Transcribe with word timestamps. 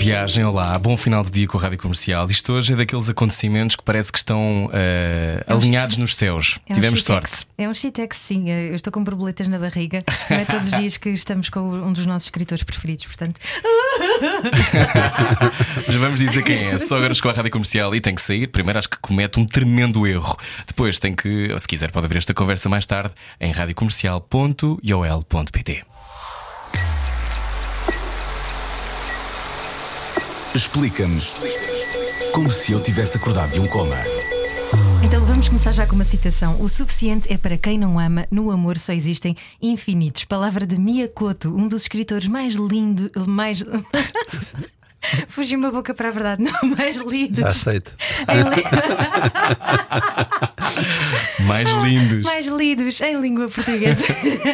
Viagem, 0.00 0.42
olá, 0.46 0.78
bom 0.78 0.96
final 0.96 1.22
de 1.22 1.30
dia 1.30 1.46
com 1.46 1.58
a 1.58 1.60
Rádio 1.60 1.76
Comercial. 1.76 2.26
Isto 2.26 2.54
hoje 2.54 2.72
é 2.72 2.76
daqueles 2.76 3.10
acontecimentos 3.10 3.76
que 3.76 3.82
parece 3.82 4.10
que 4.10 4.16
estão 4.16 4.64
uh, 4.64 4.70
alinhados 5.46 5.98
nos 5.98 6.16
céus. 6.16 6.58
É 6.66 6.72
um 6.72 6.76
Tivemos 6.76 7.04
sorte. 7.04 7.46
É 7.58 7.68
um 7.68 7.74
shitex, 7.74 8.16
sim. 8.16 8.48
Eu 8.48 8.74
estou 8.74 8.90
com 8.90 9.04
borboletas 9.04 9.46
na 9.46 9.58
barriga. 9.58 10.02
Não 10.30 10.38
é 10.38 10.46
todos 10.46 10.72
os 10.72 10.78
dias 10.78 10.96
que 10.96 11.10
estamos 11.10 11.50
com 11.50 11.60
um 11.60 11.92
dos 11.92 12.06
nossos 12.06 12.28
escritores 12.28 12.64
preferidos, 12.64 13.04
portanto. 13.04 13.38
Mas 15.86 15.96
vamos 15.96 16.18
dizer 16.18 16.44
quem 16.44 16.68
é. 16.68 16.78
Sogras 16.78 17.20
com 17.20 17.28
a 17.28 17.34
Rádio 17.34 17.50
Comercial 17.50 17.94
e 17.94 18.00
tem 18.00 18.14
que 18.14 18.22
sair. 18.22 18.46
Primeiro, 18.46 18.78
acho 18.78 18.88
que 18.88 18.98
comete 19.00 19.38
um 19.38 19.44
tremendo 19.44 20.06
erro. 20.06 20.34
Depois, 20.66 20.98
tem 20.98 21.14
que, 21.14 21.54
se 21.58 21.68
quiser, 21.68 21.90
pode 21.90 22.06
haver 22.06 22.16
esta 22.16 22.32
conversa 22.32 22.70
mais 22.70 22.86
tarde 22.86 23.12
em 23.38 23.52
radiocomercial.iol.pt. 23.52 25.84
Explica-nos 30.54 31.34
como 32.32 32.50
se 32.50 32.72
eu 32.72 32.80
tivesse 32.80 33.16
acordado 33.16 33.52
de 33.52 33.60
um 33.60 33.68
coma. 33.68 33.96
Então 35.02 35.24
vamos 35.24 35.48
começar 35.48 35.70
já 35.70 35.86
com 35.86 35.94
uma 35.94 36.04
citação. 36.04 36.60
O 36.60 36.68
suficiente 36.68 37.32
é 37.32 37.38
para 37.38 37.56
quem 37.56 37.78
não 37.78 37.98
ama, 37.98 38.26
no 38.30 38.50
amor 38.50 38.76
só 38.76 38.92
existem 38.92 39.36
infinitos. 39.62 40.24
Palavra 40.24 40.66
de 40.66 40.76
Miyakoto, 40.76 41.56
um 41.56 41.68
dos 41.68 41.82
escritores 41.82 42.26
mais 42.26 42.54
lindo, 42.54 43.10
mais. 43.28 43.64
Fugiu 45.28 45.58
uma 45.58 45.70
boca 45.70 45.94
para 45.94 46.08
a 46.08 46.10
verdade, 46.10 46.42
não 46.42 46.76
mais 46.76 46.96
lidos. 46.96 47.40
Já 47.40 47.48
aceito. 47.48 47.96
Em 48.28 48.40
Mais 51.46 51.68
lindos. 51.82 52.22
Mais 52.22 52.46
lidos 52.46 53.00
em 53.00 53.20
língua 53.20 53.48
portuguesa. 53.48 54.04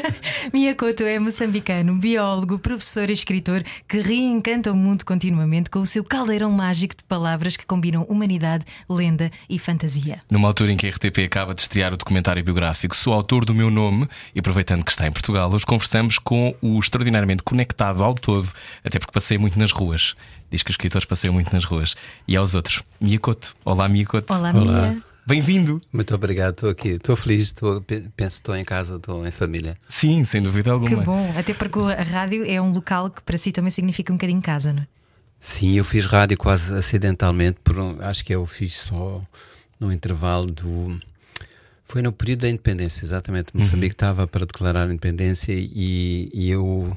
Miyakoto 0.52 1.02
é 1.02 1.18
moçambicano, 1.18 1.96
biólogo, 1.96 2.58
professor 2.58 3.10
e 3.10 3.12
escritor 3.12 3.62
que 3.88 4.00
reencanta 4.00 4.72
o 4.72 4.76
mundo 4.76 5.04
continuamente 5.04 5.68
com 5.68 5.80
o 5.80 5.86
seu 5.86 6.02
caldeirão 6.02 6.50
mágico 6.50 6.96
de 6.96 7.04
palavras 7.04 7.56
que 7.56 7.66
combinam 7.66 8.04
humanidade, 8.04 8.64
lenda 8.88 9.30
e 9.48 9.58
fantasia. 9.58 10.22
Numa 10.30 10.48
altura 10.48 10.72
em 10.72 10.76
que 10.76 10.86
a 10.86 10.90
RTP 10.90 11.18
acaba 11.26 11.54
de 11.54 11.60
estrear 11.62 11.92
o 11.92 11.96
documentário 11.96 12.42
biográfico 12.42 12.96
Sou 12.96 13.12
autor 13.12 13.44
do 13.44 13.54
meu 13.54 13.70
nome, 13.70 14.08
e 14.34 14.40
aproveitando 14.40 14.84
que 14.84 14.90
está 14.90 15.06
em 15.06 15.12
Portugal, 15.12 15.52
hoje 15.52 15.66
conversamos 15.66 16.18
com 16.18 16.54
o 16.62 16.78
extraordinariamente 16.78 17.42
conectado 17.42 18.02
ao 18.02 18.14
todo, 18.14 18.48
até 18.84 18.98
porque 18.98 19.12
passei 19.12 19.36
muito 19.38 19.58
nas 19.58 19.70
ruas. 19.70 20.14
Diz 20.50 20.62
que 20.62 20.70
os 20.70 20.74
escritores 20.74 21.04
passeiam 21.04 21.32
muito 21.34 21.52
nas 21.52 21.64
ruas. 21.64 21.96
E 22.26 22.36
aos 22.36 22.54
outros, 22.54 22.82
Miyakoto. 23.00 23.54
Olá, 23.64 23.88
Miyakoto. 23.88 24.32
Olá, 24.32 24.52
Olá. 24.54 24.88
Mia. 24.92 25.02
Bem-vindo. 25.26 25.80
Muito 25.92 26.14
obrigado, 26.14 26.50
estou 26.54 26.70
aqui. 26.70 26.90
Estou 26.90 27.16
feliz, 27.16 27.40
estou, 27.42 27.80
pe- 27.80 28.08
penso 28.16 28.36
que 28.36 28.40
estou 28.42 28.56
em 28.56 28.64
casa, 28.64 28.94
estou 28.96 29.26
em 29.26 29.30
família. 29.32 29.76
Sim, 29.88 30.24
sem 30.24 30.40
dúvida 30.40 30.64
Que 30.70 30.70
alguma. 30.70 31.02
bom, 31.02 31.34
até 31.36 31.52
porque 31.52 31.80
a 31.80 32.02
rádio 32.02 32.44
é 32.48 32.60
um 32.62 32.70
local 32.70 33.10
que 33.10 33.20
para 33.22 33.36
si 33.36 33.50
também 33.50 33.72
significa 33.72 34.12
um 34.12 34.16
bocadinho 34.16 34.40
casa, 34.40 34.72
não 34.72 34.82
é? 34.82 34.86
Sim, 35.40 35.72
eu 35.76 35.84
fiz 35.84 36.06
rádio 36.06 36.38
quase 36.38 36.72
acidentalmente, 36.72 37.58
por 37.64 37.76
um- 37.78 37.96
acho 38.02 38.24
que 38.24 38.32
eu 38.34 38.46
fiz 38.46 38.74
só 38.74 39.20
no 39.80 39.92
intervalo 39.92 40.46
do. 40.46 40.96
Foi 41.88 42.02
no 42.02 42.12
período 42.12 42.40
da 42.42 42.48
independência, 42.48 43.04
exatamente. 43.04 43.48
Moçambique 43.52 43.94
estava 43.94 44.26
para 44.28 44.46
declarar 44.46 44.82
a 44.84 44.92
independência 44.92 45.52
e, 45.52 46.30
e 46.32 46.48
eu 46.50 46.96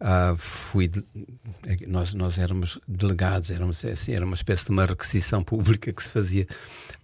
ah, 0.00 0.34
fui. 0.38 0.88
de- 0.88 1.04
Nós, 1.86 2.14
nós 2.14 2.38
éramos 2.38 2.78
delegados, 2.88 3.50
éramos, 3.50 3.84
assim, 3.84 4.12
era 4.12 4.24
uma 4.24 4.34
espécie 4.34 4.64
de 4.64 4.70
uma 4.70 4.86
requisição 4.86 5.42
pública 5.42 5.92
que 5.92 6.02
se 6.02 6.08
fazia. 6.08 6.46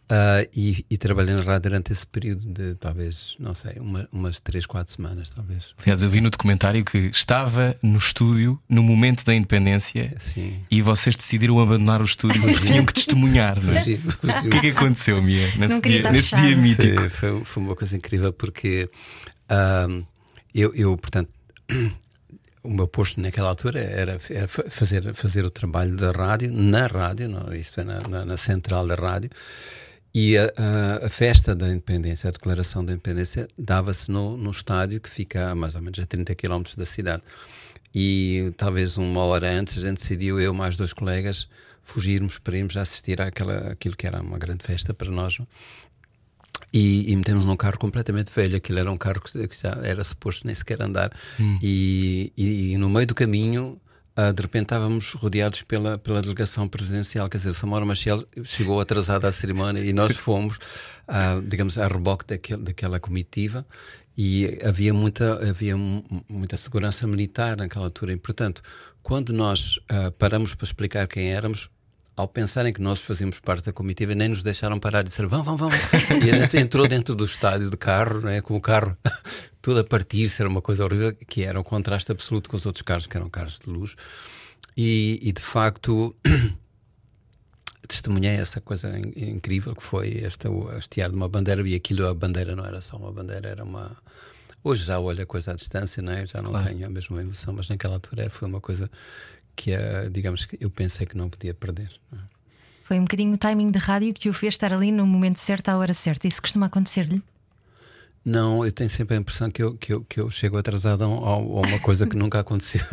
Ah, 0.09 0.47
e, 0.55 0.87
e 0.89 0.97
trabalhei 0.97 1.35
na 1.35 1.43
rádio 1.43 1.63
durante 1.69 1.93
esse 1.93 2.07
período 2.07 2.43
de 2.47 2.77
talvez, 2.77 3.35
não 3.41 3.53
sei, 3.57 3.73
uma- 3.81 4.09
umas 4.13 4.39
três, 4.39 4.65
quatro 4.65 4.93
semanas, 4.95 5.31
talvez. 5.31 5.75
Aliás, 5.83 6.01
eu 6.01 6.09
vi 6.09 6.21
no 6.21 6.31
documentário 6.31 6.85
que 6.85 6.97
estava 6.97 7.77
no 7.83 7.99
estúdio 7.99 8.57
no 8.69 8.85
momento 8.85 9.25
da 9.25 9.35
independência 9.35 10.15
Sim. 10.21 10.61
e 10.71 10.81
vocês 10.81 11.17
decidiram 11.17 11.59
abandonar 11.59 12.01
o 12.01 12.05
estúdio 12.05 12.41
porque 12.41 12.67
tinham 12.67 12.87
que 12.87 12.95
testemunhar. 12.95 13.61
Não 13.61 13.73
é? 13.75 13.81
Fugi- 13.81 13.97
fugi- 13.99 14.47
O 14.47 14.51
que 14.51 14.57
é 14.57 14.61
que 14.61 14.71
aconteceu, 14.71 15.21
Mia, 15.21 15.45
nesse 15.59 15.81
dia, 15.81 16.13
nesse 16.13 16.37
dia 16.37 16.57
mítico? 16.57 17.01
Foi, 17.01 17.09
foi, 17.11 17.45
foi 17.45 17.63
uma 17.65 17.75
coisa 17.75 17.97
incrível 17.97 18.33
porque 18.33 18.89
ahm, 19.49 20.03
eu, 20.55 20.73
eu, 20.77 20.97
portanto, 20.97 21.31
o 22.67 22.71
meu 22.71 22.87
posto 22.89 23.21
naquela 23.21 23.49
altura 23.49 23.81
era, 23.81 24.19
era 24.31 24.49
fa- 24.49 24.65
fazer, 24.69 25.15
fazer 25.15 25.45
o 25.45 25.51
trabalho 25.51 25.97
da 25.97 26.11
rádio, 26.11 26.53
na 26.53 26.87
rádio, 26.87 27.29
não, 27.29 27.53
isto 27.55 27.81
é, 27.81 27.85
na, 27.85 28.01
na, 28.09 28.25
na 28.25 28.37
central 28.37 28.87
da 28.87 28.95
rádio. 28.95 29.31
E 30.15 30.37
a, 30.39 30.45
a- 30.57 31.07
a 31.07 31.09
festa 31.09 31.55
da 31.55 31.69
independência, 31.69 32.29
a 32.29 32.33
declaração 32.33 32.85
da 32.85 32.93
independência, 32.93 33.49
dava-se 33.59 34.11
no, 34.11 34.37
no 34.37 34.51
estádio 34.51 35.01
que 35.01 35.11
fica 35.11 35.51
a 35.51 35.55
mais 35.55 35.75
ou 35.75 35.83
menos 35.83 35.99
a 35.99 36.07
30 36.07 36.35
km 36.35 36.63
da 36.77 36.87
cidade. 36.87 37.23
E 37.95 38.53
talvez 38.57 38.97
uma 38.97 39.21
hora 39.25 39.51
antes 39.51 39.79
a 39.79 39.89
gente 39.89 39.99
decidiu, 39.99 40.41
eu 40.41 40.53
mais 40.53 40.77
dois 40.77 40.93
colegas, 40.93 41.49
fugirmos 41.83 42.39
para 42.39 42.57
irmos 42.59 42.77
assistir 42.77 43.21
àquela, 43.23 43.73
àquilo 43.73 43.97
que 43.97 44.07
era 44.07 44.21
uma 44.21 44.39
grande 44.39 44.65
festa 44.65 44.93
para 44.93 45.11
nós. 45.11 45.39
E, 46.73 47.11
e 47.11 47.17
metemos 47.17 47.45
num 47.45 47.57
carro 47.57 47.79
completamente 47.79 48.31
velho. 48.35 48.57
Aquilo 48.57 48.79
era 48.79 48.91
um 48.93 48.99
carro 48.99 49.21
que 49.21 49.49
que 49.49 49.57
já 49.63 49.79
era 49.83 50.03
suposto 50.05 50.47
nem 50.47 50.55
sequer 50.55 50.83
andar. 50.83 51.11
E, 51.63 52.33
e- 52.37 52.73
e 52.73 52.77
no 52.77 52.91
meio 52.91 53.07
do 53.07 53.15
caminho, 53.15 53.81
ah, 54.15 54.33
de 54.33 54.43
repente 54.43 54.65
estávamos 54.65 55.13
rodeados 55.13 55.63
pela, 55.63 55.97
pela 55.99 56.21
delegação 56.21 56.69
presidencial. 56.69 57.29
Quer 57.29 57.39
dizer, 57.39 57.55
Samora 57.55 57.85
Machel 57.85 58.27
chegou 58.45 58.81
atrasada 58.81 59.29
à 59.29 59.33
cerimónia 59.33 59.81
e 59.81 59.93
nós 59.93 60.13
fomos, 60.17 60.59
ah, 61.09 61.41
digamos, 61.47 61.79
a 61.79 61.87
reboque 61.87 62.27
daquele, 62.27 62.63
daquela 62.63 63.01
comitiva. 63.01 63.65
E 64.19 64.59
havia 64.65 64.93
muita, 64.95 65.49
havia 65.51 65.77
mu- 65.77 66.05
muita 66.29 66.57
segurança 66.57 67.07
militar 67.07 67.57
naquela 67.57 67.85
altura. 67.85 68.13
E, 68.13 68.17
portanto, 68.17 68.63
quando 69.03 69.33
nós 69.33 69.79
ah, 69.89 70.11
paramos 70.19 70.55
para 70.55 70.65
explicar 70.67 71.07
quem 71.07 71.31
éramos, 71.33 71.71
ao 72.17 72.27
pensarem 72.27 72.73
que 72.73 72.81
nós 72.81 72.99
fazíamos 72.99 73.39
parte 73.41 73.67
da 73.67 73.73
comitiva, 73.73 74.15
nem 74.15 74.29
nos 74.29 74.43
deixaram 74.43 74.79
parar 74.81 75.03
de 75.03 75.11
dizer 75.11 75.27
vão, 75.27 75.43
vão, 75.45 75.57
vão. 75.57 75.69
E 76.25 76.31
a 76.31 76.41
gente 76.41 76.57
entrou 76.57 76.89
dentro 76.89 77.15
do 77.15 77.25
estádio 77.27 77.71
de 77.71 77.77
carro, 77.77 78.21
né, 78.23 78.41
com 78.41 78.57
o 78.57 78.61
carro 78.61 78.97
todo 79.61 79.81
a 79.81 79.85
partir-se, 79.85 80.41
era 80.41 80.49
uma 80.49 80.63
coisa 80.63 80.85
horrível, 80.85 81.15
que 81.15 81.43
era 81.43 81.61
um 81.61 81.63
contraste 81.63 82.11
absoluto 82.11 82.49
com 82.49 82.57
os 82.57 82.65
outros 82.65 82.83
carros, 82.83 83.07
que 83.07 83.17
eram 83.17 83.29
carros 83.29 83.59
de 83.59 83.69
luz. 83.71 83.95
E, 84.77 85.19
e, 85.23 85.33
de 85.33 85.43
facto, 85.43 86.17
testemunhei 87.89 88.37
essa 88.37 88.61
coisa 88.61 88.99
in- 88.99 89.13
incrível 89.17 89.75
que 89.75 89.83
foi 89.83 90.19
esta, 90.25 90.51
o 90.51 90.69
hastear 90.69 91.11
de 91.11 91.17
uma 91.17 91.29
bandeira, 91.29 91.67
e 91.69 91.75
aquilo, 91.75 92.07
a 92.07 92.15
bandeira 92.15 92.57
não 92.57 92.65
era 92.65 92.81
só 92.81 92.97
uma 92.97 93.13
bandeira, 93.13 93.49
era 93.49 93.65
uma. 93.65 93.97
Hoje 94.65 94.85
já 94.85 94.99
olho 94.99 95.23
a 95.23 95.27
coisa 95.27 95.53
à 95.53 95.55
distância, 95.55 96.03
não 96.03 96.13
é? 96.13 96.27
já 96.27 96.43
não 96.43 96.51
Claro. 96.51 96.67
tenho 96.67 96.87
a 96.87 96.91
mesma 96.91 97.21
emoção, 97.23 97.55
mas 97.55 97.69
naquela 97.69 97.95
altura 97.95 98.29
foi 98.31 98.49
uma 98.49 98.61
coisa 98.61 98.91
que, 99.57 99.73
eh, 99.73 100.09
digamos, 100.13 100.45
que 100.47 100.57
eu 100.61 100.69
pensei 100.71 101.07
que 101.07 101.17
não 101.17 101.29
podia 101.31 101.55
perder. 101.55 101.91
é? 102.13 102.17
Foi 102.85 102.99
um 103.01 103.03
bocadinho 103.03 103.35
o 103.35 103.39
timing 103.39 103.71
de 103.73 103.79
rádio 103.79 104.15
que 104.15 104.29
o 104.29 104.33
fez 104.33 104.55
estar 104.55 104.73
ali 104.73 104.93
no 104.93 105.05
momento 105.07 105.39
certo, 105.41 105.71
à 105.71 105.77
hora 105.77 105.93
certa. 105.95 106.29
Isso 106.29 106.41
costuma 106.41 106.67
acontecer-lhe? 106.67 107.21
Não, 108.25 108.65
eu 108.65 108.73
tenho 108.73 108.91
sempre 108.91 109.17
a 109.17 109.21
impressão 109.21 109.51
que 109.51 109.63
eu, 109.63 109.75
que 109.75 109.93
eu, 109.93 110.03
que 110.03 110.19
eu 110.21 110.31
chego 110.31 110.57
atrasado 110.59 111.03
a, 111.05 111.09
um- 111.09 111.25
a 111.25 111.37
uma 111.39 111.79
coisa 111.81 112.07
que 112.07 112.17
nunca 112.17 112.39
aconteceu. 112.41 112.81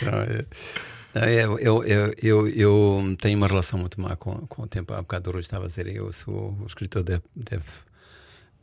Então, 0.00 0.20
é- 0.22 1.44
eu, 1.44 1.58
eu, 1.60 1.84
eu, 1.84 2.14
eu, 2.20 2.48
eu 2.48 3.16
tenho 3.20 3.36
uma 3.38 3.46
relação 3.46 3.78
muito 3.78 4.00
má 4.00 4.16
com, 4.16 4.34
com 4.48 4.62
o 4.62 4.66
tempo. 4.66 4.92
Há 4.92 5.00
bocado 5.02 5.30
o 5.30 5.32
Rui 5.32 5.40
estava 5.40 5.64
a 5.64 5.68
dizer, 5.68 5.86
eu 5.86 6.12
sou 6.12 6.56
o 6.60 6.66
escritor 6.66 7.02
deve, 7.04 7.22
deve, 7.36 7.62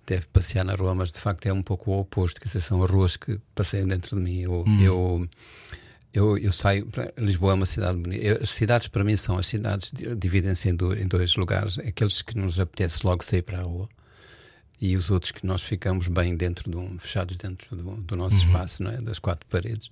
deve 0.06 0.26
passear 0.28 0.64
na 0.66 0.76
rua, 0.76 0.94
mas 0.96 1.12
de 1.12 1.20
facto 1.20 1.46
é 1.46 1.54
um 1.54 1.62
pouco 1.64 1.92
o 1.92 2.00
oposto, 2.00 2.42
dizer, 2.44 2.62
são 2.62 2.84
as 2.84 2.90
ruas 2.90 3.16
que 3.18 3.40
passeiam 3.56 3.88
dentro 3.88 4.16
de 4.18 4.22
mim. 4.22 4.40
Eu, 4.42 4.66
eu, 4.82 5.30
eu, 6.14 6.38
eu 6.38 6.52
saio. 6.52 6.88
Lisboa 7.18 7.52
é 7.52 7.56
uma 7.56 7.66
cidade 7.66 7.98
bonita. 7.98 8.24
Eu- 8.24 8.40
as 8.42 8.50
cidades, 8.50 8.88
para 8.88 9.04
mim, 9.04 9.16
são 9.16 9.38
as 9.38 9.48
cidades, 9.48 9.92
di- 9.94 10.14
dividem-se 10.16 10.70
em, 10.70 10.76
do- 10.76 10.94
em 10.94 11.08
dois 11.08 11.36
lugares: 11.36 11.80
aqueles 11.80 12.22
que 12.22 12.38
nos 12.38 12.60
apetece 12.60 13.06
logo 13.06 13.24
sair 13.24 13.42
para 13.42 13.60
a 13.60 13.64
rua 13.64 13.88
e 14.82 14.98
os 14.98 15.12
outros 15.12 15.32
que 15.32 15.46
nós 15.46 15.62
ficamos 15.62 16.08
bem 16.08 16.36
dentro 16.36 16.70
de 16.70 16.76
um, 16.76 16.98
fechados 16.98 17.38
dentro 17.38 17.76
do, 17.76 17.96
do 17.98 18.16
nosso 18.16 18.38
espaço, 18.48 18.82
não 18.84 18.92
é? 18.92 18.98
das 19.00 19.20
quatro 19.20 19.46
paredes. 19.48 19.90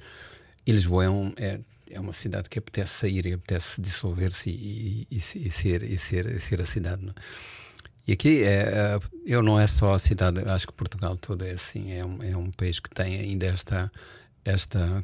E 0.66 0.72
Lisboa 0.72 1.06
é, 1.06 1.10
um, 1.10 1.34
é, 1.38 1.60
é 1.92 2.00
uma 2.00 2.12
cidade 2.14 2.50
que 2.50 2.58
apetece 2.60 2.94
sair 2.96 3.26
e 3.28 3.34
apetece 3.34 3.80
dissolver-se 3.80 4.50
e, 4.50 5.08
e, 5.12 5.16
e, 5.16 5.48
e 5.48 5.52
ser, 5.52 5.84
e, 5.84 5.98
ser, 5.98 6.26
e 6.26 6.40
ser 6.40 6.60
a 6.62 6.66
cidade. 6.66 7.04
Não 7.06 7.12
é? 7.12 7.16
E 8.10 8.14
aqui 8.14 8.42
é, 8.42 8.62
é, 8.64 9.00
eu 9.24 9.44
não 9.44 9.60
é 9.60 9.68
só 9.68 9.94
a 9.94 10.00
cidade, 10.00 10.42
acho 10.50 10.66
que 10.66 10.74
Portugal 10.74 11.16
todo 11.16 11.46
é 11.46 11.52
assim, 11.52 11.92
é 11.92 12.04
um, 12.04 12.24
é 12.24 12.36
um 12.36 12.50
país 12.50 12.80
que 12.80 12.90
tem 12.90 13.20
ainda 13.20 13.46
esta, 13.46 13.92
esta 14.44 15.04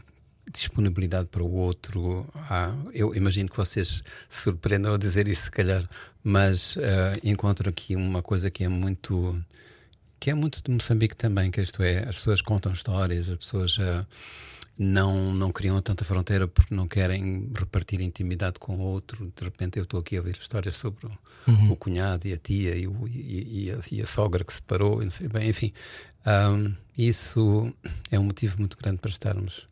disponibilidade 0.52 1.28
para 1.28 1.44
o 1.44 1.54
outro. 1.54 2.28
Há, 2.34 2.74
eu 2.92 3.14
imagino 3.14 3.48
que 3.48 3.58
vocês 3.58 4.02
se 4.28 4.42
surpreendam 4.42 4.96
a 4.96 4.98
dizer 4.98 5.28
isso, 5.28 5.44
se 5.44 5.52
calhar, 5.52 5.88
mas 6.24 6.78
uh, 6.78 6.82
encontro 7.24 7.70
aqui 7.70 7.96
uma 7.96 8.24
coisa 8.24 8.50
que 8.50 8.64
é 8.64 8.68
muito 8.68 9.40
que 10.20 10.32
é 10.32 10.34
muito 10.34 10.64
de 10.64 10.72
Moçambique 10.72 11.16
também, 11.16 11.52
que 11.52 11.62
isto 11.62 11.84
é, 11.84 12.10
as 12.10 12.16
pessoas 12.16 12.42
contam 12.42 12.74
histórias, 12.74 13.30
as 13.30 13.38
pessoas 13.38 13.78
uh, 13.78 14.04
não, 14.78 15.34
não 15.34 15.52
criam 15.52 15.82
tanta 15.82 16.04
fronteira 16.04 16.48
porque 16.48 16.76
não 16.76 16.88
querem 16.88 17.50
repartir 17.58 18.02
intimidade 18.02 18.60
com 18.60 18.76
o 18.76 18.80
outro. 18.80 19.32
De 19.36 19.44
repente 19.44 19.78
eu 19.78 19.84
estou 19.84 20.00
aqui 20.00 20.18
a 20.18 20.20
ouvir 20.20 20.38
histórias 20.38 20.76
sobre 20.76 21.06
o, 21.06 21.12
uhum. 21.48 21.72
o 21.72 21.76
cunhado 21.76 22.28
e 22.28 22.34
a 22.34 22.38
tia 22.38 22.76
e, 22.76 22.88
o, 22.88 23.08
e, 23.08 23.68
e, 23.68 23.72
a, 23.72 23.80
e, 23.92 24.02
a, 24.02 24.08
sogra 24.08 24.44
que 24.44 24.52
se 24.52 24.58
separou, 24.58 25.02
e 25.02 25.06
não 25.06 25.12
sei 25.12 25.28
bem, 25.28 25.50
enfim. 25.50 25.72
Um, 26.26 26.74
isso 26.98 27.74
é 28.12 28.20
um 28.20 28.24
motivo 28.24 28.58
muito 28.60 28.78
grande 28.78 28.98
para 28.98 29.12
estarmos, 29.12 29.68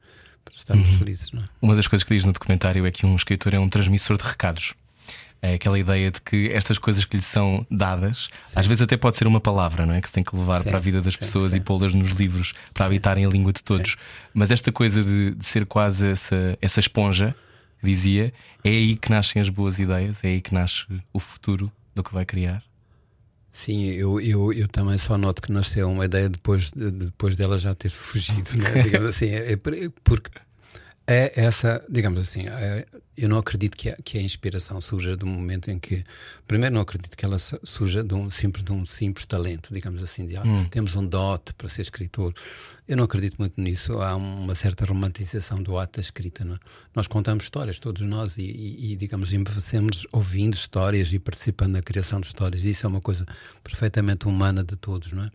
para 0.46 0.56
estarmos 0.56 0.90
uhum. 0.92 0.98
felizes. 1.00 1.32
É? 1.34 1.44
Uma 1.62 1.76
das 1.76 1.88
coisas 1.88 2.04
que 2.04 2.14
diz 2.14 2.26
no 2.26 2.32
documentário 2.32 2.86
é 2.86 2.92
que 2.92 3.06
um 3.06 3.16
escritor 3.16 3.54
é 3.54 3.60
um 3.60 3.68
transmissor 3.68 4.18
de 4.18 4.24
recados. 4.24 4.74
É 5.46 5.56
aquela 5.56 5.78
ideia 5.78 6.10
de 6.10 6.22
que 6.22 6.50
estas 6.54 6.78
coisas 6.78 7.04
que 7.04 7.18
lhe 7.18 7.22
são 7.22 7.68
dadas, 7.70 8.30
sim. 8.42 8.54
às 8.58 8.66
vezes 8.66 8.82
até 8.82 8.96
pode 8.96 9.18
ser 9.18 9.28
uma 9.28 9.42
palavra, 9.42 9.86
não 9.86 9.94
é? 9.94 10.00
Que 10.00 10.08
se 10.08 10.14
tem 10.14 10.24
que 10.24 10.34
levar 10.34 10.60
sim, 10.60 10.70
para 10.70 10.78
a 10.78 10.80
vida 10.80 11.02
das 11.02 11.16
sim, 11.16 11.20
pessoas 11.20 11.54
e 11.54 11.60
pô-las 11.60 11.94
nos 11.94 12.12
livros 12.12 12.54
para 12.74 12.86
habitarem 12.86 13.26
a 13.26 13.30
língua 13.30 13.52
de 13.52 13.62
todos. 13.62 13.98
Mas 14.34 14.52
esta 14.52 14.72
coisa 14.72 15.04
de, 15.04 15.36
de, 15.36 15.46
ser 15.46 15.66
quase 15.66 16.08
essa, 16.08 16.58
essa 16.62 16.80
esponja, 16.80 17.36
dizia, 17.84 18.34
é 18.64 18.70
aí 18.70 18.96
que 18.96 19.10
nascem 19.10 19.42
as 19.42 19.50
boas 19.50 19.80
ideias, 19.80 20.24
é 20.24 20.30
aí 20.30 20.40
que 20.40 20.54
nasce 20.54 20.86
o 21.12 21.20
futuro 21.20 21.70
do 21.94 22.02
que 22.02 22.14
vai 22.14 22.24
criar. 22.24 22.64
Sim, 23.52 23.84
eu, 23.88 24.22
eu, 24.22 24.54
eu 24.54 24.68
também 24.70 24.98
só 24.98 25.18
noto 25.18 25.42
que 25.42 25.52
nasceu 25.52 25.92
uma 25.92 26.06
ideia 26.06 26.30
depois, 26.30 26.72
de, 26.72 26.90
depois 26.90 27.36
dela 27.36 27.60
já 27.60 27.76
ter 27.76 27.90
fugido, 27.92 28.58
né? 28.58 28.80
digamos 28.82 29.10
assim, 29.10 29.28
é, 29.28 29.52
é 29.52 29.58
porque 29.58 30.32
é 31.06 31.34
essa, 31.36 31.84
digamos 31.90 32.20
assim, 32.20 32.48
é, 32.48 32.86
eu 33.18 33.28
não 33.28 33.38
acredito 33.38 33.76
que 33.78 33.90
a, 33.90 33.98
que 34.04 34.18
a 34.18 34.22
inspiração 34.22 34.80
surja 34.80 35.16
do 35.18 35.26
momento 35.26 35.70
em 35.70 35.78
que, 35.78 36.04
primeiro, 36.48 36.74
não 36.74 36.82
acredito 36.82 37.18
que 37.18 37.26
ela 37.26 37.38
surja 37.38 38.04
de 38.04 38.14
um 38.14 38.32
simples 38.32 38.64
de 38.64 38.72
um 38.72 38.86
simples 38.86 39.26
talento, 39.26 39.74
digamos 39.74 40.02
assim, 40.02 40.26
de, 40.26 40.38
ah, 40.38 40.44
hum. 40.44 40.66
temos 40.70 40.96
um 40.96 41.06
dote 41.06 41.54
para 41.54 41.68
ser 41.68 41.82
escritor. 41.82 42.34
Eu 42.88 42.98
não 42.98 43.04
acredito 43.04 43.36
muito 43.38 43.60
nisso. 43.62 44.02
Há 44.02 44.16
uma 44.16 44.56
certa 44.56 44.86
romantização 44.86 45.62
do 45.62 45.78
ato 45.78 46.00
da 46.00 46.02
escrita. 46.02 46.44
É? 46.44 46.58
Nós 46.96 47.08
contamos 47.08 47.46
histórias, 47.46 47.80
todos 47.80 48.02
nós, 48.02 48.38
e, 48.38 48.44
e, 48.44 48.94
e 48.94 48.96
digamos, 48.96 49.32
envelhecemos 49.32 50.08
ouvindo 50.12 50.54
histórias 50.54 51.14
e 51.14 51.20
participando 51.20 51.74
na 51.74 51.82
criação 51.82 52.20
de 52.20 52.28
histórias. 52.28 52.64
Isso 52.64 52.86
é 52.86 52.90
uma 52.90 53.02
coisa 53.02 53.26
perfeitamente 53.64 54.28
humana 54.28 54.64
de 54.64 54.76
todos, 54.76 55.14
não 55.14 55.24
é? 55.24 55.32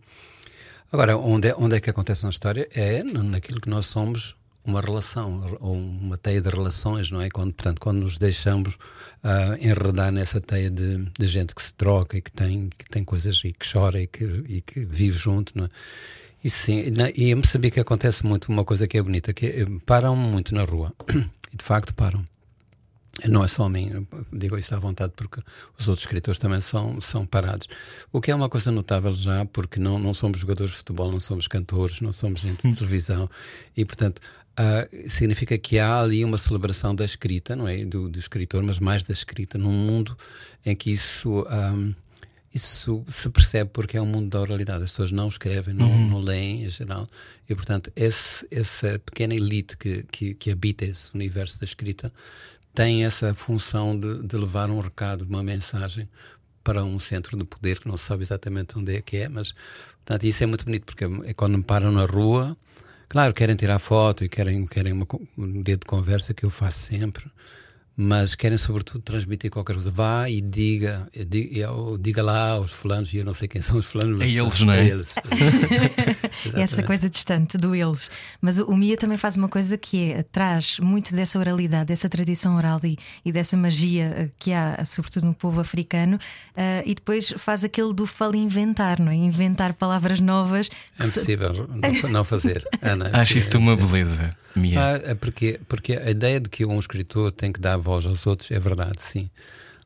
Agora, 0.91 1.17
onde 1.17 1.49
é, 1.49 1.55
onde 1.55 1.75
é 1.75 1.79
que 1.79 1.89
acontece 1.89 2.23
na 2.23 2.31
história? 2.31 2.67
É 2.73 3.03
naquilo 3.03 3.61
que 3.61 3.69
nós 3.69 3.85
somos 3.85 4.35
uma 4.65 4.81
relação 4.81 5.57
ou 5.59 5.75
uma 5.75 6.17
teia 6.17 6.41
de 6.41 6.49
relações, 6.49 7.09
não 7.09 7.21
é? 7.21 7.29
Quando, 7.29 7.53
portanto, 7.53 7.79
quando 7.79 7.99
nos 7.99 8.17
deixamos 8.17 8.75
uh, 8.75 9.55
enredar 9.59 10.11
nessa 10.11 10.39
teia 10.39 10.69
de, 10.69 11.05
de, 11.17 11.25
gente 11.25 11.55
que 11.55 11.61
se 11.61 11.73
troca 11.73 12.17
e 12.17 12.21
que 12.21 12.31
tem, 12.31 12.69
que 12.69 12.89
tem 12.89 13.03
coisas 13.03 13.41
e 13.43 13.53
que 13.53 13.71
chora 13.71 14.01
e 14.01 14.07
que, 14.07 14.23
e 14.47 14.61
que 14.61 14.85
vive 14.85 15.17
junto, 15.17 15.57
não 15.57 15.65
é? 15.65 15.69
E 16.43 16.49
sim, 16.49 16.89
na, 16.91 17.09
e 17.09 17.31
em 17.31 17.35
Moçambique 17.35 17.79
acontece 17.79 18.25
muito 18.25 18.49
uma 18.49 18.63
coisa 18.63 18.87
que 18.87 18.97
é 18.97 19.01
bonita, 19.01 19.33
que 19.33 19.45
é, 19.45 19.65
param 19.85 20.15
muito 20.15 20.55
na 20.55 20.63
rua, 20.63 20.93
e 21.51 21.57
de 21.57 21.63
facto 21.63 21.93
param. 21.93 22.25
Não 23.27 23.43
é 23.43 23.49
só 23.49 23.65
a 23.65 23.69
mim, 23.69 24.07
digo 24.31 24.57
isto 24.57 24.73
à 24.73 24.79
vontade 24.79 25.11
porque 25.13 25.41
os 25.77 25.89
outros 25.89 26.05
escritores 26.05 26.39
também 26.39 26.61
são, 26.61 27.01
são 27.01 27.25
parados. 27.25 27.67
O 28.13 28.21
que 28.21 28.31
é 28.31 28.35
uma 28.35 28.47
coisa 28.47 28.71
notável 28.71 29.11
já, 29.13 29.43
porque 29.45 29.77
não, 29.77 29.99
não 29.99 30.13
somos 30.13 30.39
jogadores 30.39 30.71
de 30.71 30.77
futebol, 30.77 31.11
não 31.11 31.19
somos 31.19 31.45
cantores, 31.45 31.99
não 31.99 32.13
somos 32.13 32.39
gente 32.39 32.65
de 32.65 32.77
televisão, 32.77 33.29
e 33.75 33.83
portanto 33.83 34.21
uh, 34.59 35.09
significa 35.09 35.57
que 35.57 35.79
há 35.79 36.01
ali 36.01 36.23
uma 36.25 36.37
celebração 36.37 36.93
da 36.93 37.05
escrita, 37.05 37.55
não 37.55 37.67
é? 37.67 37.85
Do, 37.85 38.09
do 38.09 38.19
escritor, 38.19 38.61
mas 38.61 38.79
mais 38.79 39.03
da 39.03 39.13
escrita, 39.13 39.57
num 39.57 39.71
mundo 39.71 40.17
em 40.65 40.75
que 40.75 40.91
isso. 40.91 41.45
Um, 41.49 41.93
isso 42.51 43.05
se 43.07 43.29
percebe 43.29 43.69
porque 43.71 43.95
é 43.95 44.01
um 44.01 44.07
mundo 44.07 44.27
da 44.27 44.41
oralidade. 44.41 44.83
As 44.83 44.89
pessoas 44.89 45.11
não 45.11 45.27
escrevem, 45.27 45.71
não, 45.71 45.87
uhum. 45.87 46.09
não 46.09 46.19
leem 46.19 46.63
em 46.63 46.69
geral. 46.69 47.07
E, 47.47 47.53
portanto, 47.53 47.91
esse, 47.95 48.47
essa 48.49 48.97
pequena 49.05 49.35
elite 49.35 49.77
que, 49.77 50.03
que, 50.11 50.33
que, 50.33 50.49
habita 50.49 50.83
esse 50.83 51.13
universo 51.13 51.59
da 51.59 51.65
escrita 51.65 52.11
tem 52.73 53.05
essa 53.05 53.35
função 53.35 53.97
de, 53.97 54.23
de, 54.23 54.35
levar 54.35 54.67
um 54.71 54.79
recado, 54.79 55.27
uma 55.29 55.43
mensagem 55.43 56.09
para 56.63 56.83
um 56.83 56.99
centro 56.99 57.37
de 57.37 57.43
poder 57.43 57.79
que 57.79 57.87
não 57.87 57.95
se 57.95 58.05
sabe 58.05 58.23
exatamente 58.23 58.79
onde 58.79 58.95
é 58.95 59.01
que 59.01 59.17
é, 59.17 59.29
mas 59.29 59.53
portanto, 60.03 60.23
isso 60.23 60.43
é 60.43 60.47
muito 60.47 60.65
bonito 60.65 60.85
porque 60.85 61.05
é 61.29 61.33
quando 61.35 61.55
me 61.55 61.63
param 61.63 61.91
na 61.91 62.05
rua 62.05 62.57
Claro, 63.09 63.33
querem 63.33 63.55
tirar 63.55 63.79
foto 63.79 64.23
e 64.23 64.29
querem, 64.29 64.67
querem 64.67 64.93
uma, 64.93 65.07
um 65.35 65.63
dedo 65.63 65.79
de 65.79 65.87
conversa 65.87 66.31
que 66.31 66.45
eu 66.45 66.51
faço 66.51 66.77
sempre, 66.79 67.25
mas 68.01 68.33
querem 68.33 68.57
sobretudo 68.57 69.01
transmitir 69.01 69.51
qualquer 69.51 69.73
coisa. 69.73 69.91
Vá 69.91 70.29
e 70.29 70.39
diga, 70.39 71.09
diga, 71.27 71.67
diga 71.99 72.23
lá 72.23 72.51
aos 72.51 72.71
fulanos, 72.71 73.13
e 73.13 73.17
eu 73.17 73.25
não 73.25 73.33
sei 73.33 73.45
quem 73.49 73.61
são 73.61 73.77
os 73.77 73.87
fulanos. 73.87 74.21
É 74.21 74.29
eles, 74.29 74.61
não 74.61 74.71
é? 74.71 74.79
é 74.79 74.87
eles. 74.87 75.13
Essa 76.55 76.81
coisa 76.81 77.09
distante 77.09 77.57
do 77.57 77.75
eles. 77.75 78.09
Mas 78.39 78.57
o 78.57 78.73
Mia 78.73 78.95
também 78.95 79.17
faz 79.17 79.35
uma 79.35 79.49
coisa 79.49 79.77
que 79.77 80.13
é, 80.13 80.23
traz 80.23 80.79
muito 80.79 81.13
dessa 81.13 81.37
oralidade, 81.37 81.87
dessa 81.87 82.07
tradição 82.07 82.55
oral 82.55 82.79
e, 82.85 82.97
e 83.25 83.33
dessa 83.33 83.57
magia 83.57 84.13
eh, 84.15 84.29
que 84.39 84.53
há, 84.53 84.81
sobretudo 84.85 85.25
no 85.25 85.33
povo 85.33 85.59
africano, 85.59 86.15
uh, 86.15 86.83
e 86.85 86.95
depois 86.95 87.33
faz 87.37 87.65
aquele 87.65 87.93
do 87.93 88.05
fala 88.05 88.37
inventar, 88.37 88.97
não 88.97 89.11
é? 89.11 89.15
Inventar 89.15 89.73
palavras 89.73 90.21
novas. 90.21 90.69
É 90.97 91.05
impossível 91.05 91.67
não, 91.67 92.09
não 92.09 92.23
fazer. 92.23 92.65
Ana, 92.81 93.09
Acho 93.11 93.37
isso 93.37 93.57
uma 93.57 93.75
beleza. 93.75 94.33
Mia. 94.55 94.79
Ah, 94.79 95.01
é 95.11 95.15
porque, 95.15 95.59
porque 95.67 95.93
a 95.93 96.09
ideia 96.09 96.39
de 96.39 96.49
que 96.49 96.65
um 96.65 96.79
escritor 96.79 97.31
tem 97.31 97.51
que 97.51 97.59
dar 97.59 97.77
voz 97.89 98.05
aos 98.05 98.27
outros 98.27 98.51
é 98.51 98.59
verdade, 98.59 99.01
sim. 99.01 99.31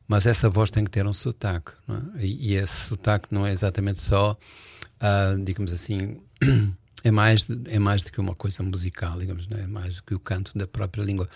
Mas 0.06 0.26
essa 0.26 0.50
voz 0.50 0.70
tem 0.70 0.84
que 0.84 0.90
ter 0.90 1.06
um 1.06 1.12
sotaque. 1.12 1.72
É? 1.88 2.24
E, 2.26 2.52
e, 2.52 2.54
esse 2.54 2.88
sotaque 2.88 3.28
não 3.30 3.46
é 3.46 3.52
exatamente 3.52 4.00
só, 4.00 4.32
uh, 4.32 5.42
digamos 5.42 5.72
assim, 5.72 6.20
é 7.02 7.10
mais, 7.10 7.46
é 7.66 7.78
mais 7.78 8.02
do 8.02 8.12
que 8.12 8.20
uma 8.20 8.34
coisa 8.34 8.62
musical, 8.62 9.18
digamos, 9.18 9.48
é? 9.50 9.62
é 9.62 9.66
mais 9.66 9.96
do 9.96 10.02
que 10.02 10.14
o 10.14 10.18
canto 10.18 10.56
da 10.56 10.66
própria 10.66 11.02
língua. 11.02 11.28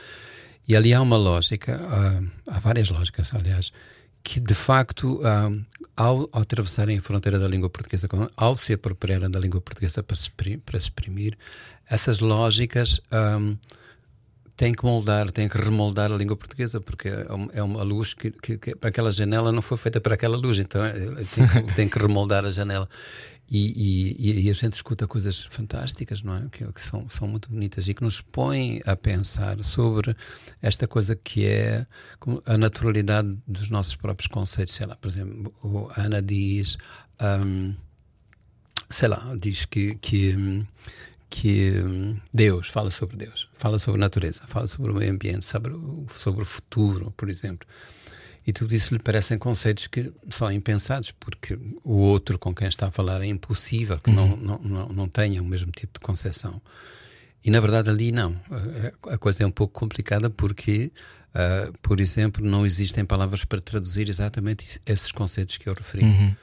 E 0.69 0.77
ali 0.77 0.93
há 0.93 1.01
uma 1.01 1.17
lógica, 1.17 1.81
uh, 1.81 2.31
há 2.47 2.61
várias 2.61 2.91
lógicas, 2.91 3.31
aliás, 3.33 3.73
que 4.23 4.39
de 4.39 4.55
facto, 4.55 5.23
ao, 5.97 6.29
ao 6.31 6.43
atravessarem 6.43 6.99
a 6.99 7.01
fronteira 7.01 7.39
da 7.39 7.49
língua 7.49 7.71
portuguesa, 7.71 8.07
ao 8.37 8.57
se 8.59 8.75
apropriarem 8.75 9.31
da 9.31 9.39
língua 9.39 9.59
portuguesa 9.59 10.03
para 10.03 10.17
se, 10.17 10.31
para 10.31 10.79
se 10.79 10.87
exprimir, 10.87 11.39
essas 11.89 12.21
lógicas 12.21 13.01
têm 14.59 14.75
que 14.75 14.85
moldar, 14.85 15.31
têm 15.31 15.49
que 15.49 15.57
remoldar 15.57 16.11
a 16.11 16.17
língua 16.17 16.37
portuguesa, 16.37 16.81
porque 16.81 17.09
é 17.53 17.63
uma 17.63 17.81
é 17.81 17.85
luz 17.85 18.13
que, 18.13 18.33
que, 18.33 18.59
que 18.59 18.75
aquela 18.83 19.13
janela 19.13 19.53
não 19.53 19.63
foi 19.63 19.79
feita 19.79 20.01
para 20.01 20.15
aquela 20.15 20.37
luz, 20.37 20.59
então 20.59 20.85
é, 20.85 20.93
tem 20.93 21.47
que, 21.47 21.63
tem 21.75 21.89
que 21.89 21.97
remoldar 21.97 22.45
a 22.45 22.51
janela. 22.51 22.89
E, 23.49 24.17
e, 24.19 24.47
e, 24.47 24.51
a 24.51 24.53
gente 24.53 24.75
escuta 24.75 25.07
coisas 25.07 25.45
fantásticas, 25.49 26.23
não 26.23 26.37
é? 26.37 26.49
Que, 26.51 26.71
que, 26.71 26.83
são, 26.83 27.09
são 27.09 27.27
muito 27.27 27.49
bonitas 27.49 27.89
e 27.89 27.95
que 27.95 28.03
nos 28.03 28.21
põem 28.21 28.83
a 28.85 28.95
pensar 28.97 29.65
sobre 29.65 30.15
esta 30.61 30.87
coisa 30.89 31.15
que 31.17 31.47
é 31.47 31.87
a 32.45 32.59
naturalidade 32.59 33.39
dos 33.47 33.71
nossos 33.71 33.95
próprios 33.95 34.27
conceitos. 34.27 34.75
Sei 34.75 34.87
lá, 34.87 34.97
por 34.97 35.09
exemplo, 35.09 35.91
a 35.95 36.03
Ana 36.03 36.21
diz, 36.21 36.77
um, 37.23 37.75
sei 38.91 39.09
lá, 39.09 39.35
diz 39.41 39.65
que, 39.65 39.95
que 39.95 40.67
que 41.31 41.73
hum, 41.85 42.17
Deus 42.33 42.69
fala 42.69 42.91
sobre 42.91 43.17
Deus, 43.17 43.49
fala 43.55 43.79
sobre 43.79 44.01
a 44.01 44.05
natureza, 44.05 44.43
fala 44.47 44.67
sobre 44.67 44.93
o 44.93 44.95
meio 44.95 45.13
ambiente, 45.13 45.45
sobre 45.45 45.73
o, 45.73 46.07
sobre 46.13 46.43
o 46.43 46.47
futuro, 46.47 47.13
por 47.17 47.29
exemplo. 47.29 47.67
E 48.47 48.53
tudo 48.53 48.75
isso 48.75 48.95
lhe 48.95 49.01
parecem 49.01 49.37
conceitos 49.37 49.87
que 49.89 50.11
são 50.31 50.51
impensados, 50.51 51.11
porque 51.11 51.59
o 51.85 51.97
outro 51.97 52.39
com 52.39 52.55
quem 52.55 52.67
está 52.67 52.89
a 52.89 52.91
falar 52.91 53.21
é 53.21 53.27
impossível 53.27 53.99
que 53.99 54.09
uhum. 54.09 54.37
não, 54.37 54.59
não, 54.59 54.89
não, 54.89 55.09
tenha 55.09 55.43
o 55.43 55.45
mesmo 55.45 55.71
tipo 55.71 56.01
de 56.01 56.01
concepção. 56.01 56.61
E 57.45 57.51
na 57.51 57.61
verdade 57.61 57.91
ali 57.91 58.11
não. 58.11 58.41
A, 59.03 59.19
coisa 59.19 59.43
é 59.43 59.47
um 59.47 59.51
pouco 59.51 59.79
complicada 59.79 60.31
porque, 60.31 60.91
uh, 61.35 61.79
por 61.83 62.01
exemplo, 62.01 62.43
não 62.43 62.65
existem 62.65 63.05
palavras 63.05 63.45
para 63.45 63.61
traduzir 63.61 64.09
exatamente 64.09 64.81
esses 64.87 65.13
conceitos 65.13 65.59
que 65.59 65.69
eu 65.69 65.75
referi. 65.75 66.05
Uhum. 66.05 66.35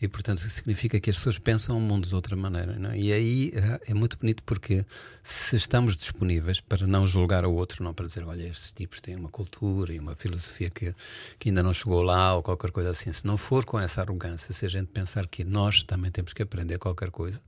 E, 0.00 0.06
portanto, 0.06 0.40
significa 0.48 1.00
que 1.00 1.10
as 1.10 1.16
pessoas 1.16 1.38
pensam 1.38 1.76
o 1.76 1.80
mundo 1.80 2.08
de 2.08 2.14
outra 2.14 2.36
maneira. 2.36 2.78
Não? 2.78 2.90
É? 2.90 2.98
E 2.98 3.12
aí 3.12 3.52
eh, 3.54 3.80
é 3.88 3.94
muito 3.94 4.16
bonito 4.16 4.44
porque 4.44 4.84
se 5.24 5.56
estamos 5.56 5.96
disponíveis 5.96 6.60
para 6.60 6.86
não 6.86 7.04
julgar 7.04 7.44
o 7.44 7.52
outro, 7.52 7.82
não 7.82 7.92
para 7.92 8.06
dizer, 8.06 8.24
olha, 8.24 8.44
estes 8.44 8.70
tipos 8.72 9.00
têm 9.00 9.16
uma 9.16 9.28
cultura 9.28 9.92
e 9.92 9.98
uma 9.98 10.14
filosofia 10.14 10.70
que, 10.70 10.94
que 11.38 11.48
ainda 11.48 11.64
não 11.64 11.74
chegou 11.74 12.00
lá 12.02 12.34
ou 12.36 12.42
qualquer 12.42 12.70
coisa 12.70 12.90
assim. 12.90 13.12
Se 13.12 13.26
não 13.26 13.36
for 13.36 13.64
com 13.64 13.78
essa 13.78 14.00
arrogância, 14.00 14.54
se 14.54 14.64
a 14.64 14.68
gente 14.68 14.86
pensar 14.86 15.26
que 15.26 15.42
nós 15.42 15.82
também 15.82 16.12
temos 16.12 16.32
que 16.32 16.42
aprender 16.42 16.78
qualquer 16.78 17.10
coisa, 17.10 17.40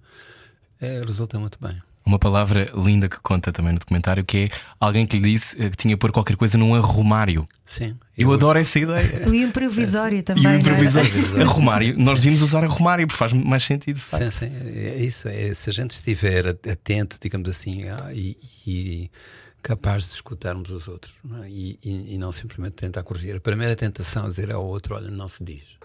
é, 0.80 1.00
resulta 1.04 1.38
muito 1.38 1.58
bem. 1.60 1.80
Uma 2.04 2.18
palavra 2.18 2.70
linda 2.74 3.08
que 3.08 3.20
conta 3.20 3.52
também 3.52 3.72
no 3.72 3.78
documentário 3.78 4.24
que 4.24 4.38
é 4.38 4.48
alguém 4.80 5.06
que 5.06 5.18
lhe 5.18 5.32
disse 5.32 5.62
eh, 5.62 5.70
que 5.70 5.76
tinha 5.76 5.94
que 5.94 6.00
pôr 6.00 6.10
qualquer 6.10 6.36
coisa 6.36 6.56
num 6.56 6.74
arrumário. 6.74 7.46
Sim. 7.64 7.96
Eu, 8.16 8.28
eu 8.28 8.34
adoro 8.34 8.58
essa 8.58 8.78
ideia. 8.78 9.28
O 9.28 9.34
improvisório 9.34 10.22
também. 10.22 10.44
E 10.44 10.46
o 10.46 10.54
improvisório. 10.58 11.10
É? 11.38 11.42
Arrumário. 11.44 11.94
Sim, 11.94 12.04
Nós 12.04 12.18
devíamos 12.18 12.42
usar 12.42 12.64
arrumário 12.64 13.06
porque 13.06 13.18
faz 13.18 13.32
mais 13.32 13.64
sentido. 13.64 14.00
Sim, 14.08 14.30
sim. 14.30 14.50
É 14.64 14.96
isso. 14.96 15.28
É, 15.28 15.54
se 15.54 15.70
a 15.70 15.72
gente 15.72 15.92
estiver 15.92 16.48
atento, 16.48 17.18
digamos 17.20 17.48
assim, 17.48 17.84
ah, 17.88 18.10
e, 18.12 18.36
e 18.66 19.10
capaz 19.62 20.08
de 20.08 20.14
escutarmos 20.14 20.70
os 20.70 20.88
outros 20.88 21.14
não 21.22 21.44
é? 21.44 21.50
e, 21.50 21.78
e, 21.84 22.14
e, 22.14 22.18
não 22.18 22.32
simplesmente 22.32 22.72
tentar 22.72 23.02
corrigir. 23.02 23.36
A 23.36 23.40
primeira 23.40 23.76
tentação 23.76 24.24
é 24.24 24.28
dizer 24.28 24.50
ao 24.50 24.64
outro: 24.64 24.94
olha, 24.94 25.10
não 25.10 25.28
se 25.28 25.44
diz. 25.44 25.78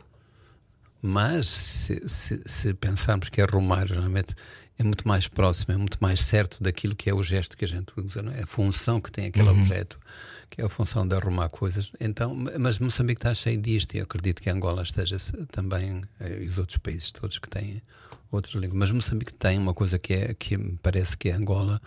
Mas 1.01 1.47
se, 1.47 2.01
se, 2.07 2.41
se 2.45 2.73
pensarmos 2.73 3.29
que 3.29 3.41
arrumar 3.41 3.85
geralmente 3.85 4.33
é 4.77 4.83
muito 4.83 5.07
mais 5.07 5.27
próximo, 5.27 5.73
é 5.73 5.77
muito 5.77 5.97
mais 6.01 6.21
certo 6.21 6.61
daquilo 6.61 6.95
que 6.95 7.09
é 7.09 7.13
o 7.13 7.23
gesto 7.23 7.57
que 7.57 7.63
a 7.63 7.67
gente 7.67 7.93
usa, 7.97 8.21
é? 8.35 8.43
a 8.43 8.47
função 8.47 8.99
que 8.99 9.11
tem 9.11 9.27
aquele 9.27 9.47
uhum. 9.47 9.59
objeto, 9.59 9.99
que 10.49 10.61
é 10.61 10.65
a 10.65 10.69
função 10.69 11.07
de 11.07 11.15
arrumar 11.15 11.49
coisas. 11.49 11.91
Então, 11.99 12.35
mas 12.59 12.77
Moçambique 12.79 13.19
está 13.19 13.33
cheio 13.33 13.59
disto 13.59 13.95
e 13.95 13.99
eu 13.99 14.03
acredito 14.03 14.41
que 14.41 14.49
Angola 14.49 14.83
esteja 14.83 15.17
também, 15.51 16.03
eh, 16.19 16.43
e 16.43 16.45
os 16.45 16.57
outros 16.57 16.77
países 16.77 17.11
todos 17.11 17.39
que 17.39 17.49
têm 17.49 17.81
outras 18.31 18.55
línguas. 18.55 18.77
Mas 18.77 18.91
Moçambique 18.91 19.33
tem 19.33 19.57
uma 19.57 19.73
coisa 19.73 19.97
que, 19.97 20.13
é, 20.13 20.33
que 20.33 20.57
me 20.57 20.77
parece 20.81 21.17
que 21.17 21.29
Angola 21.29 21.81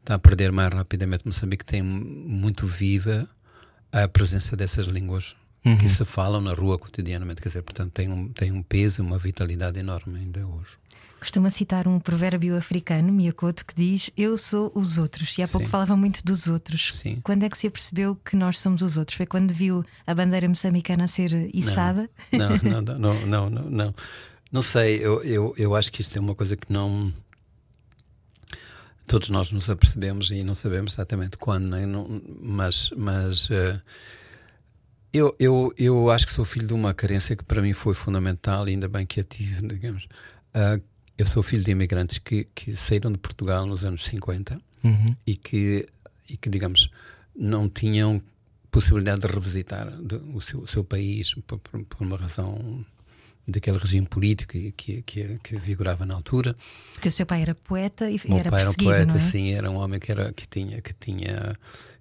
está 0.00 0.14
a 0.14 0.18
perder 0.18 0.50
mais 0.50 0.72
rapidamente. 0.72 1.24
Moçambique 1.24 1.64
tem 1.64 1.82
muito 1.82 2.66
viva 2.66 3.28
a 3.92 4.08
presença 4.08 4.56
dessas 4.56 4.88
línguas 4.88 5.36
uhum. 5.64 5.78
que 5.78 5.88
se 5.88 6.04
falam 6.04 6.40
na 6.40 6.52
rua 6.52 6.78
cotidianamente. 6.78 7.40
Quer 7.40 7.48
dizer, 7.48 7.62
portanto, 7.62 7.92
tem 7.92 8.08
um, 8.08 8.28
tem 8.28 8.52
um 8.52 8.62
peso, 8.62 9.02
uma 9.02 9.18
vitalidade 9.18 9.78
enorme 9.78 10.18
ainda 10.18 10.46
hoje. 10.46 10.76
Costuma 11.24 11.50
citar 11.50 11.88
um 11.88 11.98
provérbio 11.98 12.54
africano, 12.54 13.10
Miyakoto, 13.10 13.64
que 13.64 13.74
diz: 13.74 14.10
Eu 14.14 14.36
sou 14.36 14.70
os 14.74 14.98
outros. 14.98 15.38
E 15.38 15.42
há 15.42 15.48
pouco 15.48 15.64
Sim. 15.64 15.70
falava 15.70 15.96
muito 15.96 16.22
dos 16.22 16.48
outros. 16.48 16.94
Sim. 16.94 17.18
Quando 17.24 17.44
é 17.44 17.48
que 17.48 17.56
se 17.56 17.66
apercebeu 17.66 18.14
que 18.14 18.36
nós 18.36 18.58
somos 18.58 18.82
os 18.82 18.98
outros? 18.98 19.16
Foi 19.16 19.24
quando 19.24 19.50
viu 19.50 19.82
a 20.06 20.14
bandeira 20.14 20.46
moçambicana 20.46 21.04
a 21.04 21.08
ser 21.08 21.48
içada? 21.56 22.10
Não, 22.30 22.50
não, 22.50 22.82
não, 22.82 22.98
não, 22.98 23.26
não, 23.26 23.50
não, 23.50 23.70
não. 23.70 23.94
Não 24.52 24.60
sei, 24.60 24.98
eu, 24.98 25.24
eu, 25.24 25.54
eu 25.56 25.74
acho 25.74 25.90
que 25.90 26.02
isto 26.02 26.14
é 26.14 26.20
uma 26.20 26.34
coisa 26.34 26.58
que 26.58 26.70
não. 26.70 27.10
Todos 29.06 29.30
nós 29.30 29.50
nos 29.50 29.70
apercebemos 29.70 30.30
e 30.30 30.44
não 30.44 30.54
sabemos 30.54 30.92
exatamente 30.92 31.38
quando, 31.38 31.70
nem, 31.70 31.86
não, 31.86 32.20
mas. 32.38 32.90
mas 32.94 33.48
uh, 33.48 33.80
eu, 35.10 35.34
eu, 35.38 35.72
eu 35.78 36.10
acho 36.10 36.26
que 36.26 36.32
sou 36.34 36.44
filho 36.44 36.66
de 36.66 36.74
uma 36.74 36.92
carência 36.92 37.34
que 37.34 37.44
para 37.44 37.62
mim 37.62 37.72
foi 37.72 37.94
fundamental, 37.94 38.68
e 38.68 38.72
ainda 38.72 38.88
bem 38.88 39.06
que 39.06 39.20
a 39.20 39.24
tive, 39.24 39.66
digamos. 39.66 40.06
Uh, 40.54 40.93
eu 41.16 41.26
sou 41.26 41.42
filho 41.42 41.62
de 41.62 41.70
imigrantes 41.70 42.18
que, 42.18 42.48
que 42.54 42.76
saíram 42.76 43.12
de 43.12 43.18
Portugal 43.18 43.66
nos 43.66 43.84
anos 43.84 44.04
50 44.06 44.60
uhum. 44.82 45.16
e, 45.26 45.36
que, 45.36 45.86
e 46.28 46.36
que, 46.36 46.48
digamos, 46.48 46.90
não 47.34 47.68
tinham 47.68 48.20
possibilidade 48.70 49.20
de 49.20 49.28
revisitar 49.28 49.90
de, 49.90 50.16
o, 50.34 50.40
seu, 50.40 50.60
o, 50.60 50.66
seu, 50.66 50.82
país 50.82 51.34
por, 51.46 51.58
por, 51.58 51.84
por, 51.84 52.04
uma 52.04 52.16
razão 52.16 52.84
daquele 53.46 53.78
regime 53.78 54.06
político 54.06 54.52
que, 54.52 55.02
que, 55.02 55.38
que, 55.42 55.56
vigorava 55.56 56.04
na 56.04 56.14
altura. 56.14 56.56
Porque 56.94 57.08
o 57.08 57.12
seu 57.12 57.24
pai 57.24 57.42
era 57.42 57.54
poeta 57.54 58.10
e 58.10 58.20
Meu 58.28 58.38
era 58.38 58.50
pai 58.50 58.62
era 58.62 58.70
um 58.70 58.74
poeta, 58.74 59.14
é? 59.14 59.18
sim, 59.20 59.52
era 59.52 59.70
um 59.70 59.76
homem 59.76 60.00
que, 60.00 60.10
era, 60.10 60.32
que 60.32 60.48
tinha. 60.48 60.80
Que 60.80 60.92
tinha 60.92 61.56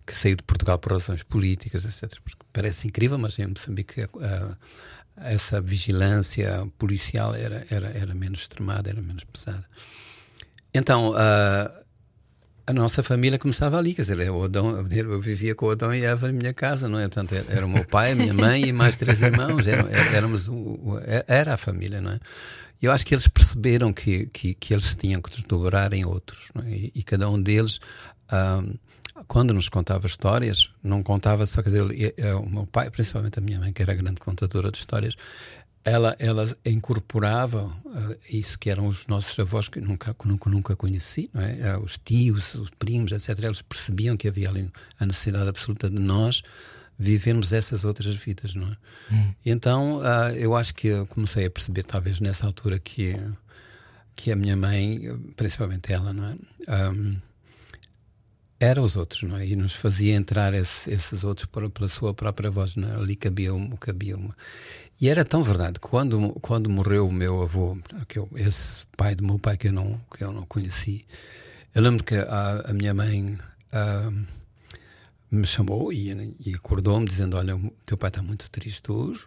que 0.05 0.13
saiu 0.15 0.35
de 0.35 0.43
Portugal 0.43 0.77
por 0.77 0.91
razões 0.91 1.23
políticas, 1.23 1.85
etc. 1.85 2.19
Parece 2.51 2.87
incrível, 2.87 3.17
mas 3.17 3.39
em 3.39 3.47
Moçambique 3.47 4.01
a, 4.01 4.57
essa 5.17 5.61
vigilância 5.61 6.67
policial 6.77 7.35
era, 7.35 7.65
era, 7.69 7.87
era 7.89 8.15
menos 8.15 8.41
extremada, 8.41 8.89
era 8.89 9.01
menos 9.01 9.23
pesada. 9.23 9.65
Então, 10.73 11.11
uh, 11.11 11.83
a 12.65 12.73
nossa 12.73 13.03
família 13.03 13.37
começava 13.37 13.77
ali, 13.77 13.93
quer 13.93 14.03
dizer, 14.03 14.29
o 14.29 14.43
Adão, 14.43 14.85
eu 14.89 15.21
vivia 15.21 15.53
com 15.53 15.67
o 15.67 15.71
Adão 15.71 15.93
e 15.93 16.03
Eva 16.03 16.27
na 16.27 16.33
minha 16.33 16.53
casa, 16.53 16.87
não 16.87 16.97
é? 16.97 17.07
Portanto, 17.07 17.35
era 17.49 17.65
o 17.65 17.69
meu 17.69 17.85
pai, 17.85 18.13
a 18.13 18.15
minha 18.15 18.33
mãe 18.33 18.63
e 18.63 18.71
mais 18.71 18.95
três 18.95 19.21
irmãos, 19.21 19.67
era, 19.67 19.89
éramos 20.15 20.49
era 21.27 21.53
a 21.53 21.57
família, 21.57 22.01
não 22.01 22.11
é? 22.11 22.19
Eu 22.81 22.91
acho 22.91 23.05
que 23.05 23.13
eles 23.13 23.27
perceberam 23.27 23.93
que, 23.93 24.25
que, 24.27 24.53
que 24.53 24.73
eles 24.73 24.95
tinham 24.95 25.21
que 25.21 25.29
desdobrar 25.29 25.93
em 25.93 26.03
outros, 26.05 26.51
é? 26.65 26.69
e, 26.69 26.91
e, 26.95 27.03
cada 27.03 27.29
um 27.29 27.41
deles. 27.41 27.79
Uh, 28.27 28.77
quando 29.27 29.53
nos 29.53 29.69
contava 29.69 30.05
histórias, 30.05 30.69
não 30.83 31.01
contava 31.03 31.45
só, 31.45 31.61
quer 31.61 31.69
dizer, 31.69 32.13
eh, 32.17 32.33
o 32.35 32.49
meu 32.49 32.65
pai, 32.65 32.89
principalmente 32.89 33.39
a 33.39 33.41
minha 33.41 33.59
mãe, 33.59 33.73
que 33.73 33.81
era 33.81 33.93
grande 33.93 34.19
contadora 34.19 34.71
de 34.71 34.77
histórias, 34.77 35.15
ela, 35.85 36.15
ela 36.17 36.57
incorporava 36.65 37.65
uh, 37.65 38.15
isso 38.29 38.57
que 38.57 38.69
eram 38.69 38.87
os 38.87 39.05
nossos 39.07 39.37
avós 39.37 39.67
que 39.67 39.81
nunca, 39.81 40.15
nunca, 40.23 40.49
nunca 40.49 40.75
conheci, 40.75 41.29
não 41.33 41.41
é? 41.41 41.77
Uh, 41.77 41.83
os 41.83 41.97
tios, 41.97 42.55
os 42.55 42.69
primos, 42.69 43.11
etc. 43.11 43.37
Eles 43.39 43.61
percebiam 43.61 44.15
que 44.15 44.27
havia 44.27 44.49
ali 44.49 44.71
a 44.97 45.05
necessidade 45.05 45.49
absoluta 45.49 45.89
de 45.89 45.99
nós 45.99 46.41
vivermos 46.97 47.51
essas 47.51 47.83
outras 47.83 48.15
vidas, 48.15 48.55
não 48.55 48.67
é? 48.67 48.77
Hum. 49.13 49.33
Então 49.45 49.97
uh, 49.97 50.33
eu 50.37 50.55
acho 50.55 50.73
que 50.73 50.87
eu 50.87 51.05
comecei 51.07 51.45
a 51.45 51.51
perceber, 51.51 51.83
talvez 51.83 52.21
nessa 52.21 52.45
altura, 52.45 52.79
que, 52.79 53.13
que 54.15 54.31
a 54.31 54.35
minha 54.37 54.55
mãe, 54.55 55.01
principalmente 55.35 55.91
ela, 55.91 56.13
não 56.13 56.29
é? 56.29 56.91
Um, 56.91 57.17
era 58.63 58.81
os 58.81 58.95
outros, 58.95 59.23
não 59.23 59.37
é? 59.37 59.45
E 59.45 59.55
nos 59.55 59.73
fazia 59.73 60.15
entrar 60.15 60.53
esse, 60.53 60.89
esses 60.89 61.23
outros 61.23 61.45
por, 61.45 61.69
pela 61.69 61.89
sua 61.89 62.13
própria 62.13 62.49
voz, 62.49 62.75
não 62.75 62.89
é? 62.89 62.95
Ali 62.95 63.15
cabia 63.15 63.53
uma, 63.53 63.75
cabia 63.77 64.15
uma. 64.15 64.35
E 65.01 65.09
era 65.09 65.25
tão 65.25 65.43
verdade 65.43 65.79
que 65.79 65.87
quando, 65.87 66.29
quando 66.41 66.69
morreu 66.69 67.07
o 67.07 67.11
meu 67.11 67.41
avô, 67.41 67.77
que 68.07 68.17
eu, 68.19 68.29
esse 68.35 68.85
pai 68.95 69.15
do 69.15 69.25
meu 69.25 69.37
pai 69.37 69.57
que 69.57 69.67
eu 69.67 69.73
não, 69.73 69.99
que 70.15 70.23
eu 70.23 70.31
não 70.31 70.45
conheci, 70.45 71.05
eu 71.75 71.81
lembro 71.81 72.03
que 72.03 72.15
a, 72.15 72.63
a 72.69 72.73
minha 72.73 72.93
mãe 72.93 73.37
uh, 73.73 74.25
me 75.29 75.45
chamou 75.45 75.91
e, 75.91 76.35
e 76.45 76.53
acordou-me 76.55 77.05
dizendo: 77.05 77.35
Olha, 77.35 77.57
o 77.57 77.73
teu 77.85 77.97
pai 77.97 78.09
está 78.09 78.21
muito 78.21 78.49
triste 78.49 78.91
hoje. 78.91 79.25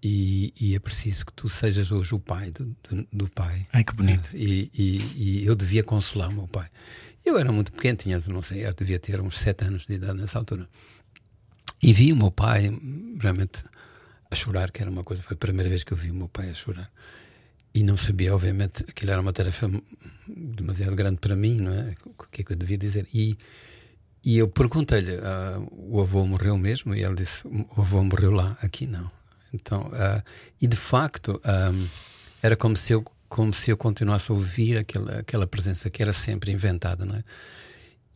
E, 0.00 0.52
e, 0.60 0.76
é 0.76 0.78
preciso 0.78 1.26
que 1.26 1.32
tu 1.32 1.48
sejas 1.48 1.90
hoje 1.90 2.14
o 2.14 2.20
pai 2.20 2.52
do, 2.52 2.66
do, 2.88 3.08
do 3.12 3.28
pai. 3.28 3.66
Ai, 3.72 3.82
que 3.82 3.92
bonito. 3.92 4.30
E, 4.32 4.70
e, 4.72 5.40
e 5.40 5.44
eu 5.44 5.56
devia 5.56 5.82
consolar 5.82 6.28
o 6.28 6.32
meu 6.32 6.46
pai. 6.46 6.68
Eu 7.24 7.38
era 7.38 7.52
muito 7.52 7.72
pequeno, 7.72 7.96
tinha, 7.96 8.18
não 8.28 8.42
sei, 8.42 8.66
eu 8.66 8.72
devia 8.72 8.98
ter 8.98 9.20
uns 9.20 9.38
sete 9.38 9.64
anos 9.64 9.86
de 9.86 9.94
idade 9.94 10.18
nessa 10.18 10.38
altura. 10.38 10.68
E 11.82 11.92
vi 11.92 12.12
o 12.12 12.16
meu 12.16 12.30
pai 12.30 12.70
realmente 13.20 13.64
a 14.30 14.34
chorar, 14.34 14.70
que 14.70 14.82
era 14.82 14.90
uma 14.90 15.04
coisa, 15.04 15.22
foi 15.22 15.34
a 15.34 15.38
primeira 15.38 15.68
vez 15.68 15.84
que 15.84 15.92
eu 15.92 15.96
vi 15.96 16.10
o 16.10 16.14
meu 16.14 16.28
pai 16.28 16.50
a 16.50 16.54
chorar. 16.54 16.90
E 17.74 17.82
não 17.82 17.96
sabia, 17.96 18.34
obviamente, 18.34 18.84
aquilo 18.88 19.12
era 19.12 19.20
uma 19.20 19.32
tarefa 19.32 19.70
demasiado 20.26 20.96
grande 20.96 21.18
para 21.18 21.36
mim, 21.36 21.60
não 21.60 21.72
é? 21.72 21.94
O 22.04 22.24
que 22.30 22.42
é 22.42 22.44
que 22.44 22.52
eu 22.52 22.56
devia 22.56 22.78
dizer? 22.78 23.06
E, 23.12 23.38
e 24.24 24.38
eu 24.38 24.48
perguntei-lhe: 24.48 25.12
uh, 25.12 25.68
o 25.70 26.00
avô 26.00 26.26
morreu 26.26 26.56
mesmo? 26.58 26.94
E 26.94 27.04
ele 27.04 27.14
disse: 27.14 27.46
o 27.46 27.80
avô 27.80 28.02
morreu 28.02 28.30
lá, 28.30 28.58
aqui 28.60 28.86
não. 28.86 29.10
Então, 29.52 29.82
uh, 29.88 30.22
e 30.60 30.66
de 30.66 30.76
facto, 30.76 31.32
um, 31.32 31.40
ah, 31.44 31.88
era 32.42 32.56
como 32.56 32.76
se 32.76 32.92
eu 32.92 33.04
como 33.28 33.52
se 33.52 33.70
eu 33.70 33.76
continuasse 33.76 34.30
a 34.32 34.34
ouvir 34.34 34.78
aquela, 34.78 35.18
aquela 35.20 35.46
presença 35.46 35.90
que 35.90 36.02
era 36.02 36.12
sempre 36.12 36.50
inventada, 36.50 37.04
não 37.04 37.16
é? 37.16 37.24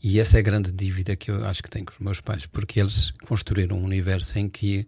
E 0.03 0.19
essa 0.19 0.37
é 0.37 0.41
a 0.41 0.43
grande 0.43 0.73
dívida 0.73 1.15
que 1.15 1.31
eu 1.31 1.45
acho 1.47 1.63
que 1.63 1.71
tenho 1.71 1.87
com 1.87 1.93
os 1.93 1.99
meus 2.01 2.21
pais, 2.21 2.45
porque 2.45 2.81
eles 2.81 3.13
construíram 3.25 3.79
um 3.79 3.85
universo 3.85 4.37
em 4.37 4.49
que 4.49 4.87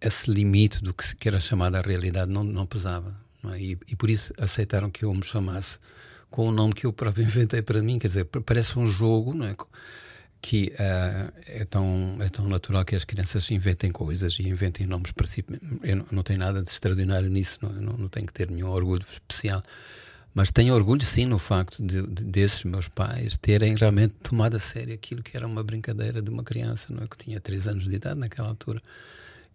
esse 0.00 0.30
limite 0.30 0.82
do 0.82 0.94
que 0.94 1.26
era 1.26 1.40
chamada 1.40 1.78
a 1.78 1.82
realidade 1.82 2.30
não, 2.30 2.44
não 2.44 2.64
pesava. 2.64 3.18
Não 3.42 3.52
é? 3.52 3.60
e, 3.60 3.78
e, 3.88 3.96
por 3.96 4.08
isso 4.08 4.32
aceitaram 4.38 4.88
que 4.88 5.04
eu 5.04 5.12
me 5.12 5.24
chamasse 5.24 5.78
com 6.30 6.48
o 6.48 6.52
nome 6.52 6.74
que 6.74 6.86
eu 6.86 6.92
próprio 6.92 7.24
inventei 7.26 7.60
para 7.60 7.82
mim. 7.82 7.98
Quer 7.98 8.06
dizer, 8.08 8.24
parece 8.24 8.78
um 8.78 8.86
jogo, 8.86 9.34
não 9.34 9.46
é? 9.46 9.56
Que 10.46 10.74
uh, 10.74 11.32
é, 11.46 11.64
tão, 11.64 12.18
é 12.20 12.28
tão 12.28 12.46
natural 12.46 12.84
que 12.84 12.94
as 12.94 13.02
crianças 13.02 13.50
inventem 13.50 13.90
coisas 13.90 14.38
e 14.38 14.46
inventem 14.46 14.86
nomes 14.86 15.10
para 15.10 15.26
si. 15.26 15.42
Eu 15.82 16.04
não, 16.12 16.22
tenho 16.22 16.38
nada 16.38 16.62
de 16.62 16.68
extraordinário 16.68 17.30
nisso, 17.30 17.58
não, 17.62 17.72
não, 17.72 17.92
não 17.94 18.08
tenho 18.10 18.26
que 18.26 18.32
ter 18.34 18.50
nenhum 18.50 18.68
orgulho 18.68 19.06
especial. 19.10 19.62
Mas 20.34 20.52
tenho 20.52 20.74
orgulho, 20.74 21.00
sim, 21.00 21.24
no 21.24 21.38
facto 21.38 21.82
de, 21.82 22.06
de, 22.06 22.24
desses 22.24 22.62
meus 22.64 22.88
pais 22.88 23.38
terem 23.38 23.74
realmente 23.74 24.16
tomado 24.22 24.56
a 24.56 24.60
sério 24.60 24.92
aquilo 24.92 25.22
que 25.22 25.34
era 25.34 25.46
uma 25.46 25.64
brincadeira 25.64 26.20
de 26.20 26.28
uma 26.28 26.44
criança, 26.44 26.88
não 26.90 27.04
é? 27.04 27.06
que 27.06 27.16
tinha 27.16 27.40
3 27.40 27.66
anos 27.66 27.88
de 27.88 27.94
idade 27.94 28.20
naquela 28.20 28.48
altura. 28.48 28.82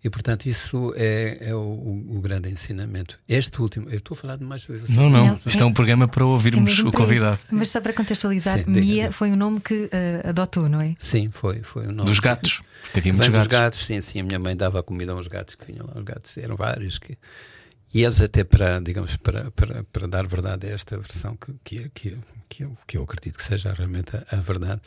E, 0.02 0.10
portanto, 0.10 0.46
isso 0.46 0.94
é, 0.96 1.50
é 1.50 1.56
o, 1.56 1.60
o, 1.60 2.22
grande 2.22 2.50
ensinamento. 2.50 3.20
Este 3.28 3.62
último, 3.62 3.90
eu 3.90 3.98
estou 3.98 4.16
a 4.16 4.18
falar 4.18 4.38
de 4.38 4.46
mais 4.46 4.64
vezes. 4.64 4.90
Não, 4.92 5.10
não, 5.10 5.28
não, 5.28 5.40
isto 5.46 5.62
é 5.62 5.66
um 5.66 5.74
programa 5.74 6.08
para 6.08 6.26
ouvirmos 6.26 6.80
o 6.80 6.92
convidado. 6.92 7.38
Mas 7.52 7.70
só 7.70 7.82
para 7.82 7.92
contextualizar, 7.92 8.60
Sim, 8.60 8.66
Mia 8.68 9.12
foi 9.12 9.30
o 9.30 9.36
nome 9.36 9.60
que 9.60 9.74
uh, 9.74 10.30
adotou, 10.30 10.70
não 10.70 10.80
é? 10.80 10.96
Sim, 11.00 11.30
foi, 11.32 11.62
foi 11.64 11.88
o 11.88 11.92
nome. 11.92 12.10
Dos 12.10 12.20
gatos, 12.20 12.62
porque 12.84 13.00
havia 13.00 13.14
muitos 13.14 13.30
gatos. 13.30 13.48
Dos 13.48 13.60
gatos, 13.60 13.86
sim, 13.86 14.00
sim. 14.00 14.22
A 14.22 14.24
minha 14.24 14.40
mãe 14.40 14.56
dava 14.56 14.82
comida 14.82 15.12
aos 15.12 15.28
gatos 15.28 15.56
que 15.56 15.70
vinham 15.70 15.86
lá. 15.86 15.94
Os 15.98 16.04
gatos 16.06 16.38
eram 16.38 16.56
vários. 16.56 16.98
Que, 16.98 17.18
e 17.94 18.02
eles, 18.02 18.22
até 18.22 18.46
para, 18.46 18.80
digamos, 18.80 19.18
para, 19.18 19.52
para, 19.52 19.84
para 19.84 20.08
dar 20.08 20.26
verdade 20.26 20.68
a 20.68 20.70
esta 20.70 20.98
versão, 20.98 21.36
que, 21.36 21.54
que, 21.62 21.90
que, 21.90 22.18
que, 22.48 22.64
eu, 22.64 22.78
que 22.88 22.98
eu 22.98 23.04
acredito 23.04 23.38
que 23.38 23.44
seja 23.44 23.74
realmente 23.74 24.16
a, 24.16 24.24
a 24.32 24.36
verdade 24.38 24.82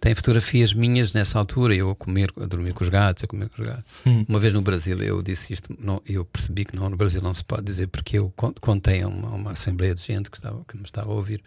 tem 0.00 0.14
fotografias 0.14 0.72
minhas 0.72 1.12
nessa 1.12 1.38
altura, 1.38 1.74
eu 1.74 1.90
a 1.90 1.94
comer, 1.94 2.32
a 2.40 2.46
dormir 2.46 2.72
com 2.72 2.82
os 2.82 2.88
gatos, 2.88 3.22
a 3.22 3.26
comer 3.26 3.50
com 3.50 3.62
os 3.62 3.68
gatos. 3.68 3.84
Hum. 4.06 4.24
Uma 4.26 4.38
vez 4.38 4.54
no 4.54 4.62
Brasil 4.62 4.98
eu 5.02 5.22
disse 5.22 5.52
isto, 5.52 5.76
não, 5.78 6.00
eu 6.06 6.24
percebi 6.24 6.64
que 6.64 6.74
não, 6.74 6.88
no 6.88 6.96
Brasil 6.96 7.20
não 7.20 7.34
se 7.34 7.44
pode 7.44 7.64
dizer, 7.64 7.88
porque 7.88 8.18
eu 8.18 8.32
contei 8.60 9.02
a 9.02 9.08
uma, 9.08 9.28
uma 9.28 9.52
assembleia 9.52 9.94
de 9.94 10.02
gente 10.02 10.30
que, 10.30 10.38
estava, 10.38 10.64
que 10.66 10.76
me 10.76 10.84
estava 10.84 11.10
a 11.10 11.14
ouvir, 11.14 11.42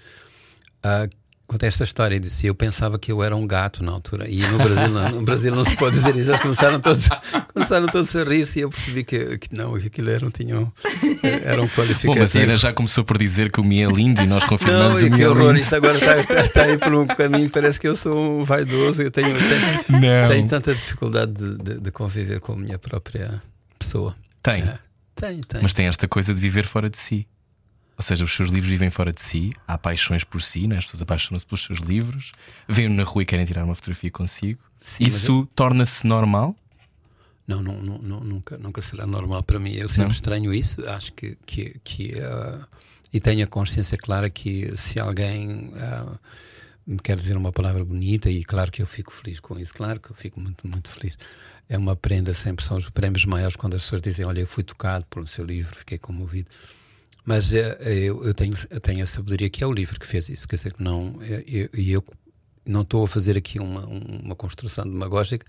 uh, 0.86 1.10
Conta 1.46 1.66
esta 1.68 1.84
história 1.84 2.20
disse: 2.20 2.48
Eu 2.48 2.56
pensava 2.56 2.98
que 2.98 3.12
eu 3.12 3.22
era 3.22 3.36
um 3.36 3.46
gato 3.46 3.84
na 3.84 3.92
altura. 3.92 4.30
E 4.30 4.40
no 4.48 4.58
Brasil 4.58 4.88
não, 4.88 5.10
no 5.12 5.22
Brasil 5.24 5.54
não 5.54 5.64
se 5.66 5.76
pode 5.76 5.96
dizer 5.98 6.16
isso. 6.16 6.32
Eles 6.32 6.40
começaram 6.40 6.80
todos, 6.80 7.10
começaram 7.54 7.88
todos 7.88 8.16
a 8.16 8.24
rir-se 8.24 8.60
e 8.60 8.62
eu 8.64 8.70
percebi 8.70 9.04
que, 9.04 9.38
que 9.38 9.54
não, 9.56 9.76
aquilo 9.76 10.10
eram, 10.10 10.32
tinham, 10.32 10.72
eram 11.44 11.68
qualificativos. 11.68 12.16
Bom, 12.16 12.20
mas 12.22 12.36
a 12.36 12.40
Ana 12.40 12.58
já 12.58 12.74
começou 12.74 13.04
por 13.04 13.18
dizer 13.18 13.52
que 13.52 13.60
o 13.60 13.64
Mi 13.64 13.84
é 13.84 13.88
lindo 13.88 14.22
e 14.22 14.26
nós 14.26 14.44
confirmamos 14.46 15.02
não, 15.02 15.08
o 15.08 15.12
Mi 15.12 15.18
que 15.18 15.24
é 15.24 15.30
horror, 15.30 15.48
lindo. 15.50 15.60
isso 15.60 15.76
agora 15.76 15.98
está, 15.98 16.42
está 16.42 16.64
aí 16.64 16.78
por 16.78 16.94
um 16.94 17.06
caminho. 17.06 17.50
Parece 17.50 17.80
que 17.80 17.88
eu 17.88 17.96
sou 17.96 18.40
um 18.40 18.44
vaidoso. 18.44 19.02
Eu 19.02 19.12
tenho, 19.12 19.36
tenho, 19.38 20.02
Não. 20.02 20.30
tenho 20.30 20.48
tanta 20.48 20.74
dificuldade 20.74 21.34
de, 21.34 21.58
de, 21.58 21.80
de 21.82 21.92
conviver 21.92 22.40
com 22.40 22.54
a 22.54 22.56
minha 22.56 22.80
própria 22.80 23.44
pessoa. 23.78 24.16
Tem, 24.42 24.64
É. 24.64 24.80
Tenho, 25.16 25.42
tenho. 25.46 25.62
mas 25.62 25.74
tem 25.74 25.86
esta 25.88 26.08
coisa 26.08 26.34
de 26.34 26.40
viver 26.42 26.66
fora 26.66 26.90
de 26.90 26.98
si. 26.98 27.28
Ou 27.98 28.04
seja, 28.04 28.24
os 28.24 28.34
seus 28.34 28.50
livros 28.50 28.70
vivem 28.70 28.90
fora 28.90 29.12
de 29.12 29.22
si, 29.22 29.52
há 29.68 29.78
paixões 29.78 30.24
por 30.24 30.42
si, 30.42 30.68
né? 30.68 30.78
as 30.78 30.86
pessoas 30.86 31.04
apaixonam-se 31.04 31.46
pelos 31.46 31.64
seus 31.64 31.80
livros, 31.80 32.32
vêm-no 32.68 32.96
na 32.96 33.04
rua 33.04 33.24
e 33.24 33.26
querem 33.26 33.46
tirar 33.46 33.64
uma 33.64 33.76
fotografia 33.76 34.10
consigo. 34.10 34.60
Sim, 34.84 35.06
Isso 35.06 35.48
torna-se 35.56 36.06
normal? 36.06 36.56
Não, 37.48 37.62
não, 37.62 37.78
não, 37.82 38.20
nunca, 38.22 38.58
nunca 38.58 38.82
será 38.82 39.06
normal 39.06 39.44
para 39.44 39.60
mim. 39.60 39.74
Eu 39.74 39.90
sempre 39.90 40.06
Não? 40.06 40.12
estranho 40.12 40.54
isso. 40.54 40.86
Acho 40.88 41.14
que. 41.14 41.38
que, 41.46 41.80
que 41.84 42.20
ah, 42.20 42.68
e 43.12 43.20
tenho 43.20 43.44
a 43.44 43.48
consciência 43.48 43.98
clara 43.98 44.30
que 44.30 44.76
se 44.76 45.00
alguém 45.00 45.72
ah, 45.76 46.18
me 46.86 46.98
quer 46.98 47.16
dizer 47.16 47.38
uma 47.38 47.52
palavra 47.52 47.86
bonita, 47.86 48.30
e 48.30 48.44
claro 48.44 48.72
que 48.72 48.82
eu 48.82 48.88
fico 48.88 49.14
feliz 49.14 49.40
com 49.40 49.60
isso, 49.60 49.74
claro 49.74 50.00
que 50.00 50.10
eu 50.10 50.16
fico 50.16 50.40
muito, 50.40 50.68
muito 50.68 50.90
feliz. 50.90 51.18
É 51.70 51.78
uma 51.78 51.96
prenda, 51.96 52.34
sempre 52.34 52.66
são 52.66 52.76
os 52.76 52.90
prémios 52.90 53.26
maiores 53.26 53.56
quando 53.56 53.76
as 53.76 53.84
pessoas 53.84 54.02
dizem: 54.02 54.26
Olha, 54.26 54.40
eu 54.40 54.48
fui 54.48 54.64
tocado 54.64 55.06
por 55.10 55.22
um 55.22 55.28
seu 55.28 55.46
livro, 55.46 55.76
fiquei 55.76 55.98
comovido. 55.98 56.50
Mas 57.25 57.53
eh, 57.53 57.77
eu, 57.82 58.24
eu, 58.25 58.34
tenho, 58.34 58.53
eu 58.70 58.80
tenho 58.80 59.03
a 59.03 59.08
sabedoria 59.08 59.50
que 59.50 59.63
é 59.63 59.68
o 59.68 59.72
livro 59.72 60.00
que 60.00 60.08
fez 60.08 60.30
isso. 60.30 60.48
Quer 60.48 60.58
dizer, 60.58 60.74
que 60.74 60.84
não. 60.84 61.20
E 61.22 61.70
eu, 61.70 61.70
eu, 61.74 62.03
não 62.65 62.82
estou 62.82 63.03
a 63.03 63.08
fazer 63.08 63.38
aqui 63.38 63.60
uma, 63.60 63.86
uma 63.86 64.36
construção 64.36 64.86
demagógica, 64.86 65.46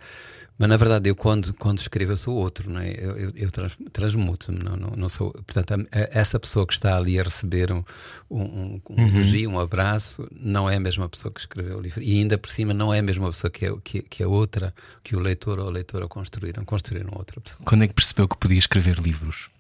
mas 0.59 0.69
na 0.69 0.77
verdade 0.77 1.09
eu 1.09 1.15
quando, 1.15 1.53
quando 1.55 1.79
escrevo 1.79 2.13
eu 2.13 2.17
sou 2.17 2.35
outro, 2.35 2.71
não 2.71 2.81
é? 2.81 2.91
eu, 2.91 3.17
eu, 3.17 3.33
eu 3.35 3.51
trans, 3.51 3.77
transmuto-me, 3.93 4.59
não, 4.59 4.77
não, 4.77 4.91
não 4.97 5.09
sou. 5.09 5.33
Portanto, 5.33 5.73
a, 5.73 5.99
a, 5.99 6.09
essa 6.11 6.39
pessoa 6.39 6.67
que 6.67 6.73
está 6.73 6.97
ali 6.97 7.19
a 7.19 7.23
receber 7.23 7.73
um, 7.73 7.85
um, 8.31 8.81
um 8.91 8.95
Uhum. 8.97 9.09
elogio, 9.09 9.51
um 9.51 9.59
abraço, 9.59 10.29
não 10.33 10.69
é 10.69 10.77
a 10.77 10.81
mesma 10.81 11.09
pessoa 11.09 11.33
que 11.33 11.41
escreveu 11.41 11.79
o 11.79 11.81
livro. 11.81 12.03
E 12.03 12.19
ainda 12.19 12.39
por 12.39 12.51
cima 12.51 12.73
não 12.75 12.93
é 12.93 12.99
a 12.99 13.03
mesma 13.03 13.29
pessoa 13.31 13.51
que, 13.51 13.67
é, 13.67 13.73
que, 13.83 14.03
que 14.03 14.23
a 14.23 14.29
outra, 14.29 14.75
que 15.03 15.17
o 15.17 15.21
leitor 15.21 15.59
ou 15.59 15.69
a 15.69 15.71
leitora 15.71 16.09
construíram, 16.09 16.65
construíram 16.65 17.11
outra 17.15 17.41
pessoa. 17.41 17.61
Quando 17.65 17.85
é 17.85 17.89
que 17.89 17.95
percebeu 17.95 18.29
que 18.29 18.37
podia 18.37 18.59
escrever 18.59 18.99
livros? 18.99 19.51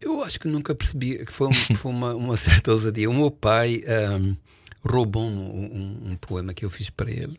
Eu 0.00 0.22
acho 0.22 0.38
que 0.38 0.48
nunca 0.48 0.74
percebi 0.74 1.24
que 1.24 1.32
foi, 1.32 1.52
foi 1.52 1.90
uma, 1.90 2.14
uma 2.14 2.36
certa 2.36 2.72
ousadia. 2.72 3.08
O 3.08 3.14
meu 3.14 3.30
pai 3.30 3.82
um, 4.20 4.36
roubou-me 4.84 5.36
um, 5.36 6.10
um, 6.10 6.16
poema 6.16 6.52
que 6.52 6.64
eu 6.64 6.70
fiz 6.70 6.90
para 6.90 7.10
ele 7.10 7.38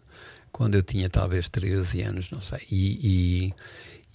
quando 0.52 0.76
eu 0.76 0.82
tinha 0.82 1.10
talvez 1.10 1.50
13 1.50 2.02
anos, 2.02 2.32
não 2.32 2.40
sei. 2.40 2.60
E, 2.72 3.00
e, 3.04 3.54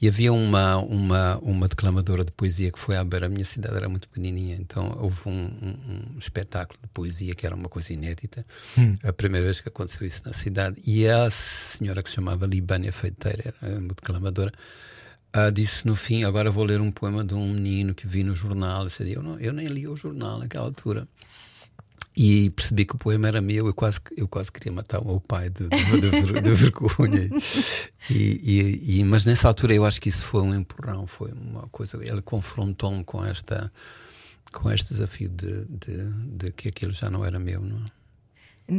e, 0.00 0.08
havia 0.08 0.32
uma, 0.32 0.78
uma, 0.78 1.36
uma 1.38 1.68
declamadora 1.68 2.24
de 2.24 2.32
poesia 2.32 2.72
que 2.72 2.78
foi 2.78 2.96
à 2.96 3.04
beira. 3.04 3.26
A 3.26 3.28
minha 3.28 3.44
cidade 3.44 3.76
era 3.76 3.88
muito 3.90 4.08
pequenininha, 4.08 4.56
então 4.56 4.96
houve 4.98 5.20
um, 5.26 5.32
um 5.34 6.18
espetáculo 6.18 6.80
de 6.82 6.88
poesia 6.88 7.34
que 7.34 7.44
era 7.44 7.54
uma 7.54 7.68
coisa 7.68 7.92
inédita. 7.92 8.44
Hum. 8.76 8.96
A 9.02 9.12
primeira 9.12 9.44
vez 9.44 9.60
que 9.60 9.68
aconteceu 9.68 10.06
isso 10.06 10.22
na 10.24 10.32
cidade. 10.32 10.80
E 10.86 11.06
a 11.06 11.30
senhora 11.30 12.02
que 12.02 12.08
se 12.08 12.14
chamava 12.14 12.46
Libânia 12.46 12.92
Feiteira, 12.92 13.54
era 13.60 13.78
uma 13.78 13.88
declamadora. 13.88 14.52
Uh, 15.36 15.52
disse 15.52 15.86
no 15.86 15.94
fim: 15.94 16.24
Agora 16.24 16.50
vou 16.50 16.64
ler 16.64 16.80
um 16.80 16.90
poema 16.90 17.22
de 17.24 17.34
um 17.34 17.52
menino 17.52 17.94
que 17.94 18.06
vi 18.06 18.24
no 18.24 18.34
jornal. 18.34 18.86
Eu, 19.00 19.22
não, 19.22 19.38
eu 19.38 19.52
nem 19.52 19.68
li 19.68 19.86
o 19.86 19.96
jornal 19.96 20.38
naquela 20.38 20.64
altura. 20.64 21.06
E 22.16 22.50
percebi 22.50 22.84
que 22.84 22.96
o 22.96 22.98
poema 22.98 23.28
era 23.28 23.40
meu. 23.40 23.66
Eu 23.66 23.74
quase, 23.74 24.00
eu 24.16 24.26
quase 24.26 24.50
queria 24.50 24.72
matar 24.72 25.00
o 25.00 25.06
meu 25.06 25.20
pai 25.20 25.48
de, 25.48 25.68
de, 25.68 26.00
de, 26.00 26.40
de 26.40 26.50
vergonha. 26.54 27.30
E, 28.10 28.14
e, 28.14 28.98
e, 28.98 29.04
mas 29.04 29.24
nessa 29.24 29.46
altura 29.46 29.72
eu 29.72 29.84
acho 29.84 30.00
que 30.00 30.08
isso 30.08 30.24
foi 30.24 30.42
um 30.42 30.52
empurrão. 30.52 31.06
Foi 31.06 31.30
uma 31.32 31.68
coisa. 31.68 31.96
Ele 32.02 32.20
confrontou-me 32.20 33.04
com, 33.04 33.24
esta, 33.24 33.72
com 34.52 34.70
este 34.70 34.88
desafio 34.88 35.28
de, 35.28 35.64
de, 35.66 36.52
que 36.52 36.68
aquilo 36.68 36.92
já 36.92 37.08
não 37.08 37.24
era 37.24 37.38
meu. 37.38 37.62
Não 37.62 37.76
é? 37.86 37.99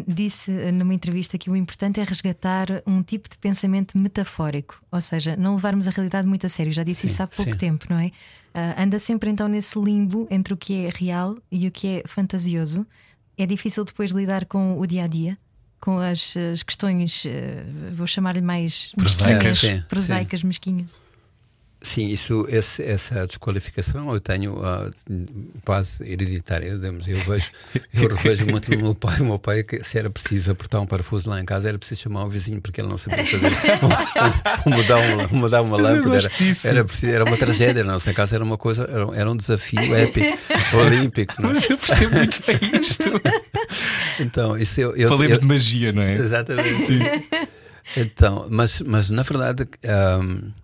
Disse 0.08 0.52
numa 0.72 0.94
entrevista 0.94 1.38
que 1.38 1.50
o 1.50 1.56
importante 1.56 2.00
é 2.00 2.04
resgatar 2.04 2.68
um 2.86 3.04
tipo 3.04 3.30
de 3.30 3.38
pensamento 3.38 3.98
metafórico, 3.98 4.82
ou 4.92 5.02
seja, 5.02 5.36
não 5.36 5.56
levarmos 5.56 5.88
a 5.88 5.92
realidade 5.92 6.28
muito 6.28 6.46
a 6.46 6.50
sério. 6.50 6.72
Já 6.72 6.84
disse 6.84 7.02
sim, 7.02 7.08
isso 7.08 7.24
há 7.24 7.28
pouco 7.28 7.52
sim. 7.52 7.58
tempo, 7.58 7.86
não 7.90 8.00
é? 8.00 8.08
Uh, 8.08 8.82
anda 8.82 9.00
sempre 9.00 9.30
então 9.30 9.48
nesse 9.48 9.78
limbo 9.80 10.28
entre 10.30 10.54
o 10.54 10.58
que 10.58 10.86
é 10.86 10.90
real 10.90 11.38
e 11.52 11.68
o 11.68 11.72
que 11.72 11.88
é 11.88 12.04
fantasioso. 12.06 12.86
É 13.38 13.46
difícil 13.46 13.84
depois 13.84 14.12
lidar 14.12 14.46
com 14.46 14.80
o 14.80 14.86
dia 14.86 15.04
a 15.04 15.08
dia, 15.08 15.38
com 15.80 15.98
as, 15.98 16.36
as 16.38 16.64
questões, 16.64 17.26
uh, 17.26 17.30
vou 17.94 18.08
chamar-lhe 18.08 18.42
mais 18.42 18.92
prosaicas, 18.96 19.52
mesquinhas, 19.52 19.84
prosaicas 19.86 20.44
mesquinhas. 20.44 20.92
Sim, 21.84 22.10
isso, 22.10 22.46
esse, 22.48 22.84
essa 22.84 23.26
desqualificação 23.26 24.14
eu 24.14 24.20
tenho 24.20 24.54
uh, 24.54 24.94
quase 25.66 26.08
hereditária. 26.08 26.68
Eu 26.68 26.80
vejo, 26.80 27.52
eu 27.92 28.08
revejo 28.16 28.46
muito 28.46 28.70
no 28.70 28.78
meu 28.78 28.94
pai. 28.94 29.20
O 29.20 29.26
meu 29.26 29.40
pai, 29.40 29.64
que 29.64 29.84
se 29.84 29.98
era 29.98 30.08
preciso 30.08 30.52
apertar 30.52 30.80
um 30.80 30.86
parafuso 30.86 31.28
lá 31.28 31.42
em 31.42 31.46
casa, 31.46 31.70
era 31.70 31.80
preciso 31.80 32.02
chamar 32.02 32.26
o 32.26 32.30
vizinho 32.30 32.62
porque 32.62 32.82
ele 32.82 32.88
não 32.88 33.00
sabia 33.00 33.26
fazer. 33.26 33.50
mudar, 34.70 34.98
uma, 34.98 35.28
mudar 35.30 35.62
uma 35.64 35.76
lâmpada 35.76 36.18
era, 36.18 36.28
era, 36.66 36.86
preciso, 36.86 37.12
era 37.12 37.26
uma 37.26 37.36
tragédia. 37.36 37.84
Não, 37.84 37.98
em 37.98 38.14
casa 38.14 38.36
era 38.36 38.44
uma 38.44 38.60
coisa, 38.60 38.84
era, 38.84 39.16
era 39.20 39.32
um 39.32 39.36
desafio 39.36 39.96
épico, 39.96 40.38
olímpico. 40.78 41.42
Não? 41.42 41.50
Mas 41.50 41.68
eu 41.68 41.80
percebo 41.80 42.16
muito 42.16 42.44
bem 42.46 42.60
isto. 42.80 43.10
então, 44.20 44.56
isso 44.56 44.80
eu, 44.80 44.96
eu 44.96 45.10
Falemos 45.10 45.34
eu, 45.34 45.40
de 45.40 45.46
magia, 45.46 45.92
não 45.92 46.04
é? 46.04 46.14
Exatamente. 46.14 46.86
Sim. 46.86 47.00
Então, 47.98 48.46
mas, 48.52 48.82
mas 48.82 49.10
na 49.10 49.24
verdade. 49.24 49.68
Um, 50.22 50.61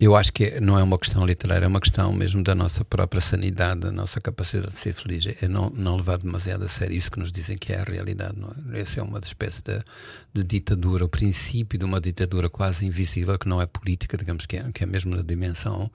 eu 0.00 0.14
acho 0.14 0.32
que 0.32 0.60
não 0.60 0.78
é 0.78 0.82
uma 0.82 0.96
questão 0.96 1.26
literária, 1.26 1.64
é 1.64 1.68
uma 1.68 1.80
questão 1.80 2.12
mesmo 2.12 2.40
da 2.40 2.54
nossa 2.54 2.84
própria 2.84 3.20
sanidade, 3.20 3.80
da 3.80 3.90
nossa 3.90 4.20
capacidade 4.20 4.70
de 4.70 4.76
ser 4.76 4.94
feliz. 4.94 5.24
É 5.42 5.48
não, 5.48 5.70
não 5.70 5.96
levar 5.96 6.18
demasiado 6.18 6.64
a 6.64 6.68
sério 6.68 6.94
isso 6.94 7.10
que 7.10 7.18
nos 7.18 7.32
dizem 7.32 7.58
que 7.58 7.72
é 7.72 7.80
a 7.80 7.82
realidade. 7.82 8.38
Não 8.38 8.54
é? 8.72 8.80
Essa 8.80 9.00
é 9.00 9.02
uma 9.02 9.18
espécie 9.18 9.64
de, 9.64 9.82
de, 10.32 10.44
ditadura, 10.44 11.04
o 11.04 11.08
princípio 11.08 11.76
de 11.76 11.84
uma 11.84 12.00
ditadura 12.00 12.48
quase 12.48 12.86
invisível, 12.86 13.36
que 13.36 13.48
não 13.48 13.60
é 13.60 13.66
política, 13.66 14.16
digamos 14.16 14.46
que 14.46 14.58
é, 14.58 14.70
que 14.70 14.84
é 14.84 14.86
mesmo 14.86 15.16
na 15.16 15.22
dimensão 15.22 15.90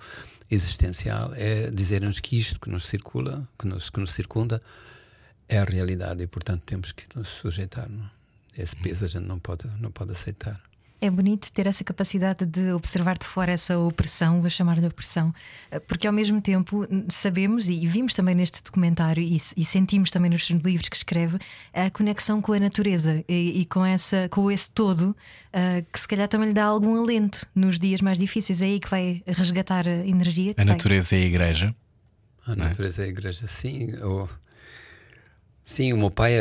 existencial. 0.52 1.32
É 1.36 1.72
dizer-nos 1.72 2.20
que 2.20 2.38
isto 2.38 2.60
que 2.60 2.70
nos 2.70 2.86
circula, 2.86 3.48
que 3.58 3.66
nos, 3.66 3.90
que 3.90 4.02
nos 4.02 4.12
circunda, 4.12 4.62
é 5.48 5.60
a 5.60 5.64
realidade 5.64 6.22
e, 6.22 6.28
portanto, 6.28 6.64
temos 6.66 6.92
que 6.92 7.06
nos 7.16 7.30
sujeitar. 7.30 7.90
Não? 7.90 8.04
é? 8.58 8.64
Esse 8.64 8.76
peso 8.76 9.06
a 9.06 9.08
gente 9.08 9.26
não 9.26 9.40
pode, 9.40 9.66
não 9.80 9.92
pode 9.92 10.12
aceitar. 10.12 10.62
É 11.04 11.10
bonito 11.12 11.52
ter 11.52 11.68
essa 11.68 11.84
capacidade 11.84 12.46
de 12.46 12.72
observar 12.72 13.18
de 13.18 13.26
fora 13.26 13.52
essa 13.52 13.78
opressão, 13.78 14.40
vou 14.40 14.50
chamar 14.50 14.80
de 14.80 14.88
opressão, 14.88 15.36
porque 15.86 16.08
ao 16.08 16.14
mesmo 16.14 16.42
tempo 16.42 16.88
sabemos 17.10 17.68
e 17.68 17.86
vimos 17.86 18.14
também 18.14 18.34
neste 18.34 18.64
documentário 18.64 19.22
e, 19.22 19.36
e 19.36 19.66
sentimos 19.66 20.12
também 20.12 20.32
nos 20.32 20.50
livros 20.50 20.88
que 20.88 20.96
escreve 20.96 21.38
a 21.74 21.90
conexão 21.90 22.42
com 22.42 22.54
a 22.54 22.60
natureza 22.60 23.22
e, 23.28 23.60
e 23.60 23.66
com, 23.66 23.86
essa, 23.86 24.30
com 24.30 24.50
esse 24.50 24.72
todo 24.72 25.10
uh, 25.10 25.86
que 25.92 26.00
se 26.00 26.08
calhar 26.08 26.30
também 26.30 26.48
lhe 26.48 26.54
dá 26.54 26.64
algum 26.64 26.98
alento 26.98 27.46
nos 27.54 27.78
dias 27.78 28.00
mais 28.00 28.18
difíceis. 28.18 28.62
É 28.62 28.66
aí 28.68 28.80
que 28.80 28.90
vai 28.90 29.22
resgatar 29.28 29.86
a 29.86 30.08
energia. 30.08 30.54
A 30.56 30.64
natureza 30.64 31.18
é 31.18 31.20
a 31.20 31.26
igreja. 31.26 31.76
A 32.48 32.56
natureza 32.56 33.02
é 33.02 33.06
a 33.08 33.10
igreja, 33.10 33.46
sim. 33.46 33.92
Eu... 33.92 34.30
Sim, 35.62 35.92
o 35.92 35.98
meu 35.98 36.12
pai, 36.12 36.32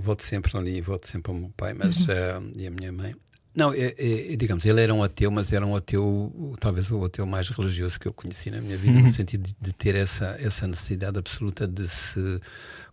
volto 0.00 0.24
sempre 0.24 0.58
ali, 0.58 0.80
volto 0.80 1.06
sempre 1.06 1.30
ao 1.30 1.38
meu 1.38 1.50
pai 1.56 1.74
mas, 1.74 2.00
uhum. 2.00 2.06
uh, 2.06 2.52
e 2.56 2.66
a 2.66 2.70
minha 2.72 2.90
mãe. 2.90 3.14
Não, 3.54 3.74
é, 3.74 3.94
é, 3.98 4.36
digamos, 4.36 4.64
ele 4.64 4.80
era 4.80 4.94
um 4.94 5.02
ateu, 5.02 5.30
mas 5.30 5.52
era 5.52 5.66
um 5.66 5.74
ateu, 5.74 6.56
talvez 6.60 6.90
o 6.92 7.04
ateu 7.04 7.26
mais 7.26 7.48
religioso 7.48 7.98
que 7.98 8.06
eu 8.06 8.12
conheci 8.12 8.48
na 8.48 8.60
minha 8.60 8.76
vida, 8.76 8.98
uhum. 8.98 9.02
no 9.02 9.08
sentido 9.10 9.42
de, 9.42 9.56
de, 9.60 9.72
ter 9.72 9.96
essa, 9.96 10.36
essa 10.40 10.68
necessidade 10.68 11.18
absoluta 11.18 11.66
de 11.66 11.88
se 11.88 12.40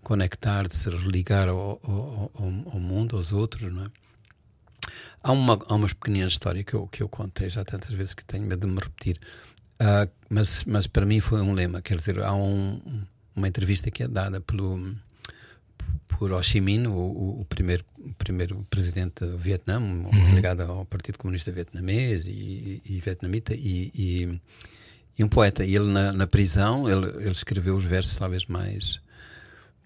conectar, 0.01 0.67
de 0.67 0.75
se 0.75 0.89
religar 0.89 1.47
ao, 1.47 1.79
ao, 1.83 2.31
ao, 2.73 2.79
mundo, 2.79 3.15
aos 3.15 3.31
outros, 3.31 3.71
não 3.71 3.85
é? 3.85 3.91
Há, 5.21 5.31
uma, 5.31 5.63
há 5.67 5.75
umas 5.75 5.93
pequeninas 5.93 6.33
histórias 6.33 6.65
que 6.65 6.73
eu, 6.73 6.87
que 6.87 7.03
eu 7.03 7.09
contei 7.09 7.49
já 7.49 7.63
tantas 7.63 7.93
vezes 7.93 8.13
que 8.15 8.25
tenho 8.25 8.45
medo 8.45 8.65
de 8.65 8.73
me 8.73 8.79
repetir, 8.79 9.19
uh, 9.81 10.09
mas, 10.27 10.63
mas 10.65 10.87
para 10.87 11.05
mim 11.05 11.19
foi 11.19 11.41
um 11.41 11.53
lema, 11.53 11.81
quer 11.83 11.97
dizer, 11.97 12.19
há 12.19 12.33
um, 12.33 12.81
uma 13.35 13.47
entrevista 13.47 13.91
que 13.91 14.01
é 14.01 14.07
dada 14.07 14.41
pelo 14.41 14.95
por 16.07 16.31
Ho 16.31 16.41
Chi 16.41 16.59
Minh, 16.59 16.87
o, 16.87 17.41
o 17.41 17.45
primeiro, 17.45 17.85
o 17.99 18.13
primeiro 18.13 18.65
presidente 18.69 19.25
do 19.25 19.37
Vietnã, 19.37 19.79
uhum. 19.79 20.33
ligado 20.33 20.61
ao 20.61 20.85
Partido 20.85 21.17
Comunista 21.17 21.51
Vietnamês 21.51 22.25
e, 22.25 22.81
e 22.83 22.99
vietnamita, 22.99 23.53
e, 23.53 23.91
e, 23.93 24.41
e, 25.17 25.23
um 25.23 25.29
poeta. 25.29 25.63
E 25.63 25.75
ele, 25.75 25.89
na, 25.89 26.11
na 26.13 26.25
prisão, 26.25 26.89
ele, 26.89 27.05
ele, 27.21 27.31
escreveu 27.31 27.75
os 27.75 27.83
versos 27.83 28.15
talvez 28.15 28.45
mais, 28.45 28.99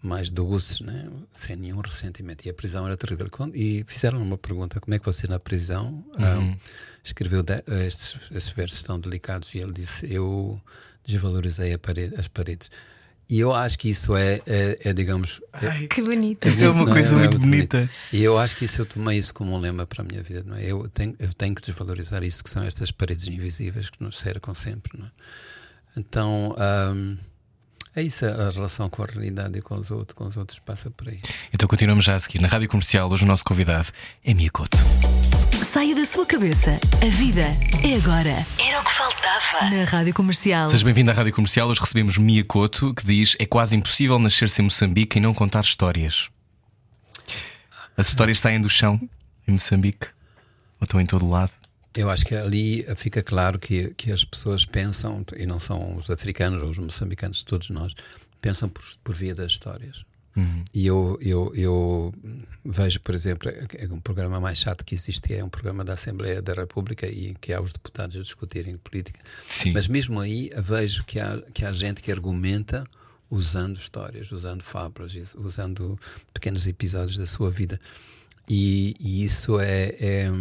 mais 0.01 0.29
doces, 0.29 0.79
né? 0.79 1.09
sem 1.33 1.57
nenhum 1.57 1.81
ressentimento. 1.81 2.47
E 2.47 2.49
a 2.49 2.53
prisão 2.53 2.85
era 2.85 2.95
terrível. 2.95 3.29
E 3.53 3.83
fizeram 3.85 4.21
uma 4.21 4.37
pergunta: 4.37 4.79
como 4.79 4.95
é 4.95 4.99
que 4.99 5.05
você, 5.05 5.27
na 5.27 5.39
prisão, 5.39 6.05
Uhum. 6.17 6.51
um, 6.51 6.57
escreveu 7.03 7.43
de, 7.43 7.61
estes, 7.85 8.17
estes 8.31 8.53
versos 8.53 8.83
tão 8.83 8.97
delicados? 8.97 9.53
E 9.53 9.57
ele 9.57 9.73
disse: 9.73 10.07
Eu 10.09 10.61
desvalorizei 11.03 11.77
parede, 11.77 12.15
as 12.15 12.29
paredes. 12.29 12.69
E 13.31 13.39
eu 13.39 13.55
acho 13.55 13.79
que 13.79 13.87
isso 13.87 14.13
é, 14.13 14.41
é, 14.45 14.77
é, 14.83 14.93
digamos. 14.93 15.39
É, 15.53 15.87
Que 15.87 16.01
bonito. 16.01 16.45
Isso 16.45 16.65
é 16.65 16.69
uma 16.69 16.83
não 16.85 16.91
coisa 16.91 17.11
não 17.13 17.19
muito 17.19 17.39
bonita. 17.39 17.77
bonito. 17.77 17.93
E 18.11 18.21
eu 18.21 18.37
acho 18.37 18.57
que 18.57 18.65
isso 18.65 18.81
eu 18.81 18.85
tomei 18.85 19.17
isso 19.17 19.33
como 19.33 19.55
um 19.55 19.57
lema 19.57 19.85
para 19.87 20.01
a 20.01 20.05
minha 20.05 20.21
vida, 20.21 20.43
não 20.45 20.57
é? 20.57 20.65
Eu 20.65 20.89
tenho, 20.89 21.15
eu 21.17 21.31
tenho 21.33 21.55
que 21.55 21.61
desvalorizar 21.61 22.21
isso 22.23 22.43
que 22.43 22.49
são 22.49 22.61
estas 22.61 22.91
paredes 22.91 23.25
invisíveis 23.27 23.89
que 23.89 24.03
nos 24.03 24.19
cercam 24.19 24.53
sempre, 24.53 24.99
não 24.99 25.05
é? 25.05 25.09
Então, 25.95 26.53
ahm, 26.57 27.15
é 27.95 28.03
isso, 28.03 28.25
a 28.25 28.49
relação 28.49 28.89
com 28.89 29.01
a 29.01 29.05
realidade 29.05 29.57
e 29.57 29.61
com 29.61 29.75
os 29.75 29.91
outros, 29.91 30.13
com 30.13 30.25
os 30.25 30.35
outros 30.35 30.59
passa 30.59 30.91
por 30.91 31.07
aí. 31.07 31.19
Então 31.53 31.69
continuamos 31.69 32.03
já 32.03 32.17
a 32.17 32.19
seguir. 32.19 32.41
Na 32.41 32.49
Rádio 32.49 32.67
Comercial, 32.67 33.09
hoje 33.09 33.23
o 33.23 33.27
nosso 33.27 33.45
convidado 33.45 33.87
é 34.25 34.33
Mia 34.33 34.51
Couto. 34.51 34.77
Saia 35.71 35.95
da 35.95 36.05
sua 36.05 36.25
cabeça. 36.25 36.71
A 37.01 37.09
vida 37.15 37.43
é 37.81 37.95
agora. 37.95 38.45
Era 38.59 38.81
o 38.81 38.83
que 38.83 38.91
faltava. 38.91 39.69
Na 39.73 39.85
Rádio 39.85 40.13
Comercial. 40.13 40.69
Seja 40.69 40.83
bem-vindo 40.83 41.09
à 41.11 41.13
Rádio 41.13 41.31
Comercial. 41.31 41.69
Hoje 41.69 41.79
recebemos 41.79 42.17
Mia 42.17 42.43
Couto, 42.43 42.93
que 42.93 43.05
diz: 43.05 43.37
É 43.39 43.45
quase 43.45 43.77
impossível 43.77 44.19
nascer-se 44.19 44.61
em 44.61 44.65
Moçambique 44.65 45.17
e 45.17 45.21
não 45.21 45.33
contar 45.33 45.61
histórias. 45.61 46.29
As 47.95 48.09
histórias 48.09 48.37
saem 48.41 48.59
do 48.59 48.69
chão 48.69 48.99
em 49.47 49.53
Moçambique 49.53 50.07
ou 50.77 50.83
estão 50.83 50.99
em 50.99 51.05
todo 51.05 51.25
lado. 51.29 51.53
Eu 51.95 52.09
acho 52.09 52.25
que 52.25 52.35
ali 52.35 52.85
fica 52.97 53.23
claro 53.23 53.57
que, 53.57 53.93
que 53.93 54.11
as 54.11 54.25
pessoas 54.25 54.65
pensam, 54.65 55.23
e 55.37 55.45
não 55.45 55.57
são 55.57 55.95
os 55.95 56.09
africanos 56.09 56.61
ou 56.61 56.69
os 56.69 56.79
moçambicanos, 56.79 57.45
todos 57.45 57.69
nós, 57.69 57.93
pensam 58.41 58.67
por, 58.67 58.83
por 59.01 59.15
via 59.15 59.33
das 59.33 59.53
histórias. 59.53 60.03
E 60.73 60.87
eu, 60.87 61.17
eu, 61.21 61.51
eu 61.55 62.13
vejo, 62.63 62.99
por 63.01 63.13
exemplo, 63.13 63.49
é 63.49 63.85
um 63.91 63.99
programa 63.99 64.39
mais 64.39 64.57
chato 64.57 64.85
que 64.85 64.95
existe 64.95 65.33
é 65.33 65.43
um 65.43 65.49
programa 65.49 65.83
da 65.83 65.93
Assembleia 65.93 66.41
da 66.41 66.53
República 66.53 67.07
e 67.07 67.35
que 67.35 67.53
há 67.53 67.61
os 67.61 67.73
deputados 67.73 68.15
a 68.15 68.19
discutirem 68.19 68.77
política. 68.77 69.19
Sim. 69.49 69.71
Mas 69.73 69.87
mesmo 69.87 70.19
aí 70.19 70.49
vejo 70.57 71.03
que 71.03 71.19
há, 71.19 71.41
que 71.53 71.65
há 71.65 71.73
gente 71.73 72.01
que 72.01 72.11
argumenta 72.11 72.85
usando 73.29 73.77
histórias, 73.77 74.31
usando 74.31 74.61
fábulas, 74.61 75.33
usando 75.35 75.99
pequenos 76.33 76.67
episódios 76.67 77.17
da 77.17 77.25
sua 77.25 77.49
vida. 77.49 77.79
E, 78.47 78.95
e 78.99 79.23
isso 79.23 79.59
é, 79.59 79.95
é, 79.99 80.31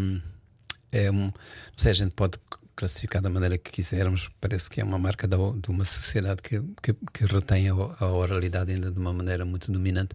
é 0.90 1.10
um. 1.10 1.26
Não 1.26 1.32
sei, 1.76 1.92
a 1.92 1.94
gente 1.94 2.12
pode 2.12 2.38
classificar 2.80 3.20
da 3.20 3.28
maneira 3.28 3.58
que 3.58 3.70
quisermos, 3.70 4.30
parece 4.40 4.70
que 4.70 4.80
é 4.80 4.84
uma 4.84 4.98
marca 4.98 5.28
da, 5.28 5.36
de 5.36 5.68
uma 5.68 5.84
sociedade 5.84 6.40
que, 6.40 6.60
que, 6.82 6.94
que 7.12 7.24
retém 7.26 7.68
a, 7.68 7.74
a 7.74 8.06
oralidade 8.06 8.72
ainda 8.72 8.90
de 8.90 8.98
uma 8.98 9.12
maneira 9.12 9.44
muito 9.44 9.70
dominante. 9.70 10.14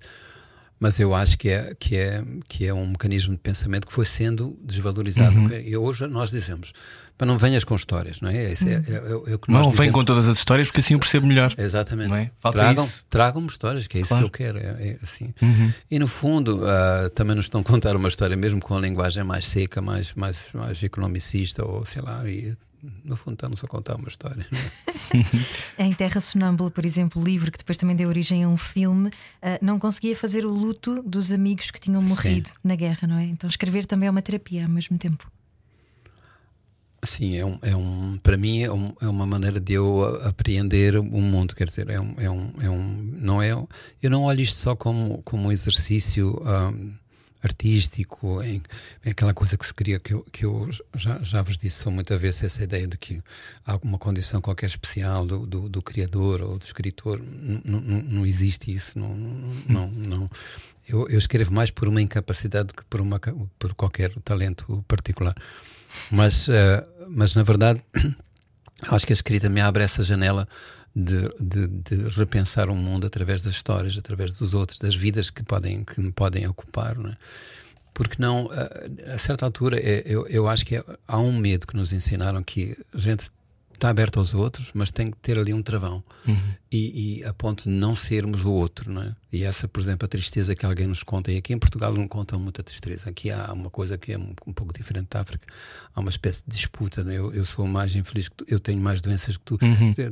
Mas 0.80 1.00
eu 1.00 1.16
acho 1.16 1.38
que 1.38 1.50
é, 1.50 1.74
que, 1.80 1.96
é, 1.96 2.24
que 2.48 2.66
é 2.66 2.74
um 2.74 2.88
mecanismo 2.88 3.34
de 3.34 3.40
pensamento 3.40 3.88
que 3.88 3.94
foi 3.94 4.06
sendo 4.06 4.58
desvalorizado. 4.62 5.36
Uhum. 5.38 5.50
E 5.52 5.78
hoje 5.78 6.06
nós 6.08 6.30
dizemos: 6.30 6.74
para 7.18 7.26
não 7.26 7.38
venhas 7.38 7.64
com 7.64 7.76
histórias, 7.76 8.20
não 8.20 8.30
é? 8.30 8.52
Esse 8.52 8.68
é, 8.68 8.74
é, 8.74 9.34
é 9.34 9.38
que 9.38 9.50
nós 9.50 9.66
Não 9.66 9.72
vem 9.72 9.90
com 9.90 10.04
todas 10.04 10.28
as 10.28 10.38
histórias 10.38 10.68
porque 10.68 10.82
assim 10.82 10.94
eu 10.94 11.00
percebo 11.00 11.26
melhor. 11.26 11.54
Exatamente. 11.58 12.10
Não 12.10 12.18
é? 12.18 12.30
Falta 12.42 12.60
Tragam, 12.60 12.84
isso. 12.84 13.06
tragam-me 13.10 13.48
histórias, 13.48 13.88
que 13.88 13.98
é 13.98 14.02
isso 14.02 14.10
Claro. 14.10 14.26
Uhum. 14.26 14.30
que 14.30 14.44
eu 14.44 14.54
quero. 14.54 14.60
É, 14.60 14.90
é 14.90 15.00
assim. 15.02 15.34
E 15.90 15.98
no 15.98 16.08
fundo, 16.08 16.62
ah, 16.66 17.10
também 17.16 17.36
nos 17.36 17.46
estão 17.46 17.62
a 17.62 17.64
contar 17.64 17.96
uma 17.96 18.10
história, 18.10 18.36
mesmo 18.36 18.60
com 18.60 18.76
a 18.76 18.80
linguagem 18.82 19.24
mais 19.24 19.48
seca, 19.48 19.82
mais, 19.82 20.14
mais, 20.14 20.48
mais 20.54 20.84
economicista, 20.84 21.64
ou 21.64 21.86
sei 21.86 22.02
lá, 22.02 22.28
e 22.30 22.56
no 23.04 23.16
fundo 23.16 23.34
estamos 23.36 23.64
a 23.64 23.68
contar 23.68 23.96
uma 23.96 24.08
história. 24.08 24.46
é? 25.78 25.84
Em 25.86 25.94
Terra 25.94 26.20
Sonâmbula, 26.22 26.70
por 26.72 26.86
exemplo, 26.86 27.22
o 27.22 27.26
livro 27.26 27.52
que 27.52 27.58
depois 27.58 27.78
também 27.78 27.96
deu 27.96 28.10
origem 28.10 28.44
a 28.44 28.48
um 28.50 28.58
filme, 28.58 29.10
ah, 29.42 29.58
não 29.62 29.78
conseguia 29.80 30.16
fazer 30.16 30.46
o 30.46 30.50
luto 30.52 31.02
dos 31.04 31.32
amigos 31.32 31.72
que 31.72 31.80
tinham 31.80 32.02
Sim. 32.02 32.08
morrido 32.10 32.50
na 32.64 32.76
guerra, 32.76 33.08
não 33.08 33.18
é? 33.18 33.26
Então 33.26 33.50
escrever 33.50 33.86
também 33.86 34.08
é 34.08 34.12
uma 34.12 34.22
terapia 34.22 34.64
ao 34.64 34.70
mesmo 34.70 34.98
tempo. 34.98 35.30
Sim, 37.04 37.36
é 37.38 37.46
um, 37.46 37.60
é 37.62 37.76
um, 37.76 38.18
para 38.24 38.36
mim 38.36 38.64
é, 38.64 38.72
um- 38.72 38.94
é 39.00 39.08
uma 39.08 39.28
maneira 39.28 39.60
de 39.60 39.74
eu 39.74 40.04
apreender 40.28 40.98
o 40.98 41.04
mundo, 41.04 41.54
quer 41.56 41.68
dizer, 41.68 41.88
é 41.90 42.00
um, 42.02 42.16
é 42.18 42.30
um, 42.32 42.52
é 42.60 42.70
um 42.70 42.82
não 43.22 43.40
é, 43.42 43.52
eu 44.02 44.10
não 44.10 44.24
olho 44.24 44.42
isto 44.42 44.56
só 44.58 44.76
como, 44.76 45.22
como 45.22 45.48
um 45.48 45.52
exercício 45.52 46.42
ahm, 46.48 46.94
artístico, 47.46 48.42
em, 48.42 48.62
em 49.06 49.12
aquela 49.12 49.34
coisa 49.34 49.58
que 49.58 49.66
se 49.66 49.74
cria, 49.74 50.00
que 50.00 50.14
eu, 50.14 50.26
que 50.32 50.46
eu 50.46 50.70
já, 50.96 51.20
já 51.22 51.42
vos 51.42 51.58
disse, 51.58 51.78
sou 51.84 51.92
muitas 51.92 52.20
vezes 52.20 52.44
essa 52.44 52.64
ideia 52.64 52.88
de 52.88 52.98
que 52.98 53.22
há 53.66 53.74
alguma 53.74 53.98
condição 53.98 54.42
qualquer 54.42 54.68
especial 54.68 55.26
do, 55.26 55.46
do, 55.46 55.70
do 55.70 55.82
criador 55.82 56.42
ou 56.42 56.58
do 56.58 56.66
escritor, 56.66 57.22
não 57.24 58.26
existe 58.26 58.74
isso, 58.74 58.98
não, 58.98 59.16
não, 59.68 59.88
não. 59.90 60.30
Eu, 60.88 61.08
eu 61.10 61.18
escrevo 61.18 61.52
mais 61.52 61.72
por 61.72 61.88
uma 61.88 62.02
incapacidade 62.02 62.74
que 62.74 62.84
por, 62.86 63.02
uma, 63.02 63.20
por 63.58 63.74
qualquer 63.74 64.14
talento 64.24 64.84
particular. 64.88 65.36
Mas, 66.12 66.48
eh, 66.48 66.86
mas 67.08 67.34
na 67.34 67.42
verdade, 67.42 67.82
acho 68.90 69.06
que 69.06 69.14
a 69.14 69.16
escrita 69.16 69.50
me 69.50 69.62
abre 69.62 69.84
essa 69.84 70.04
janela 70.04 70.48
de, 70.96 71.30
de, 71.40 71.68
de 71.68 71.96
repensar 72.18 72.70
o 72.70 72.76
mundo 72.76 73.06
através 73.06 73.42
das 73.42 73.56
histórias, 73.56 73.98
através 73.98 74.38
dos 74.38 74.54
outros, 74.54 74.80
das 74.80 74.96
vidas 74.96 75.30
que, 75.30 75.44
podem, 75.44 75.84
que 75.84 76.00
me 76.00 76.12
podem 76.12 76.48
ocupar. 76.48 76.98
Não 76.98 77.10
é? 77.10 77.18
Porque 77.94 78.16
não, 78.22 78.50
a, 78.52 79.14
a 79.14 79.18
certa 79.18 79.46
altura, 79.46 79.78
é- 79.80 80.04
eu, 80.06 80.26
eu 80.28 80.48
acho 80.48 80.66
que 80.66 80.76
é- 80.78 80.84
há 81.08 81.18
um 81.20 81.32
medo 81.38 81.66
que 81.68 81.76
nos 81.76 81.92
ensinaram 81.94 82.42
que 82.44 82.78
a 82.94 82.98
gente 82.98 83.30
está 83.74 83.90
aberto 83.90 84.20
aos 84.20 84.34
outros, 84.34 84.72
mas 84.74 84.90
tem 84.90 85.12
que 85.12 85.18
ter 85.18 85.38
ali 85.38 85.54
um 85.54 85.62
travão. 85.62 86.02
E, 86.76 87.20
e 87.20 87.24
a 87.24 87.34
ponto 87.34 87.64
de 87.64 87.70
não 87.70 87.96
sermos 87.96 88.44
o 88.44 88.52
outro, 88.52 88.92
não 88.92 89.02
é? 89.02 89.16
E 89.32 89.44
essa, 89.44 89.66
por 89.66 89.80
exemplo, 89.80 90.06
a 90.06 90.10
tristeza 90.10 90.54
que 90.56 90.66
alguém 90.66 90.88
nos 90.88 91.04
conta, 91.04 91.32
e 91.32 91.38
aqui 91.38 91.54
em 91.54 91.58
Portugal 91.58 91.94
não 91.94 92.06
contam 92.06 92.38
muita 92.38 92.62
tristeza. 92.62 93.10
Aqui 93.10 93.32
há 93.32 93.54
uma 93.54 93.70
coisa 93.70 93.98
que 93.98 94.12
é 94.12 94.18
um, 94.18 94.34
um 94.46 94.52
pouco 94.52 94.74
diferente 94.74 95.08
da 95.10 95.22
África. 95.22 95.46
Há 95.94 96.00
uma 96.02 96.10
espécie 96.10 96.44
de 96.46 96.54
disputa, 96.54 97.02
é? 97.02 97.18
eu, 97.18 97.34
eu 97.34 97.46
sou 97.46 97.66
mais 97.66 97.96
infeliz 97.96 98.28
que 98.28 98.36
tu, 98.36 98.46
eu 98.48 98.60
tenho 98.60 98.80
mais 98.80 99.02
doenças 99.02 99.38
que 99.38 99.44
tu, 99.44 99.58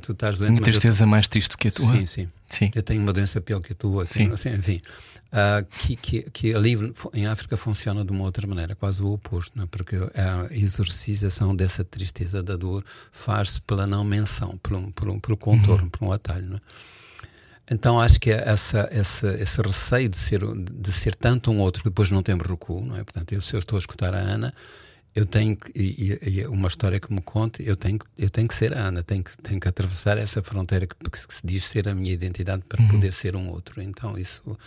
tu 0.01 0.11
estás 0.13 0.37
doente, 0.37 0.57
eu 0.57 0.63
tristeza 0.63 1.05
mais 1.05 1.27
triste 1.27 1.51
do 1.51 1.57
que 1.57 1.67
a 1.67 1.71
tua. 1.71 1.91
Sim, 1.91 2.07
sim. 2.07 2.29
Sim. 2.47 2.71
Eu 2.73 2.83
tenho 2.83 3.01
uma 3.01 3.11
doença 3.11 3.41
pior 3.41 3.59
que 3.59 3.73
a 3.73 3.75
tua, 3.75 4.03
assim, 4.03 4.27
Sim. 4.27 4.31
assim, 4.31 4.49
enfim. 4.49 4.81
Ah, 5.35 5.65
que, 5.67 5.95
que, 5.95 6.21
que 6.29 6.53
ali 6.53 6.77
em 7.11 7.25
África 7.25 7.57
funciona 7.57 8.05
de 8.05 8.11
uma 8.11 8.23
outra 8.23 8.45
maneira, 8.45 8.75
quase 8.75 9.01
o 9.01 9.11
oposto, 9.11 9.57
não 9.57 9.63
é? 9.63 9.67
porque 9.67 9.95
a 9.95 10.53
exorcização 10.53 11.55
dessa 11.55 11.83
tristeza 11.83 12.43
da 12.43 12.55
dor 12.55 12.85
faz-se 13.11 13.59
pela 13.61 13.87
não 13.87 14.03
menção, 14.03 14.59
por 14.61 14.73
um, 14.73 14.91
por 14.91 15.09
um, 15.09 15.19
por 15.19 15.33
um 15.33 15.35
contorno, 15.35 15.89
por 15.89 16.05
um 16.05 16.11
atalho. 16.11 16.52
Não 16.53 16.57
é? 16.57 16.61
Então 17.71 17.99
acho 17.99 18.19
que 18.19 18.29
essa, 18.29 18.87
essa, 18.91 19.27
esse 19.41 19.61
receio 19.61 20.09
de 20.09 20.17
ser, 20.17 20.41
de 20.55 20.91
ser 20.91 21.15
tanto 21.15 21.49
um 21.51 21.59
outro 21.61 21.81
que 21.83 21.89
depois 21.89 22.11
não 22.11 22.21
temos 22.21 22.45
recuo, 22.45 22.85
não 22.85 22.97
é? 22.97 23.03
Portanto, 23.03 23.31
eu, 23.33 23.41
se 23.41 23.53
eu 23.55 23.59
estou 23.59 23.77
a 23.77 23.79
escutar 23.79 24.13
a 24.13 24.17
Ana, 24.19 24.53
eu 25.15 25.25
tenho 25.25 25.55
que, 25.55 25.71
e, 25.73 26.19
e- 26.23 26.39
e 26.41 26.47
uma 26.47 26.67
história 26.67 26.99
que 26.99 27.11
me 27.13 27.21
conte, 27.21 27.63
eu 27.65 27.75
tenho, 27.77 27.99
que- 27.99 28.05
eu 28.17 28.29
tenho 28.29 28.47
que 28.47 28.53
ser 28.55 28.75
a 28.75 28.87
Ana, 28.87 29.01
tenho 29.01 29.23
que, 29.23 29.37
tenho 29.41 29.59
que 29.61 29.67
atravessar 29.67 30.17
essa 30.17 30.43
fronteira 30.43 30.85
que, 30.85 30.95
que 31.09 31.33
se 31.33 31.41
diz 31.43 31.65
ser 31.65 31.87
a 31.87 31.95
minha 31.95 32.11
identidade 32.11 32.63
para 32.67 32.85
poder 32.89 33.13
ser 33.13 33.35
um 33.35 33.49
outro. 33.49 33.81
Então, 33.81 34.17
isso 34.17 34.57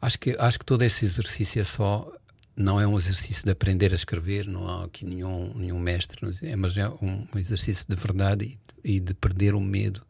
acho 0.00 0.18
que, 0.18 0.36
acho 0.38 0.58
que 0.60 0.64
todo 0.64 0.82
esse 0.82 1.04
exercício 1.04 1.60
é 1.60 1.64
só. 1.64 2.10
Não 2.56 2.80
é 2.80 2.86
um 2.86 2.96
exercício 2.96 3.44
de 3.44 3.50
aprender 3.50 3.92
a 3.92 3.94
escrever, 3.96 4.46
não 4.46 4.66
há 4.66 4.84
aqui 4.84 5.04
nenhum, 5.04 5.52
nenhum 5.54 5.78
mestre, 5.78 6.20
mas 6.56 6.76
é 6.78 6.88
um, 6.88 7.26
um 7.34 7.38
exercício 7.38 7.84
de 7.88 7.96
verdade 7.96 8.58
e, 8.84 8.94
e 8.96 9.00
de 9.00 9.12
perder 9.12 9.54
o 9.54 9.60
medo 9.60 10.00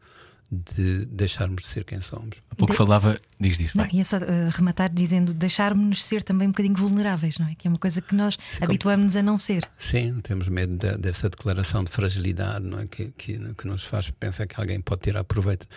de 0.51 1.05
deixarmos 1.07 1.63
de 1.63 1.67
ser 1.67 1.83
quem 1.83 1.99
somos. 2.01 2.41
Há 2.49 2.55
pouco 2.55 2.73
falava. 2.73 3.19
Diz, 3.39 3.57
diz. 3.57 3.73
Não, 3.73 3.85
e 3.91 3.99
é 3.99 4.03
só 4.03 4.15
ah, 4.17 4.49
rematar 4.51 4.89
dizendo 4.93 5.33
deixarmos-nos 5.33 6.03
ser 6.05 6.23
também 6.23 6.47
um 6.47 6.51
bocadinho 6.51 6.75
vulneráveis, 6.75 7.37
não 7.37 7.47
é? 7.47 7.55
Que 7.55 7.67
é 7.67 7.69
uma 7.69 7.77
coisa 7.79 8.01
que 8.01 8.15
nós 8.15 8.35
como- 8.37 8.65
habituamos-nos 8.65 9.15
a 9.17 9.21
não 9.21 9.37
ser. 9.37 9.69
Sim, 9.77 10.19
temos 10.21 10.47
medo 10.47 10.75
da- 10.77 10.95
dessa 10.97 11.29
declaração 11.29 11.83
de 11.83 11.91
fragilidade 11.91 12.65
não 12.65 12.79
é? 12.79 12.87
que, 12.87 13.11
que, 13.17 13.37
que 13.55 13.67
nos 13.67 13.83
faz 13.83 14.09
pensar 14.09 14.47
que 14.47 14.59
alguém 14.59 14.79
pode 14.79 15.01
tirar 15.01 15.23
proveito. 15.23 15.67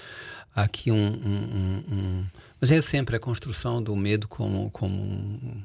Há 0.54 0.62
aqui 0.62 0.90
um, 0.90 0.96
um- 0.96 1.04
um- 1.90 1.94
um- 1.94 2.26
Mas 2.60 2.70
é 2.70 2.80
sempre 2.82 3.16
a 3.16 3.20
construção 3.20 3.82
do 3.82 3.94
medo 3.96 4.26
como, 4.28 4.70
como 4.70 4.94
um, 4.94 5.62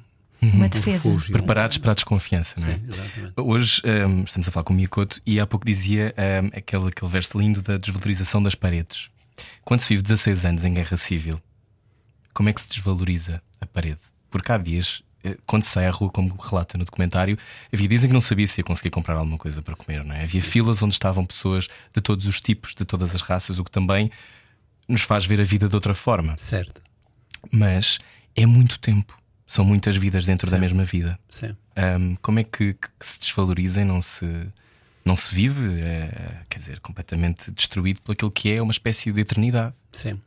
Uma 0.53 0.65
um 0.65 0.69
defesa. 0.69 1.09
refúgio. 1.09 1.31
Preparados 1.33 1.77
para 1.77 1.91
a 1.91 1.95
desconfiança, 1.95 2.59
não 2.59 2.67
é? 2.69 2.75
Sim, 2.77 2.85
exatamente. 2.87 3.33
Hoje 3.37 3.81
hum, 3.85 4.23
estamos 4.23 4.47
a 4.47 4.51
falar 4.51 4.63
com 4.63 4.73
o 4.73 4.75
Miyakoto 4.75 5.21
e 5.25 5.39
há 5.39 5.47
pouco 5.47 5.65
dizia 5.65 6.13
hum, 6.43 6.49
aquele, 6.53 6.87
aquele 6.87 7.11
verso 7.11 7.39
lindo 7.39 7.61
da 7.61 7.77
desvalorização 7.77 8.41
das 8.41 8.55
paredes. 8.55 9.09
Quando 9.63 9.81
se 9.81 9.89
vive 9.89 10.03
16 10.03 10.45
anos 10.45 10.65
em 10.65 10.73
guerra 10.73 10.97
civil, 10.97 11.39
como 12.33 12.49
é 12.49 12.53
que 12.53 12.61
se 12.61 12.67
desvaloriza 12.69 13.41
a 13.59 13.65
parede? 13.65 13.99
Porque 14.29 14.51
há 14.51 14.57
dias, 14.57 15.01
eh, 15.23 15.37
quando 15.45 15.63
se 15.63 15.71
sai 15.71 15.87
à 15.87 15.91
rua, 15.91 16.09
como 16.09 16.35
relata 16.35 16.77
no 16.77 16.85
documentário, 16.85 17.37
havia 17.73 17.87
dizem 17.87 18.09
que 18.09 18.13
não 18.13 18.21
sabia 18.21 18.45
se 18.45 18.59
ia 18.59 18.63
conseguir 18.63 18.89
comprar 18.89 19.15
alguma 19.15 19.37
coisa 19.37 19.61
para 19.61 19.75
comer, 19.75 20.03
não 20.03 20.13
é? 20.13 20.23
Havia 20.23 20.41
filas 20.41 20.81
onde 20.83 20.93
estavam 20.93 21.25
pessoas 21.25 21.67
de 21.93 22.01
todos 22.01 22.25
os 22.25 22.41
tipos, 22.41 22.75
de 22.75 22.85
todas 22.85 23.15
as 23.15 23.21
raças, 23.21 23.57
o 23.57 23.63
que 23.63 23.71
também 23.71 24.11
nos 24.87 25.01
faz 25.01 25.25
ver 25.25 25.39
a 25.39 25.43
vida 25.43 25.67
de 25.67 25.75
outra 25.75 25.93
forma. 25.93 26.35
Certo, 26.37 26.81
Mas 27.51 27.99
é 28.35 28.45
muito 28.45 28.79
tempo. 28.79 29.17
São 29.47 29.63
muitas 29.63 29.95
vidas 29.97 30.25
dentro 30.25 30.49
da 30.49 30.57
mesma 30.57 30.83
vida. 30.85 31.19
sim. 31.29 31.55
Ahm, 31.75 32.15
como 32.21 32.39
é 32.39 32.43
que, 32.43 32.73
que 32.73 32.87
se 33.01 33.19
desvaloriza 33.19 33.81
e 33.81 33.83
não 33.85 34.01
se, 34.01 34.25
não 35.03 35.15
se 35.17 35.33
vive, 35.35 35.81
eh, 35.81 36.37
quer 36.49 36.57
dizer, 36.57 36.79
completamente 36.79 37.51
destruído 37.51 38.01
por 38.01 38.13
aquilo 38.13 38.31
que 38.31 38.49
é 38.51 38.61
uma 38.61 38.71
espécie 38.71 39.11
de 39.11 39.19
eternidade? 39.21 39.75
Sim. 39.91 40.19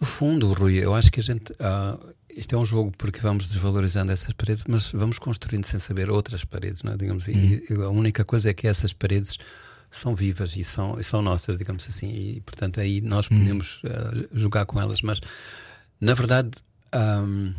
No 0.00 0.06
fundo, 0.06 0.50
Rui, 0.54 0.76
eu 0.82 0.94
acho 0.94 1.12
que 1.12 1.20
a 1.20 1.22
gente. 1.22 1.54
ah, 1.60 1.98
isto 2.34 2.54
é 2.54 2.58
um 2.58 2.64
jogo 2.64 2.92
porque 2.96 3.18
vamos 3.20 3.46
desvalorizando 3.48 4.10
essas 4.10 4.32
paredes, 4.32 4.64
mas 4.66 4.90
vamos 4.92 5.18
construindo 5.18 5.64
sem 5.64 5.78
saber 5.78 6.08
outras 6.10 6.44
paredes, 6.44 6.82
não 6.82 6.92
é? 6.92 6.96
Digamos, 6.96 7.28
e- 7.28 7.62
e 7.68 7.74
a 7.74 7.90
única 7.90 8.24
coisa 8.24 8.48
é 8.50 8.54
que 8.54 8.66
essas 8.66 8.92
paredes 8.94 9.36
são 9.90 10.14
vivas 10.16 10.56
e 10.56 10.64
são, 10.64 10.98
e 10.98 11.04
são 11.04 11.20
nossas, 11.20 11.58
digamos 11.58 11.86
assim, 11.88 12.08
e 12.10 12.40
portanto 12.40 12.80
aí 12.80 13.00
nós 13.02 13.28
podemos 13.28 13.82
uh, 13.84 14.28
jogar 14.32 14.64
com 14.64 14.80
elas, 14.80 15.02
mas 15.02 15.20
na 16.00 16.14
verdade. 16.14 16.50
Um, 16.94 17.52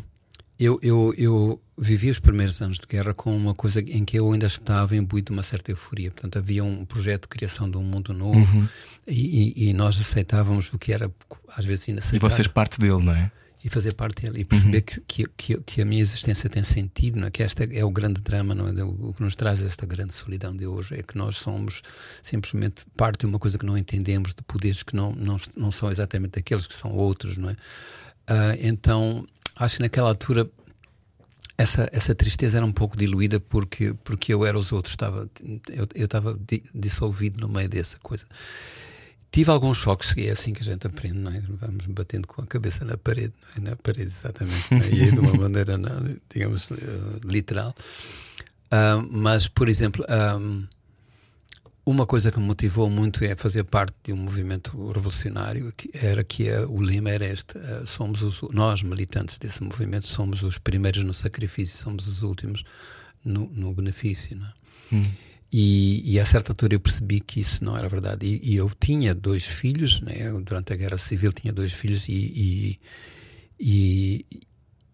eu, 0.58 0.78
eu, 0.82 1.14
eu 1.16 1.60
vivi 1.76 2.08
os 2.10 2.18
primeiros 2.20 2.60
anos 2.62 2.78
de 2.78 2.86
guerra 2.86 3.12
com 3.14 3.36
uma 3.36 3.54
coisa 3.54 3.80
em 3.80 4.04
que 4.04 4.18
eu 4.18 4.30
ainda 4.32 4.46
estava 4.46 4.94
imbuído 4.96 5.26
de 5.26 5.32
uma 5.32 5.42
certa 5.42 5.72
euforia. 5.72 6.10
Portanto, 6.10 6.38
havia 6.38 6.62
um 6.62 6.84
projeto 6.84 7.22
de 7.22 7.28
criação 7.28 7.68
de 7.70 7.76
um 7.76 7.82
mundo 7.82 8.12
novo 8.12 8.38
Uhum. 8.58 8.68
e, 9.06 9.64
e- 9.64 9.68
e 9.70 9.72
nós 9.72 9.98
aceitávamos 9.98 10.72
o 10.72 10.78
que 10.78 10.92
era, 10.92 11.10
às 11.56 11.64
vezes, 11.64 11.88
E 11.88 11.90
inaceitável. 11.92 12.30
vocês 12.30 12.46
parte 12.46 12.78
dele, 12.78 13.02
não 13.02 13.12
é? 13.12 13.30
E 13.64 13.68
fazer 13.68 13.94
parte 13.94 14.22
dele 14.22 14.40
e 14.40 14.44
perceber 14.44 14.80
que, 14.82 15.00
que, 15.06 15.24
que, 15.36 15.60
que 15.60 15.82
a 15.82 15.84
minha 15.84 16.02
existência 16.02 16.50
tem 16.50 16.64
sentido, 16.64 17.20
não 17.20 17.28
é? 17.28 17.30
que 17.30 17.44
este 17.44 17.68
é 17.76 17.84
o 17.84 17.90
grande 17.92 18.20
drama, 18.20 18.56
não 18.56 18.66
é? 18.66 18.82
o 18.84 19.14
que 19.14 19.22
nos 19.22 19.36
traz 19.36 19.60
esta 19.64 19.86
grande 19.86 20.12
solidão 20.12 20.54
de 20.54 20.66
hoje 20.66 20.96
é 20.96 21.02
que 21.04 21.16
nós 21.16 21.38
somos 21.38 21.80
simplesmente 22.22 22.84
parte 22.96 23.20
de 23.20 23.26
uma 23.26 23.38
coisa 23.38 23.56
que 23.58 23.64
não 23.64 23.78
entendemos, 23.78 24.34
de 24.34 24.42
poderes 24.42 24.82
que 24.82 24.96
não, 24.96 25.12
não, 25.14 25.36
não 25.56 25.70
são 25.70 25.90
exatamente 25.92 26.38
aqueles 26.40 26.66
que 26.66 26.74
são 26.74 26.90
outros, 26.92 27.38
não 27.38 27.50
é? 27.50 27.56
Ah, 28.26 28.56
então, 28.60 29.24
acho 29.56 29.76
que 29.76 29.82
naquela 29.82 30.08
altura 30.08 30.48
essa, 31.58 31.88
essa 31.92 32.14
tristeza 32.14 32.56
era 32.56 32.66
um 32.66 32.72
pouco 32.72 32.96
diluída 32.96 33.38
porque, 33.38 33.94
porque 34.04 34.32
eu 34.32 34.44
era 34.44 34.58
os 34.58 34.72
outros, 34.72 34.92
estava, 34.94 35.28
eu 35.94 36.04
estava 36.04 36.38
di- 36.48 36.64
dissolvido 36.74 37.40
no 37.40 37.48
meio 37.48 37.68
dessa 37.68 37.98
coisa. 37.98 38.24
Tive 39.30 39.50
alguns 39.50 39.78
choques, 39.78 40.12
e 40.16 40.26
é 40.26 40.32
assim 40.32 40.52
que 40.52 40.60
a 40.60 40.64
gente 40.64 40.86
aprende, 40.86 41.18
não 41.18 41.32
é? 41.32 41.40
Vamos 41.60 41.86
batendo 41.86 42.26
com 42.28 42.42
a 42.42 42.46
cabeça 42.46 42.84
na 42.84 42.98
parede, 42.98 43.32
não 43.56 43.68
é? 43.68 43.70
na 43.70 43.76
parede, 43.76 44.08
exatamente, 44.08 44.74
é? 44.74 44.94
e 44.94 45.10
de 45.10 45.18
uma 45.18 45.32
maneira, 45.34 45.78
não, 45.78 46.16
digamos, 46.32 46.70
eh, 46.70 46.76
literal. 47.24 47.74
Ah, 48.70 49.02
mas, 49.10 49.48
por 49.48 49.68
exemplo, 49.70 50.04
ah, 50.06 50.38
uma 51.84 52.06
coisa 52.06 52.30
que 52.30 52.38
me 52.38 52.46
motivou 52.46 52.88
muito 52.88 53.24
é 53.24 53.34
fazer 53.34 53.64
parte 53.64 53.94
de 54.04 54.12
um 54.12 54.16
movimento 54.16 54.70
revolucionário, 54.92 55.72
que 55.76 55.90
era 55.92 56.22
que 56.22 56.48
eh, 56.48 56.64
o 56.64 56.80
lema 56.80 57.10
era 57.10 57.26
este: 57.26 57.58
eh, 57.58 57.82
somos 57.86 58.22
os, 58.22 58.40
nós, 58.52 58.82
militantes 58.82 59.36
desse 59.36 59.62
movimento, 59.62 60.06
somos 60.06 60.42
os 60.42 60.58
primeiros 60.58 61.02
no 61.02 61.12
sacrifício, 61.12 61.78
somos 61.78 62.06
os 62.06 62.22
últimos 62.22 62.62
no, 63.24 63.50
no 63.50 63.74
benefício. 63.74 64.40
É? 64.40 64.52
E, 65.52 66.12
e 66.12 66.20
a 66.20 66.24
certa 66.24 66.52
altura 66.52 66.74
eu 66.74 66.80
percebi 66.80 67.20
que 67.20 67.40
isso 67.40 67.64
não 67.64 67.76
era 67.76 67.88
verdade. 67.88 68.26
E, 68.26 68.52
e 68.52 68.56
eu 68.56 68.70
tinha 68.78 69.14
dois 69.14 69.44
filhos, 69.44 70.00
né? 70.00 70.30
Durante 70.40 70.72
a 70.72 70.76
Guerra 70.76 70.96
Civil 70.98 71.32
tinha 71.32 71.52
dois 71.52 71.72
filhos 71.72 72.08
e, 72.08 72.80
e, 73.58 74.26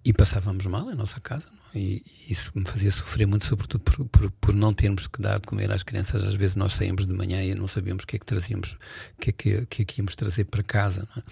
e 0.05 0.13
passávamos 0.13 0.65
mal 0.67 0.91
em 0.91 0.95
nossa 0.95 1.21
casa. 1.21 1.58
E, 1.75 2.03
e 2.29 2.33
isso 2.33 2.51
me 2.55 2.65
fazia 2.65 2.91
sofrer 2.91 3.27
muito, 3.27 3.45
sobretudo 3.45 3.83
por, 3.85 4.05
por, 4.07 4.31
por 4.31 4.55
não 4.55 4.73
termos 4.73 5.07
que 5.07 5.21
dar 5.21 5.39
de 5.39 5.47
comer 5.47 5.71
às 5.71 5.83
crianças. 5.83 6.25
Às 6.25 6.35
vezes 6.35 6.57
nós 6.57 6.75
saímos 6.75 7.07
de 7.07 7.13
manhã 7.13 7.43
e 7.43 7.55
não 7.55 7.69
sabíamos 7.69 8.05
o 8.05 8.07
que 8.07 8.17
é 8.17 8.19
que 8.19 8.27
trazíamos, 8.27 8.73
o 8.73 9.21
que 9.21 9.31
é 9.31 9.33
que, 9.33 9.67
que, 9.67 9.83
é 9.83 9.85
que 9.85 10.01
íamos 10.01 10.15
trazer 10.17 10.45
para 10.45 10.63
casa. 10.63 11.09
é? 11.17 11.23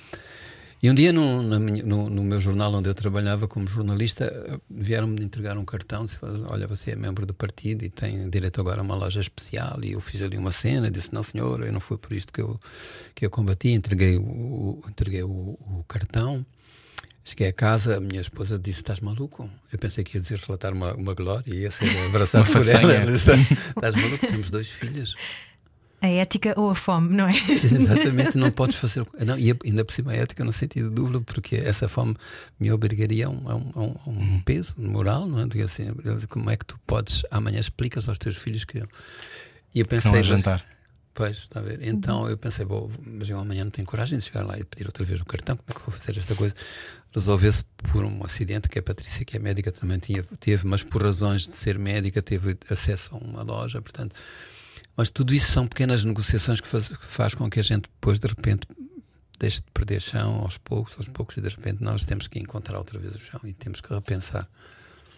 E 0.83 0.90
um 0.90 0.94
dia, 0.94 1.11
no, 1.11 1.42
minha- 1.59 1.83
no, 1.85 2.11
no 2.11 2.22
meu 2.22 2.38
jornal 2.38 2.72
onde 2.75 2.88
eu 2.88 2.94
trabalhava 2.94 3.49
como 3.49 3.66
jornalista, 3.66 4.61
vieram-me 4.68 5.25
entregar 5.25 5.57
um 5.57 5.64
cartão. 5.64 6.05
disse, 6.05 6.18
Olha, 6.49 6.66
você 6.66 6.90
é 6.90 6.96
membro 6.96 7.25
do 7.25 7.33
partido 7.33 7.83
e 7.83 7.88
tem 7.88 8.29
direito 8.29 8.61
agora 8.61 8.81
a 8.81 8.85
uma 8.85 8.94
loja 8.94 9.18
especial. 9.20 9.79
E 9.83 9.92
eu 9.92 10.01
fiz 10.03 10.20
ali 10.20 10.37
uma 10.37 10.53
cena. 10.53 10.90
Disse: 10.90 11.14
Não, 11.14 11.22
senhor, 11.22 11.64
eu 11.64 11.72
não 11.72 11.81
foi 11.81 11.96
por 11.96 12.12
isto 12.12 12.31
que 12.31 12.42
eu, 12.42 12.61
que 13.14 13.25
eu 13.25 13.31
combati. 13.31 13.70
Entreguei, 13.70 14.18
o- 14.18 14.83
entreguei 14.87 15.22
o, 15.22 15.29
o 15.31 15.85
cartão. 15.88 16.44
Cheguei 17.29 17.49
a 17.49 17.53
casa, 17.53 17.97
a 17.97 18.01
minha 18.01 18.21
esposa 18.21 18.57
disse: 18.57 18.79
Estás 18.81 19.01
maluco? 19.01 19.51
Eu 19.73 19.79
pensei 19.81 20.05
que 20.05 20.17
ia 20.17 20.21
dizer 20.21 20.39
relatar 20.39 20.73
uma, 20.73 20.95
uma 20.95 21.12
glória 21.12 21.43
e 21.53 21.62
ia 21.62 21.71
ser 21.73 21.87
abraçado 22.07 22.47
por 22.47 22.55
ela. 22.57 22.65
façanha. 22.65 22.93
Ela 22.99 23.11
disse, 23.12 23.31
Estás 23.69 23.95
maluco? 23.97 24.27
Temos 24.29 24.49
dois 24.49 24.69
filhos. 24.71 25.17
A 26.01 26.09
ética 26.09 26.55
ou 26.57 26.71
a 26.71 26.75
fome, 26.75 27.17
não 27.17 27.27
é? 27.27 27.33
Exatamente, 27.37 28.37
não 28.39 28.51
podes 28.53 28.77
fazer. 28.77 29.05
Não, 29.27 29.37
e 29.37 29.53
ainda 29.65 29.85
por 29.85 29.93
cima 29.95 30.12
a 30.12 30.15
ética 30.15 30.45
no 30.45 30.53
sentido 30.53 30.89
duplo, 30.91 31.21
porque 31.23 31.57
essa 31.57 31.89
fome 31.89 32.15
me 32.61 32.71
obrigaria 32.71 33.27
a 33.27 33.31
um, 33.31 33.49
a 33.51 33.57
um, 33.57 33.73
a 33.75 33.81
um- 33.81 33.97
a 34.07 34.11
um 34.11 34.41
peso 34.43 34.75
moral, 34.79 35.27
não 35.27 35.41
é? 35.41 35.47
Digo 35.47 35.65
assim, 35.65 35.87
como 36.29 36.49
é 36.51 36.57
que 36.57 36.67
tu 36.67 36.79
podes, 36.87 37.23
amanhã 37.31 37.59
explicas 37.59 38.09
aos 38.09 38.19
teus 38.19 38.37
filhos 38.37 38.65
que. 38.65 38.79
E 39.75 39.81
eu 39.81 39.87
pensei. 39.87 40.11
Não 40.12 40.19
é 40.19 40.21
mas- 40.21 40.29
jantar. 40.29 40.65
Pois, 41.17 41.39
está 41.39 41.61
a 41.61 41.63
ver. 41.63 41.81
Então 41.83 42.29
eu 42.29 42.37
pensei, 42.37 42.67
vou, 42.67 42.93
mas 43.03 43.31
eu 43.31 43.39
amanhã 43.39 43.65
não 43.65 43.71
tenho 43.71 43.89
coragem 43.89 44.19
de 44.19 44.25
chegar 44.27 44.45
lá 44.45 44.59
e 44.59 44.65
pedir 44.65 44.87
outra 44.87 45.03
vez 45.03 45.19
o 45.19 45.25
cartão, 45.25 45.57
como 45.57 45.71
é 45.71 45.73
que 45.73 45.91
vou 45.91 45.99
fazer 45.99 46.19
esta 46.19 46.35
coisa? 46.35 46.55
Resolveu-se 47.11 47.65
por 47.91 48.05
um 48.05 48.23
acidente 48.23 48.69
que 48.69 48.79
a 48.79 48.83
Patrícia, 48.83 49.25
que 49.25 49.35
é 49.35 49.41
médica, 49.41 49.73
também 49.73 49.99
tinha, 49.99 50.23
teve, 50.39 50.67
mas 50.67 50.83
por 50.83 51.03
razões 51.03 51.49
de 51.49 51.55
ser 51.55 51.79
médica, 51.79 52.21
teve 52.21 52.59
acesso 52.69 53.15
a 53.15 53.17
uma 53.17 53.43
loja, 53.43 53.81
portanto. 53.81 54.15
Mas 54.95 55.09
tudo 55.09 55.33
isso 55.33 55.51
são 55.51 55.67
pequenas 55.67 56.05
negociações 56.05 56.61
que 56.61 56.69
faz, 56.69 56.89
que 56.89 57.07
faz 57.07 57.35
com 57.35 57.49
que 57.49 57.61
a 57.61 57.63
gente 57.63 57.85
depois, 57.85 58.19
de 58.19 58.27
repente, 58.27 58.69
deixe 59.41 59.63
de 59.63 59.71
perder 59.73 60.03
chão 60.03 60.41
aos 60.43 60.59
poucos, 60.59 60.99
aos 60.99 61.09
poucos, 61.09 61.39
e 61.39 61.41
de 61.41 61.49
repente 61.49 61.83
nós 61.83 62.05
temos 62.05 62.29
que 62.29 62.39
encontrar 62.39 62.77
outra 62.77 62.99
vez 62.99 63.15
o 63.15 63.19
chão 63.19 63.41
e 63.43 63.55
temos 63.55 63.81
que 63.81 63.91
repensar. 63.91 64.47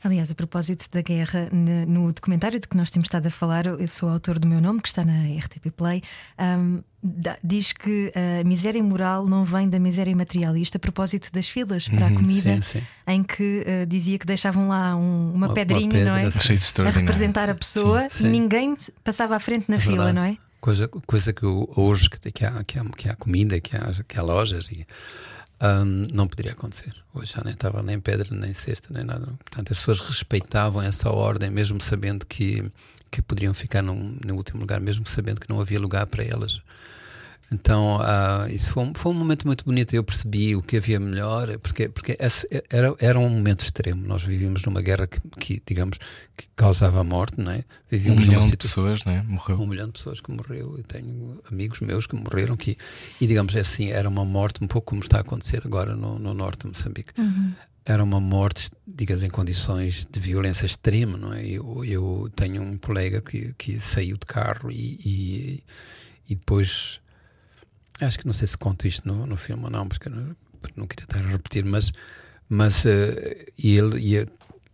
Aliás, 0.02 0.30
a 0.30 0.34
propósito 0.34 0.86
da 0.92 1.02
guerra, 1.02 1.48
no 1.52 2.12
documentário 2.12 2.60
de 2.60 2.68
que 2.68 2.76
nós 2.76 2.90
temos 2.90 3.06
estado 3.06 3.26
a 3.26 3.30
falar, 3.30 3.66
eu 3.66 3.88
sou 3.88 4.08
autor 4.08 4.38
do 4.38 4.46
meu 4.46 4.60
nome, 4.60 4.80
que 4.80 4.88
está 4.88 5.04
na 5.04 5.24
RTP 5.38 5.70
Play, 5.70 6.02
da- 7.02 7.36
diz 7.42 7.72
que 7.72 8.12
a 8.40 8.44
miséria 8.44 8.82
moral 8.82 9.26
não 9.26 9.44
vem 9.44 9.68
da 9.68 9.78
miséria 9.78 10.14
materialista 10.14 10.78
a 10.78 10.80
propósito 10.80 11.30
das 11.32 11.48
filas 11.48 11.88
para 11.88 12.06
a 12.06 12.12
comida, 12.12 12.54
Sim, 12.56 12.62
sim. 12.80 12.82
em 13.06 13.22
que 13.22 13.64
ah, 13.66 13.84
dizia 13.86 14.18
que 14.18 14.26
deixavam 14.26 14.68
lá 14.68 14.94
um- 14.96 15.30
uma, 15.34 15.34
Uma- 15.34 15.46
uma 15.48 15.54
pedrinha, 15.54 15.88
pedra, 15.88 16.04
não 16.10 16.16
é? 16.16 16.26
A 16.86 16.90
representar 16.90 17.48
a 17.50 17.54
pessoa 17.54 18.08
Sim, 18.10 18.26
e 18.26 18.28
ninguém 18.28 18.76
passava 19.04 19.36
à 19.36 19.40
frente 19.40 19.68
na 19.68 19.76
É 19.76 19.80
fila, 19.80 20.12
não 20.12 20.22
é? 20.22 20.36
Coisa, 20.60 20.88
coisa 20.88 21.32
que 21.32 21.46
hoje 21.46 22.10
que, 22.10 22.32
que, 22.32 22.44
há, 22.44 22.64
que, 22.64 22.78
há, 22.78 22.84
que 22.84 23.08
há 23.08 23.14
comida, 23.14 23.60
que 23.60 23.76
há, 23.76 23.92
que 24.06 24.18
há 24.18 24.22
lojas, 24.22 24.68
e, 24.72 24.84
ahm, 25.60 26.06
não 26.12 26.26
poderia 26.26 26.52
acontecer. 26.52 26.94
Hoje 27.14 27.32
já 27.36 27.42
nem 27.44 27.54
estava 27.54 27.82
nem 27.82 27.98
pedra, 28.00 28.34
nem 28.34 28.54
cesta, 28.54 28.92
nem 28.92 29.04
nada. 29.04 29.26
Portanto, 29.26 29.72
as 29.72 29.78
pessoas 29.78 30.00
respeitavam 30.00 30.82
essa 30.82 31.10
ordem, 31.10 31.50
mesmo 31.50 31.80
sabendo 31.80 32.24
que, 32.26 32.70
que 33.10 33.20
poderiam 33.22 33.54
ficar 33.54 33.82
num, 33.82 34.16
no 34.24 34.34
último 34.34 34.60
lugar, 34.60 34.80
mesmo 34.80 35.06
sabendo 35.08 35.40
que 35.40 35.48
não 35.48 35.60
havia 35.60 35.80
lugar 35.80 36.06
para 36.06 36.24
elas. 36.24 36.60
Então, 37.50 37.98
ah, 38.02 38.46
isso 38.50 38.70
foi 38.70 38.84
um, 38.84 38.92
foi 38.94 39.10
um 39.10 39.14
momento 39.14 39.46
muito 39.46 39.64
bonito. 39.64 39.94
Eu 39.94 40.04
percebi 40.04 40.54
o 40.54 40.60
que 40.60 40.76
havia 40.76 41.00
melhor, 41.00 41.58
porque, 41.60 41.88
porque 41.88 42.14
esse 42.20 42.46
era, 42.68 42.94
era 42.98 43.18
um 43.18 43.28
momento 43.28 43.64
extremo. 43.64 44.06
Nós 44.06 44.22
vivíamos 44.22 44.62
numa 44.66 44.82
guerra 44.82 45.06
que, 45.06 45.18
que, 45.40 45.62
digamos, 45.66 45.98
que 46.36 46.46
causava 46.54 47.00
a 47.00 47.04
morte, 47.04 47.40
não 47.40 47.50
é? 47.50 47.58
Um 47.58 47.62
Vivíamos 47.88 48.26
milhão 48.26 48.40
numa 48.40 48.50
de 48.50 48.56
pessoas, 48.56 49.04
né? 49.06 49.24
Morreu. 49.26 49.60
um 49.60 49.66
milhão 49.66 49.86
de 49.86 49.92
pessoas 49.92 50.20
que 50.20 50.30
morreu. 50.30 50.76
Eu 50.76 50.84
tenho 50.84 51.40
amigos 51.50 51.80
meus 51.80 52.06
que 52.06 52.14
morreram 52.14 52.54
que 52.54 52.76
e 53.18 53.26
digamos 53.26 53.54
é 53.54 53.60
assim 53.60 53.90
era 53.90 54.08
uma 54.08 54.24
morte 54.24 54.62
um 54.62 54.66
pouco 54.66 54.88
como 54.88 55.00
está 55.00 55.16
a 55.18 55.20
acontecer 55.20 55.62
agora 55.64 55.96
no, 55.96 56.18
no 56.18 56.34
norte 56.34 56.60
de 56.60 56.66
Moçambique. 56.68 57.12
Era 57.82 58.04
uma 58.04 58.20
morte, 58.20 58.70
digas, 58.86 59.22
em 59.22 59.30
condições 59.30 60.06
de 60.10 60.20
violência 60.20 60.66
extrema, 60.66 61.16
não 61.16 61.32
é? 61.32 61.46
Eu, 61.46 61.82
eu 61.86 62.30
tenho 62.36 62.60
um 62.60 62.76
colega 62.76 63.22
que, 63.22 63.54
que 63.56 63.80
saiu 63.80 64.18
de 64.18 64.26
carro 64.26 64.70
e, 64.70 65.00
e, 65.02 65.64
e 66.28 66.34
depois 66.34 67.00
acho 68.00 68.18
que 68.18 68.26
não 68.26 68.32
sei 68.32 68.46
se 68.46 68.56
conto 68.56 68.86
isto 68.86 69.06
no, 69.06 69.26
no 69.26 69.36
filme 69.36 69.64
ou 69.64 69.70
não, 69.70 69.88
porque 69.88 70.08
não, 70.08 70.36
porque 70.60 70.78
não 70.78 70.86
queria 70.86 71.04
estar 71.04 71.24
a 71.24 71.28
repetir, 71.28 71.64
mas, 71.64 71.92
mas 72.48 72.84
eh, 72.86 73.46
ele 73.58 73.98
ia 74.00 74.26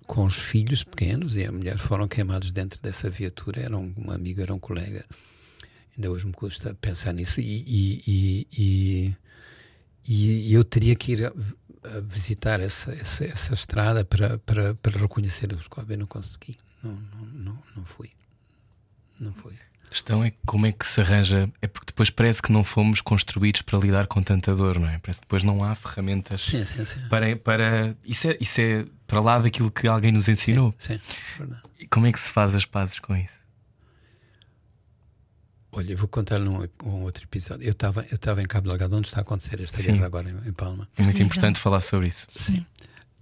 com 0.06 0.24
os 0.24 0.38
filhos 0.38 0.84
pequenos 0.84 1.36
e 1.36 1.44
a 1.44 1.52
mulher 1.52 1.78
foram 1.78 2.06
queimados 2.06 2.50
dentro 2.50 2.80
dessa 2.80 3.08
viatura. 3.08 3.62
Era 3.62 3.76
um, 3.76 3.92
um 3.96 4.10
amigo, 4.10 4.40
era 4.40 4.54
um 4.54 4.58
colega. 4.58 5.04
Ainda 5.96 6.10
hoje 6.10 6.26
me 6.26 6.32
custa 6.32 6.74
pensar 6.74 7.12
nisso. 7.12 7.40
E, 7.40 7.64
e, 7.66 8.46
e, 8.56 9.16
e, 10.06 10.50
e 10.50 10.54
eu 10.54 10.64
teria 10.64 10.94
que 10.94 11.12
ir 11.12 11.24
a, 11.24 11.32
a 11.96 12.00
visitar 12.00 12.60
essa, 12.60 12.92
essa, 12.92 13.24
essa 13.24 13.54
estrada 13.54 14.04
para, 14.04 14.38
para, 14.38 14.74
para 14.74 14.98
reconhecer 15.00 15.52
os 15.52 15.68
corpos. 15.68 15.92
Eu 15.92 15.98
não 15.98 16.06
consegui. 16.06 16.56
Não, 16.82 16.92
não, 16.92 17.24
não, 17.26 17.58
não 17.76 17.84
fui. 17.84 18.10
Não 19.18 19.32
fui. 19.32 19.54
A 19.94 19.96
questão 19.96 20.24
é 20.24 20.32
como 20.44 20.66
é 20.66 20.72
que 20.72 20.88
se 20.88 21.00
arranja. 21.00 21.48
É 21.62 21.68
porque 21.68 21.86
depois 21.86 22.10
parece 22.10 22.42
que 22.42 22.50
não 22.50 22.64
fomos 22.64 23.00
construídos 23.00 23.62
para 23.62 23.78
lidar 23.78 24.08
com 24.08 24.20
tanta 24.24 24.52
dor, 24.52 24.80
não 24.80 24.88
é? 24.88 24.98
Parece 24.98 25.20
que 25.20 25.26
depois 25.26 25.44
não 25.44 25.62
há 25.62 25.72
ferramentas 25.76 26.42
Sim, 26.42 26.64
sim, 26.66 26.84
sim. 26.84 26.98
para. 27.08 27.36
para... 27.36 27.96
Isso, 28.04 28.28
é, 28.28 28.36
isso 28.40 28.60
é 28.60 28.84
para 29.06 29.20
lá 29.20 29.38
daquilo 29.38 29.70
que 29.70 29.86
alguém 29.86 30.10
nos 30.10 30.28
ensinou. 30.28 30.74
Sim, 30.80 30.94
é 30.94 31.38
verdade. 31.38 31.62
E 31.78 31.86
como 31.86 32.08
é 32.08 32.12
que 32.12 32.20
se 32.20 32.32
faz 32.32 32.56
as 32.56 32.66
pazes 32.66 32.98
com 32.98 33.14
isso? 33.14 33.38
Olha, 35.70 35.92
eu 35.92 35.96
vou 35.96 36.08
contar 36.08 36.40
num 36.40 36.68
um 36.82 37.02
outro 37.02 37.22
episódio. 37.22 37.64
Eu 37.64 37.70
estava 37.70 38.04
eu 38.10 38.16
estava 38.16 38.42
em 38.42 38.46
Cabo 38.46 38.66
Delgado, 38.66 38.96
onde 38.96 39.06
está 39.06 39.18
a 39.18 39.22
acontecer 39.22 39.60
esta 39.60 39.76
Sim. 39.80 39.92
guerra 39.92 40.06
agora 40.06 40.28
em, 40.28 40.48
em 40.48 40.52
Palma. 40.52 40.88
É 40.96 41.04
muito 41.04 41.22
importante 41.22 41.60
falar 41.60 41.80
sobre 41.80 42.08
isso. 42.08 42.26
Sim. 42.32 42.66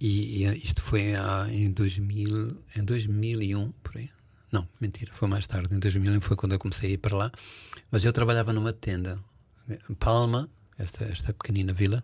E, 0.01 0.43
e 0.43 0.57
isto 0.57 0.81
foi 0.81 1.13
em, 1.51 1.71
2000, 1.71 2.63
em 2.75 2.83
2001, 2.83 3.71
por 3.83 3.95
aí. 3.95 4.09
Não, 4.53 4.67
mentira, 4.79 5.11
foi 5.15 5.27
mais 5.27 5.47
tarde. 5.47 5.73
Em 5.75 5.79
2001 5.79 6.21
foi 6.21 6.37
quando 6.37 6.53
eu 6.53 6.59
comecei 6.59 6.91
a 6.91 6.93
ir 6.93 6.97
para 6.97 7.17
lá. 7.17 7.31
Mas 7.91 8.05
eu 8.05 8.13
trabalhava 8.13 8.53
numa 8.53 8.71
tenda. 8.71 9.19
Palma, 9.99 10.47
esta, 10.77 11.03
esta 11.05 11.33
pequenina 11.33 11.73
vila, 11.73 12.03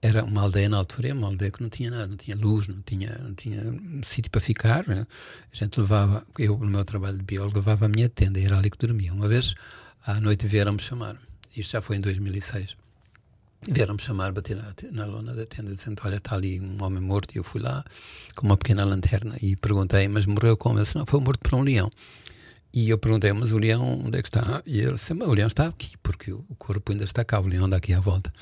era 0.00 0.24
uma 0.24 0.40
aldeia 0.40 0.68
na 0.68 0.78
altura, 0.78 1.12
uma 1.14 1.26
aldeia 1.26 1.50
que 1.50 1.62
não 1.62 1.68
tinha 1.68 1.90
nada, 1.90 2.06
não 2.06 2.16
tinha 2.16 2.36
luz, 2.36 2.68
não 2.68 2.80
tinha, 2.82 3.18
não 3.18 3.34
tinha 3.34 3.62
sítio 4.02 4.30
para 4.30 4.40
ficar. 4.40 4.88
né? 4.88 5.06
A 5.52 5.56
gente 5.56 5.78
levava, 5.78 6.26
eu 6.38 6.56
no 6.58 6.66
meu 6.66 6.84
trabalho 6.84 7.18
de 7.18 7.24
biólogo, 7.24 7.58
levava 7.58 7.84
a 7.84 7.88
minha 7.88 8.08
tenda, 8.08 8.40
e 8.40 8.44
era 8.44 8.56
ali 8.58 8.70
que 8.70 8.78
dormia. 8.78 9.12
Uma 9.12 9.28
vez 9.28 9.54
À 10.06 10.20
noite 10.20 10.46
vieram-me 10.46 10.80
chamar. 10.80 11.16
Isto 11.56 11.72
já 11.72 11.80
foi 11.80 11.96
em 11.96 12.00
2006. 12.00 12.76
Vieram-me 13.68 14.00
chamar, 14.00 14.32
bater 14.32 14.56
na, 14.56 14.74
na 14.92 15.06
lona 15.06 15.34
da 15.34 15.46
tenda, 15.46 15.72
dizendo: 15.72 16.00
Olha, 16.04 16.16
está 16.16 16.34
ali 16.34 16.60
um 16.60 16.82
homem 16.82 17.00
morto. 17.00 17.34
E 17.34 17.38
eu 17.38 17.44
fui 17.44 17.60
lá 17.60 17.84
com 18.34 18.46
uma 18.46 18.56
pequena 18.56 18.84
lanterna 18.84 19.36
e 19.40 19.56
perguntei: 19.56 20.06
Mas 20.08 20.26
morreu 20.26 20.56
como? 20.56 20.76
Ele 20.76 20.84
disse: 20.84 20.96
Não, 20.96 21.06
foi 21.06 21.20
morto 21.20 21.40
por 21.40 21.54
um 21.58 21.62
leão. 21.62 21.90
E 22.72 22.90
eu 22.90 22.98
perguntei: 22.98 23.32
Mas 23.32 23.52
o 23.52 23.58
leão 23.58 24.00
onde 24.04 24.18
é 24.18 24.22
que 24.22 24.28
está? 24.28 24.62
E 24.66 24.80
ele 24.80 24.94
disse: 24.94 25.12
O 25.12 25.32
leão 25.32 25.46
está 25.46 25.68
aqui, 25.68 25.96
porque 26.02 26.32
o 26.32 26.44
corpo 26.58 26.92
ainda 26.92 27.04
está 27.04 27.24
cá, 27.24 27.40
o 27.40 27.46
leão 27.46 27.66
anda 27.66 27.76
aqui 27.76 27.92
à 27.92 28.00
volta. 28.00 28.32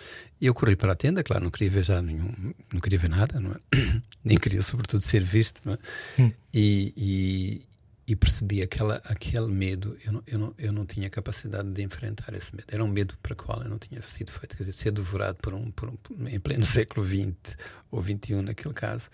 E 0.40 0.46
eu 0.46 0.54
corri 0.54 0.74
para 0.74 0.92
a 0.92 0.96
tenda, 0.96 1.22
claro, 1.22 1.44
não 1.44 1.50
queria 1.50 1.70
ver 1.70 1.84
já 1.84 2.00
nenhum, 2.00 2.32
não 2.72 2.80
queria 2.80 2.98
ver 2.98 3.10
nada, 3.10 3.38
não 3.38 3.52
é? 3.52 3.56
nem 4.24 4.38
queria, 4.38 4.62
sobretudo, 4.62 5.02
ser 5.02 5.22
visto. 5.22 5.60
Não 5.64 5.74
é? 5.74 5.78
Hum. 6.18 6.32
E, 6.52 6.92
e, 6.96 7.62
e 8.06 8.16
percebi 8.16 8.62
aquela, 8.62 8.96
aquele 9.04 9.50
medo. 9.50 9.96
Eu 10.04 10.12
não, 10.12 10.22
eu, 10.26 10.38
não, 10.38 10.54
eu 10.58 10.72
não 10.72 10.86
tinha 10.86 11.08
capacidade 11.08 11.70
de 11.70 11.82
enfrentar 11.82 12.34
esse 12.34 12.54
medo. 12.54 12.66
Era 12.68 12.84
um 12.84 12.88
medo 12.88 13.16
para 13.22 13.32
o 13.32 13.36
qual 13.36 13.62
eu 13.62 13.68
não 13.68 13.78
tinha 13.78 14.02
sido 14.02 14.32
feito. 14.32 14.56
Quer 14.56 14.64
dizer, 14.64 14.72
ser 14.72 14.90
devorado 14.90 15.38
por 15.40 15.54
um, 15.54 15.70
por 15.70 15.88
um 15.88 15.96
em 16.28 16.40
pleno 16.40 16.64
século 16.66 17.06
XX 17.06 17.56
ou 17.90 18.02
XXI, 18.02 18.42
naquele 18.42 18.74
caso, 18.74 19.08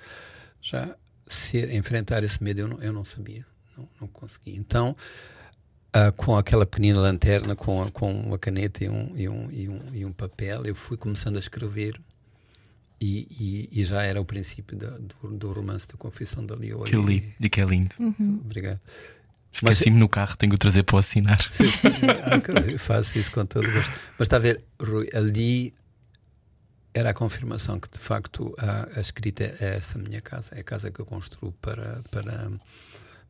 já 0.60 0.96
ser, 1.26 1.72
enfrentar 1.74 2.22
esse 2.24 2.42
medo 2.42 2.60
eu 2.60 2.68
não, 2.68 2.82
eu 2.82 2.92
não 2.92 3.04
sabia. 3.04 3.46
Não, 3.76 3.88
não 4.00 4.08
consegui. 4.08 4.56
Então, 4.56 4.96
uh, 5.94 6.12
com 6.16 6.36
aquela 6.36 6.64
pequenina 6.64 6.98
lanterna, 6.98 7.54
com, 7.54 7.88
com 7.90 8.12
uma 8.12 8.38
caneta 8.38 8.84
e 8.84 8.88
um, 8.88 9.16
e, 9.16 9.28
um, 9.28 9.50
e, 9.50 9.68
um, 9.68 9.80
e 9.92 10.04
um 10.04 10.12
papel, 10.12 10.64
eu 10.64 10.74
fui 10.74 10.96
começando 10.96 11.36
a 11.36 11.38
escrever 11.40 12.00
e, 13.00 13.68
e, 13.72 13.80
e, 13.80 13.84
já 13.84 14.02
era 14.02 14.20
o 14.20 14.24
princípio 14.24 14.76
da, 14.76 14.90
do, 14.90 15.36
do, 15.36 15.52
romance 15.52 15.86
da 15.86 15.94
Confissão 15.94 16.44
da 16.44 16.56
Leo. 16.56 16.82
Que 16.82 16.96
li, 16.96 17.34
e 17.38 17.48
que 17.48 17.60
é 17.60 17.64
lindo. 17.64 17.94
Uhum. 17.98 18.40
Obrigado. 18.44 18.80
Esqueci-me 19.52 19.98
no 19.98 20.08
carro, 20.08 20.36
tenho 20.36 20.50
que 20.50 20.56
o 20.56 20.58
trazer 20.58 20.82
para 20.82 20.96
o 20.96 20.98
assinar. 20.98 21.38
Ah, 22.22 22.70
eu 22.70 22.78
faço 22.78 23.18
isso 23.18 23.30
com 23.32 23.44
todo 23.46 23.70
gosto. 23.70 23.92
Mas 24.18 24.26
está 24.26 24.36
a 24.36 24.40
ver, 24.40 24.62
Rui, 24.80 25.08
ali 25.14 25.74
era 26.92 27.10
a 27.10 27.14
confirmação 27.14 27.78
que 27.78 27.88
de 27.88 27.98
facto 27.98 28.54
a, 28.58 28.98
a, 28.98 29.00
escrita 29.00 29.44
é 29.44 29.76
essa 29.76 29.98
minha 29.98 30.20
casa, 30.20 30.54
é 30.54 30.60
a 30.60 30.64
casa 30.64 30.90
que 30.90 31.00
eu 31.00 31.06
construo 31.06 31.52
para, 31.60 32.02
para, 32.10 32.50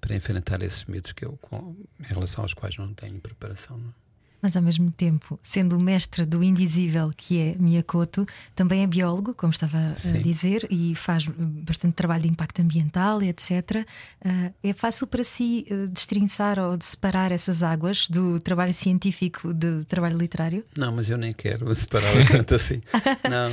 para 0.00 0.16
enfrentar 0.16 0.62
esses 0.62 0.84
medos 0.86 1.12
que 1.12 1.24
eu, 1.24 1.36
com, 1.40 1.76
em 2.00 2.14
relação 2.14 2.44
aos 2.44 2.54
quais 2.54 2.76
não 2.76 2.92
tenho 2.94 3.20
preparação. 3.20 3.78
Não? 3.78 3.94
Mas 4.40 4.56
ao 4.56 4.62
mesmo 4.62 4.90
tempo, 4.90 5.38
sendo 5.42 5.76
o 5.76 5.80
mestre 5.80 6.24
do 6.24 6.42
indizível 6.44 7.10
que 7.16 7.40
é 7.40 7.54
Miyakoto, 7.58 8.26
também 8.54 8.82
é 8.82 8.86
biólogo, 8.86 9.34
como 9.34 9.52
estava 9.52 9.94
Sim. 9.94 10.18
a 10.18 10.22
dizer, 10.22 10.66
e 10.70 10.94
faz 10.94 11.26
bastante 11.26 11.94
trabalho 11.94 12.22
de 12.22 12.28
impacto 12.28 12.60
ambiental, 12.60 13.22
etc. 13.22 13.86
Uh, 14.24 14.54
é 14.62 14.72
fácil 14.72 15.06
para 15.06 15.24
si 15.24 15.66
destrinçar 15.90 16.58
ou 16.58 16.76
de 16.76 16.84
separar 16.84 17.32
essas 17.32 17.62
águas 17.62 18.08
do 18.08 18.38
trabalho 18.38 18.74
científico 18.74 19.52
do 19.52 19.84
trabalho 19.84 20.16
literário? 20.16 20.64
Não, 20.76 20.92
mas 20.92 21.10
eu 21.10 21.18
nem 21.18 21.32
quero 21.32 21.74
separá-las 21.74 22.26
tanto 22.30 22.54
assim. 22.54 22.80
não, 23.28 23.50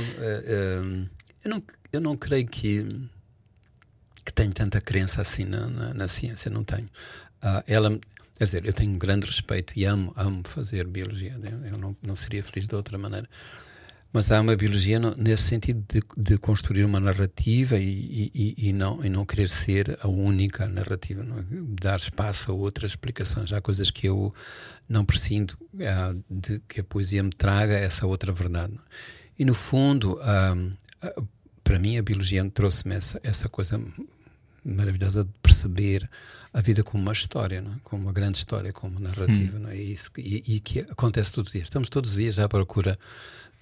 eu 1.44 1.50
não, 1.50 1.62
eu 1.92 2.00
não 2.00 2.16
creio 2.16 2.46
que 2.46 2.86
que 4.26 4.32
tenho 4.32 4.52
tanta 4.52 4.80
crença 4.80 5.22
assim 5.22 5.44
na, 5.44 5.68
na, 5.68 5.94
na 5.94 6.08
ciência, 6.08 6.50
não 6.50 6.64
tenho. 6.64 6.88
ela 7.66 7.96
Quer 8.36 8.44
dizer, 8.44 8.66
eu 8.66 8.72
tenho 8.72 8.92
um 8.92 8.98
grande 8.98 9.26
respeito 9.26 9.72
e 9.76 9.84
amo, 9.84 10.12
amo 10.14 10.42
fazer 10.44 10.86
biologia. 10.86 11.38
Eu 11.70 11.78
não, 11.78 11.96
não 12.02 12.14
seria 12.14 12.42
feliz 12.42 12.66
de 12.66 12.74
outra 12.74 12.98
maneira. 12.98 13.28
Mas 14.12 14.30
há 14.30 14.40
uma 14.40 14.56
biologia 14.56 14.98
no, 14.98 15.14
nesse 15.14 15.44
sentido 15.44 15.84
de, 15.88 16.02
de, 16.16 16.38
construir 16.38 16.84
uma 16.84 17.00
narrativa 17.00 17.76
e, 17.76 18.30
e, 18.34 18.68
e, 18.68 18.72
não, 18.72 19.04
e 19.04 19.08
não 19.08 19.26
querer 19.26 19.48
ser 19.48 19.98
a 20.00 20.08
única 20.08 20.66
narrativa, 20.66 21.22
não? 21.22 21.38
É? 21.38 21.44
dar 21.80 21.98
espaço 21.98 22.50
a 22.50 22.54
outras 22.54 22.92
explicações. 22.92 23.52
Há 23.52 23.60
coisas 23.60 23.90
que 23.90 24.06
eu 24.06 24.34
não 24.88 25.04
prescindo 25.04 25.56
de 26.30 26.60
que 26.68 26.80
a 26.80 26.84
poesia 26.84 27.22
me 27.22 27.30
traga 27.30 27.74
essa 27.74 28.06
outra 28.06 28.32
verdade. 28.32 28.74
É? 28.74 28.78
E 29.38 29.44
no 29.44 29.54
fundo, 29.54 30.14
uh, 30.14 31.26
para 31.62 31.78
mim, 31.78 31.98
a 31.98 32.02
biologia 32.02 32.48
trouxe-me 32.50 32.94
essa, 32.94 33.20
essa 33.22 33.48
coisa 33.48 33.78
maravilhosa 34.66 35.24
de 35.24 35.30
perceber 35.42 36.08
a 36.52 36.60
vida 36.60 36.82
como 36.82 37.02
uma 37.02 37.12
história, 37.12 37.58
é? 37.58 37.78
como 37.84 38.04
uma 38.04 38.12
grande 38.12 38.38
história, 38.38 38.72
como 38.72 38.98
uma 38.98 39.08
narrativa, 39.08 39.58
hum. 39.58 39.60
não 39.60 39.70
é? 39.70 39.76
E, 39.76 39.92
isso, 39.92 40.10
e, 40.16 40.42
e, 40.56 40.60
que 40.60 40.80
acontece 40.80 41.32
todos 41.32 41.48
os 41.48 41.52
dias. 41.52 41.64
Estamos 41.68 41.88
todos 41.88 42.10
os 42.10 42.16
dias 42.16 42.38
à 42.38 42.48
procura 42.48 42.98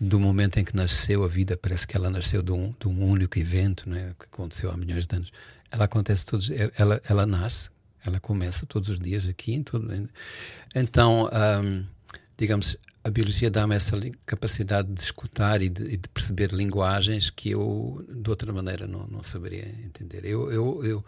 do 0.01 0.19
momento 0.19 0.59
em 0.59 0.65
que 0.65 0.75
nasceu 0.75 1.25
a 1.25 1.29
vida, 1.29 1.57
parece 1.57 1.87
que 1.87 1.97
ela 1.97 2.11
nasceu 2.11 2.43
de 2.43 2.53
um, 2.53 2.75
de 2.79 2.89
um 2.89 3.05
único 3.05 3.39
evento, 3.39 3.89
não 3.89 3.97
é? 3.97 4.15
que 4.19 4.27
aconteceu 4.27 4.71
há 4.71 4.77
milhões 4.77 5.07
de 5.07 5.17
anos. 5.17 5.33
Ela 5.71 5.85
acontece 5.85 6.25
todos, 6.25 6.51
ela, 6.77 7.01
ela 7.09 7.27
nasce, 7.27 7.69
ela 8.05 8.21
começa 8.21 8.65
todos 8.67 8.89
os 8.89 8.99
dias 8.99 9.27
aqui. 9.27 9.55
Em 9.55 9.63
tudo. 9.63 9.89
Então, 10.75 11.29
um, 11.63 11.85
digamos, 12.37 12.77
a 13.05 13.11
biologia 13.11 13.51
dá-me 13.51 13.77
essa 13.77 14.01
capacidade 14.25 14.91
de 14.91 15.01
escutar 15.01 15.61
e 15.61 15.69
de, 15.69 15.83
e 15.83 15.97
de, 15.99 16.09
perceber 16.09 16.51
linguagens 16.53 17.29
que 17.29 17.51
eu, 17.51 18.05
de 18.09 18.31
outra 18.31 18.51
maneira, 18.51 18.87
não, 18.87 19.07
não 19.07 19.23
saberia 19.23 19.69
entender. 19.85 20.25
Eu, 20.25 20.51
eu, 20.51 20.85
eu 20.85 21.05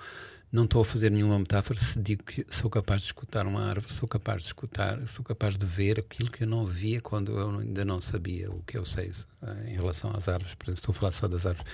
não 0.52 0.64
estou 0.64 0.82
a 0.82 0.84
fazer 0.84 1.10
nenhuma 1.10 1.38
metáfora 1.38 1.80
se 1.80 1.98
digo 1.98 2.22
que 2.22 2.46
sou 2.50 2.68
capaz 2.68 3.00
de 3.00 3.06
escutar 3.06 3.46
uma 3.46 3.62
árvore, 3.66 3.92
sou 3.92 4.06
capaz 4.06 4.42
de 4.42 4.48
escutar, 4.48 5.08
sou 5.08 5.24
capaz 5.24 5.56
de 5.56 5.64
ver 5.64 5.98
aquilo 5.98 6.30
que 6.30 6.44
eu 6.44 6.46
não 6.46 6.66
via 6.66 7.00
quando 7.00 7.32
eu 7.32 7.60
ainda 7.60 7.84
não 7.84 7.98
sabia 7.98 8.50
o 8.50 8.62
que 8.62 8.76
eu 8.76 8.84
sei 8.84 9.10
eh, 9.42 9.70
em 9.70 9.74
relação 9.74 10.12
às 10.14 10.28
árvores. 10.28 10.54
Por 10.54 10.66
exemplo, 10.66 10.80
estou 10.80 10.92
a 10.92 10.96
falar 10.96 11.12
só 11.12 11.26
das 11.26 11.46
árvores 11.46 11.66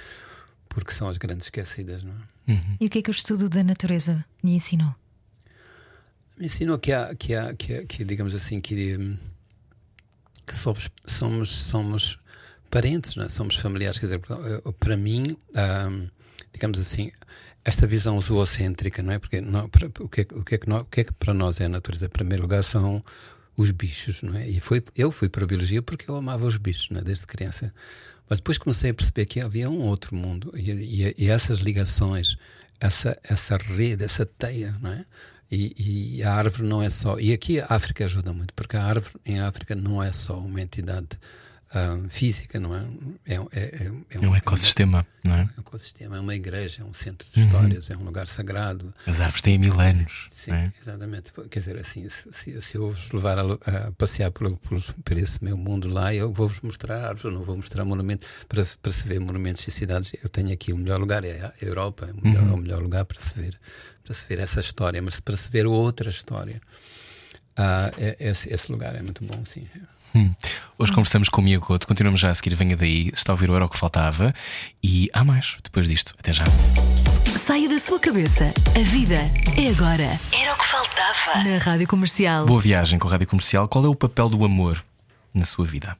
porque 0.69 0.93
são 0.93 1.09
as 1.09 1.19
grandes 1.19 1.47
esquecidas. 1.47 2.03
Não 2.03 2.13
é? 2.13 2.53
Uhum. 2.53 2.77
E 2.81 2.87
o 2.87 2.91
que 2.91 2.99
é 2.99 3.03
que 3.03 3.11
o 3.11 3.13
estudo 3.13 3.49
da 3.49 3.63
natureza 3.63 4.25
me 4.43 4.55
ensinou? 4.55 4.95
Me 6.39 6.47
ensinou 6.47 6.79
que 6.79 6.93
há, 6.93 7.15
que, 7.15 7.35
há, 7.35 7.55
que, 7.55 7.75
há, 7.75 7.85
que 7.85 8.05
digamos 8.05 8.35
assim, 8.35 8.61
que, 8.61 9.17
que 10.47 10.57
somos, 10.57 10.91
somos, 11.07 11.65
somos 11.65 12.19
parentes, 12.71 13.17
não 13.17 13.25
é? 13.25 13.29
somos 13.29 13.57
familiares. 13.57 13.99
Quer 13.99 14.07
dizer, 14.07 14.21
para 14.79 14.97
mim, 14.97 15.37
digamos 16.53 16.79
assim, 16.79 17.11
esta 17.65 17.87
visão 17.87 18.21
zoocêntrica, 18.21 19.03
não 19.03 19.13
é? 19.13 19.19
Porque 19.19 19.41
não, 19.41 19.69
para, 19.69 19.87
o, 20.01 20.09
que 20.09 20.23
é, 20.23 20.27
o, 20.33 20.45
que 20.45 20.55
é 20.55 20.59
que 20.59 20.69
nós, 20.69 20.83
o 20.83 20.85
que 20.87 21.01
é 21.03 21.05
que 21.05 21.13
para 21.13 21.33
nós 21.33 21.61
é 21.61 21.67
a 21.67 21.69
natureza? 21.69 22.07
Em 22.07 22.11
primeiro 22.11 22.43
lugar, 22.43 22.65
são 22.65 23.05
os 23.57 23.71
bichos, 23.71 24.23
não 24.23 24.37
é? 24.37 24.49
E 24.49 24.61
foi, 24.61 24.83
eu 24.97 25.13
fui 25.13 25.29
para 25.29 25.45
a 25.45 25.47
biologia 25.47 25.83
porque 25.83 26.11
eu 26.11 26.17
amava 26.17 26.47
os 26.47 26.57
bichos, 26.57 26.91
não 26.91 27.01
é? 27.01 27.03
desde 27.03 27.27
criança. 27.27 27.73
Mas 28.29 28.39
depois 28.39 28.59
comecei 28.59 28.91
a 28.91 28.95
perceber 28.95 29.27
que 29.27 29.41
havia 29.41 29.69
um 29.69 29.83
outro 29.83 30.17
mundo 30.17 30.53
e, 30.57 30.71
e, 30.71 31.15
e 31.19 31.29
essas 31.29 31.59
ligações, 31.59 32.37
essa, 32.81 33.19
essa 33.23 33.57
rede, 33.57 34.05
essa 34.05 34.27
teia, 34.27 34.77
não 34.81 34.91
é? 34.91 35.05
E, 35.53 36.17
e, 36.17 36.23
a 36.23 36.33
árvore 36.33 36.67
não 36.67 36.83
é 36.83 36.89
só. 36.89 37.19
E 37.21 37.31
aqui 37.31 37.61
a 37.61 37.67
África 37.69 38.07
ajuda 38.07 38.33
muito, 38.33 38.55
porque 38.55 38.75
a 38.75 38.83
árvore 38.83 39.15
em 39.27 39.39
África 39.39 39.75
não 39.75 40.03
é 40.03 40.11
só 40.11 40.39
uma 40.39 40.63
entidade 40.63 41.19
uh, 41.73 42.09
física, 42.09 42.59
não 42.59 42.75
é? 42.75 42.87
É, 43.27 43.35
é, 43.35 43.41
é, 43.53 43.93
é 44.11 44.27
um, 44.27 44.35
ecossistema, 44.35 45.07
é 45.23 45.29
não 45.29 45.35
é? 45.35 45.41
É 45.41 45.45
um 45.45 45.61
ecossistema, 45.61 46.17
é 46.17 46.21
uma 46.21 46.35
igreja, 46.35 46.81
é 46.81 46.85
um 46.87 46.95
centro 46.95 47.29
de 47.31 47.39
histórias, 47.39 47.91
uhum. 47.91 47.97
é 47.97 47.99
um 47.99 48.05
lugar 48.05 48.27
sagrado. 48.29 48.95
As 49.07 49.21
árvores 49.21 49.43
têm 49.43 49.59
mil 49.59 49.79
anos. 49.79 50.29
Sim, 50.31 50.53
é? 50.53 50.73
exatamente. 50.81 51.33
Quer 51.51 51.59
dizer, 51.59 51.77
assim, 51.77 52.09
se, 52.09 52.63
se 52.63 52.77
eu 52.77 52.91
vos 52.91 53.13
levar 53.13 53.39
a, 53.39 53.43
a 53.43 53.93
passear 53.93 54.31
por, 54.31 54.57
por, 54.57 54.81
por, 55.05 55.17
esse 55.19 55.45
meu 55.45 55.59
mundo 55.59 55.87
lá, 55.89 56.15
eu 56.15 56.33
vou-vos 56.33 56.63
mostrar 56.63 57.09
árvores, 57.09 57.37
não 57.37 57.45
vou 57.45 57.57
mostrar 57.57 57.85
monumentos 57.85 58.27
para, 58.49 58.67
para 58.81 58.93
se 58.93 59.07
ver 59.07 59.21
monumentos 59.21 59.69
e 59.69 59.71
cidades. 59.71 60.13
Eu 60.23 60.29
tenho 60.29 60.51
aqui 60.51 60.73
o 60.73 60.79
melhor 60.79 60.99
lugar, 60.99 61.25
é 61.25 61.45
a 61.45 61.65
Europa, 61.65 62.07
é 62.09 62.13
o 62.13 62.25
melhor, 62.25 62.43
uhum. 62.43 62.51
é 62.51 62.55
o 62.55 62.57
melhor 62.57 62.83
lugar 62.83 63.05
para 63.05 63.21
se 63.21 63.35
ver, 63.35 63.59
para 64.05 64.15
se 64.15 64.25
ver 64.29 64.39
essa 64.41 64.61
história, 64.61 65.01
mas 65.01 65.21
para 65.21 65.37
se 65.37 65.49
ver 65.49 65.67
outra 65.67 66.11
história. 66.11 66.61
Ah, 67.57 67.91
esse, 68.19 68.53
esse 68.53 68.71
lugar 68.73 68.95
é 68.95 69.03
muito 69.03 69.25
bom, 69.25 69.45
sim. 69.45 69.67
Hum. 70.15 70.35
Hoje 70.79 70.93
conversamos 70.93 71.29
com 71.29 71.41
o 71.41 71.45
Miyakoto, 71.45 71.87
continuamos 71.87 72.21
já 72.21 72.31
a 72.31 72.35
seguir, 72.35 72.55
venha 72.55 72.77
daí, 72.77 73.11
está 73.15 73.33
a 73.33 73.35
ouvir 73.35 73.49
o 73.49 73.55
Era 73.57 73.65
o 73.65 73.69
que 73.69 73.79
Faltava 73.79 74.35
e 74.83 75.09
há 75.13 75.25
mais 75.25 75.57
depois 75.63 75.89
disto. 75.89 76.15
Até 76.19 76.33
já. 76.33 76.45
Saia 77.43 77.69
da 77.69 77.79
sua 77.79 77.99
cabeça, 77.99 78.45
a 78.45 78.83
vida 78.91 79.25
é 79.57 79.71
agora. 79.71 80.21
Era 80.33 80.55
o 80.55 80.59
que 80.59 80.67
faltava 80.67 81.49
na 81.49 81.59
Rádio 81.59 81.89
Comercial. 81.89 82.45
Boa 82.45 82.61
viagem 82.61 82.99
com 82.99 83.09
a 83.09 83.13
Rádio 83.13 83.27
Comercial. 83.27 83.67
Qual 83.69 83.85
é 83.85 83.89
o 83.89 83.95
papel 83.95 84.29
do 84.29 84.45
amor 84.45 84.85
na 85.33 85.47
sua 85.47 85.65
vida? 85.65 85.97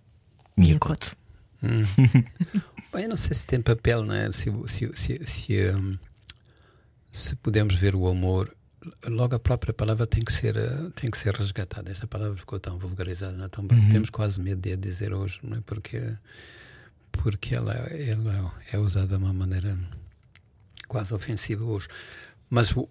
Miyakoto. 0.57 1.17
Hum. 1.63 1.77
Bem, 2.93 3.05
eu 3.05 3.09
não 3.09 3.17
sei 3.17 3.35
se 3.35 3.47
tem 3.47 3.63
papel, 3.63 4.05
não 4.05 4.15
é? 4.15 4.31
Se, 4.31 4.53
se, 4.67 4.91
se, 4.95 5.21
se, 5.25 5.71
um, 5.75 5.97
se 7.13 7.37
podemos 7.37 7.75
ver 7.75 7.95
o 7.95 8.09
amor 8.09 8.57
logo 9.07 9.35
a 9.35 9.39
própria 9.39 9.73
palavra 9.73 10.07
tem 10.07 10.23
que 10.23 10.33
ser 10.33 10.57
eh, 10.57 10.91
tem 10.95 11.11
que 11.11 11.19
ser 11.19 11.35
resgatada. 11.35 11.91
Esta 11.91 12.07
palavra 12.07 12.37
ficou 12.37 12.59
tão 12.59 12.79
vulgarizada, 12.79 13.45
é? 13.45 13.49
tão 13.49 13.65
uhum. 13.65 13.89
temos 13.91 14.11
quase 14.11 14.41
medo 14.41 14.61
de 14.61 14.73
a 14.73 14.77
dizer 14.77 15.13
hoje, 15.13 15.39
não 15.43 15.59
é? 15.59 15.61
Porque 15.61 16.17
porque 17.13 17.55
ela 17.55 17.75
ela 17.75 18.55
é 18.73 18.79
usada 18.79 19.19
de 19.19 19.23
uma 19.23 19.33
maneira 19.33 19.79
quase 20.89 21.15
ofensiva 21.15 21.65
hoje. 21.65 21.89
Mas 22.51 22.77
o, 22.77 22.89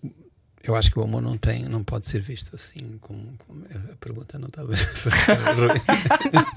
eu 0.63 0.75
acho 0.75 0.91
que 0.91 0.99
o 0.99 1.03
amor 1.03 1.21
não 1.21 1.37
tem, 1.37 1.63
não 1.65 1.83
pode 1.83 2.07
ser 2.07 2.21
visto 2.21 2.55
assim 2.55 2.97
como, 3.01 3.33
como 3.47 3.65
a 3.65 3.95
pergunta 3.97 4.37
não 4.37 4.47
estava. 4.47 4.73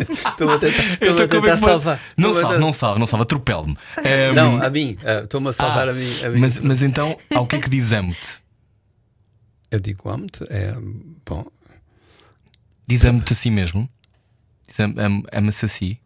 estou 0.09 0.51
a 0.51 0.59
tentar, 0.59 0.83
estou 0.93 1.25
a 1.25 1.29
tentar 1.29 1.57
salvar. 1.57 2.01
Não 2.17 2.35
salva, 2.35 2.59
não 2.59 2.73
salva, 2.73 2.99
não 2.99 3.07
salva, 3.07 3.23
atropelo-me. 3.23 3.73
Um, 3.73 4.35
não, 4.37 4.63
a 4.63 4.69
mim, 4.69 4.99
uh, 5.03 5.25
estou-me 5.25 5.49
a 5.49 5.53
salvar 5.53 5.89
ah, 5.89 5.93
a, 5.93 5.95
mim, 5.95 6.11
a 6.25 6.29
mim. 6.29 6.41
Mas, 6.41 6.59
mas 6.59 6.83
então, 6.83 7.17
ao 7.35 7.47
que 7.47 7.57
é 7.57 7.61
que 7.61 7.71
diz 7.71 7.93
amo-te? 7.93 8.43
Eu 9.71 9.81
digo 9.81 10.09
amo-te, 10.11 10.45
é 10.51 10.75
bom. 11.27 11.47
Diz 12.87 13.05
amo-te 13.05 13.33
a 13.33 13.37
si 13.37 13.51
mesmo? 13.51 13.89
Diz 14.69 14.81
am- 14.81 14.99
am- 14.99 15.25
ama-se 15.33 15.65
a 15.65 15.69
si? 15.69 16.01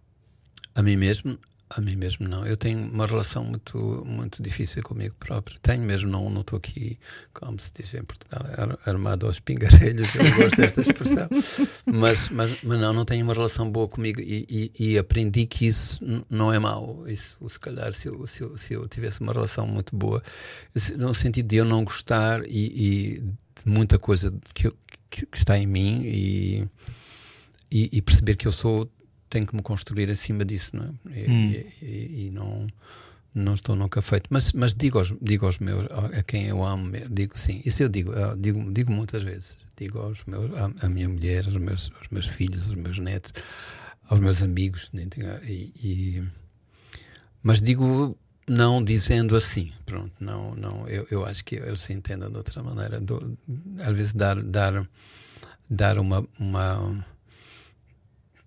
A 0.75 0.83
mim 0.83 0.97
mesmo, 0.97 1.37
a 1.71 1.81
mim 1.81 1.97
mesmo 1.97 2.27
não. 2.27 2.47
Eu 2.47 2.57
tenho 2.57 2.79
uma 2.91 3.07
relação 3.07 3.45
muito, 3.45 4.05
muito 4.07 4.43
difícil 4.43 4.83
comigo 4.83 5.15
próprio. 5.21 5.59
Tenho 5.61 5.83
mesmo, 5.83 6.09
não 6.11 6.31
não 6.31 6.41
estou 6.41 6.57
aqui, 6.57 6.99
como 7.35 7.59
se 7.61 7.71
diz 7.75 7.93
em 7.95 8.03
Portugal, 8.03 8.43
ar- 8.57 8.79
armado 8.87 9.27
aos 9.27 9.39
pingarelhos. 9.39 10.15
Eu 10.15 10.35
gosto 10.37 10.57
desta 10.57 10.81
expressão. 10.81 11.29
Mas, 11.87 12.29
mas, 12.29 12.51
mas 12.63 12.79
não, 12.81 12.93
não 12.93 13.05
tenho 13.05 13.25
uma 13.25 13.33
relação 13.35 13.71
boa 13.71 13.89
comigo 13.89 14.21
e, 14.21 14.47
e- 14.79 14.93
e 14.93 14.99
aprendi 14.99 15.47
que 15.47 15.67
isso 15.67 15.99
não 16.29 16.53
é 16.53 16.59
mau. 16.59 17.09
Isso, 17.09 17.37
se 17.49 17.59
calhar, 17.59 17.93
se 17.95 18.09
eu, 18.09 18.27
se, 18.27 18.43
eu, 18.43 18.59
se 18.59 18.75
eu 18.75 18.87
tivesse 18.87 19.21
uma 19.21 19.33
relação 19.33 19.67
muito 19.67 19.97
boa, 19.97 20.23
no 20.97 21.15
sentido 21.15 21.49
de 21.49 21.57
eu 21.57 21.65
não 21.65 21.85
gostar 21.85 22.43
e, 22.47 22.51
e 22.51 23.19
de 23.21 23.71
muita 23.71 23.99
coisa 23.99 24.33
que, 24.55 24.67
eu- 24.67 24.77
que, 25.11 25.25
que 25.27 25.37
está 25.37 25.59
em 25.59 25.67
mim 25.67 26.03
e 26.05 26.69
e, 27.71 27.91
e 27.99 28.01
perceber 28.03 28.35
que 28.37 28.49
eu 28.49 28.53
sou 28.53 28.91
tenho 29.29 29.47
que 29.47 29.55
me 29.57 29.63
construir 29.63 30.11
acima 30.11 30.45
disso 30.45 30.77
não 30.77 30.85
é? 30.85 31.19
e, 31.19 31.21
e- 31.21 31.85
e- 31.85 32.27
e 32.27 32.31
não 32.31 32.67
não 33.35 33.55
estou 33.55 33.77
nunca 33.77 34.03
feito. 34.03 34.27
Mas 34.31 34.53
mas 34.53 34.75
digo 34.75 34.99
aos 34.99 35.15
digo 35.21 35.47
aos 35.47 35.59
meus 35.61 35.87
a 36.17 36.23
quem 36.23 36.47
eu 36.47 36.65
amo 36.65 36.91
digo 37.11 37.39
sim 37.39 37.61
isso 37.65 37.83
eu 37.83 37.89
digo 37.89 38.13
eu 38.13 38.37
digo 38.37 38.73
digo 38.73 38.91
muitas 38.91 39.23
vezes. 39.23 39.59
Digo 39.77 39.99
aos 40.01 40.25
meus 40.25 40.51
à, 40.83 40.89
minha 40.89 41.09
mulher 41.09 41.45
aos 41.47 41.57
meus 41.57 41.93
aos 41.99 42.09
meus 42.11 42.27
filhos 42.27 42.67
aos 42.67 42.75
meus 42.75 42.99
netos 42.99 43.33
aos 44.09 44.19
meus 44.19 44.43
amigos 44.43 44.91
e, 45.45 45.73
e- 45.85 46.25
mas 47.43 47.61
digo 47.61 48.17
não 48.49 48.83
dizendo 48.83 49.37
assim 49.37 49.71
pronto 49.87 50.13
não 50.19 50.55
não 50.57 50.89
eu, 50.89 51.07
eu 51.11 51.25
acho 51.27 51.45
que 51.45 51.57
eles 51.57 51.81
se 51.81 51.93
entendam 51.93 52.31
de 52.31 52.39
outra 52.39 52.63
maneira. 52.63 52.99
Do- 53.01 53.39
às 53.79 53.95
vezes 53.95 54.13
dar 54.15 54.43
dar 54.43 54.89
dar 55.71 55.99
uma, 55.99 56.27
uma 56.41 57.05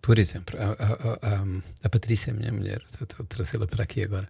por 0.02 0.18
exemplo, 0.20 0.58
a, 0.60 0.66
a, 0.66 1.36
a, 1.36 1.46
a 1.84 1.90
Patrícia, 1.90 2.34
a 2.34 2.36
minha 2.36 2.52
mulher, 2.52 2.82
estou 3.02 3.24
a 3.24 3.24
trazê-la 3.28 3.68
para 3.68 3.84
aqui 3.84 4.04
agora. 4.04 4.28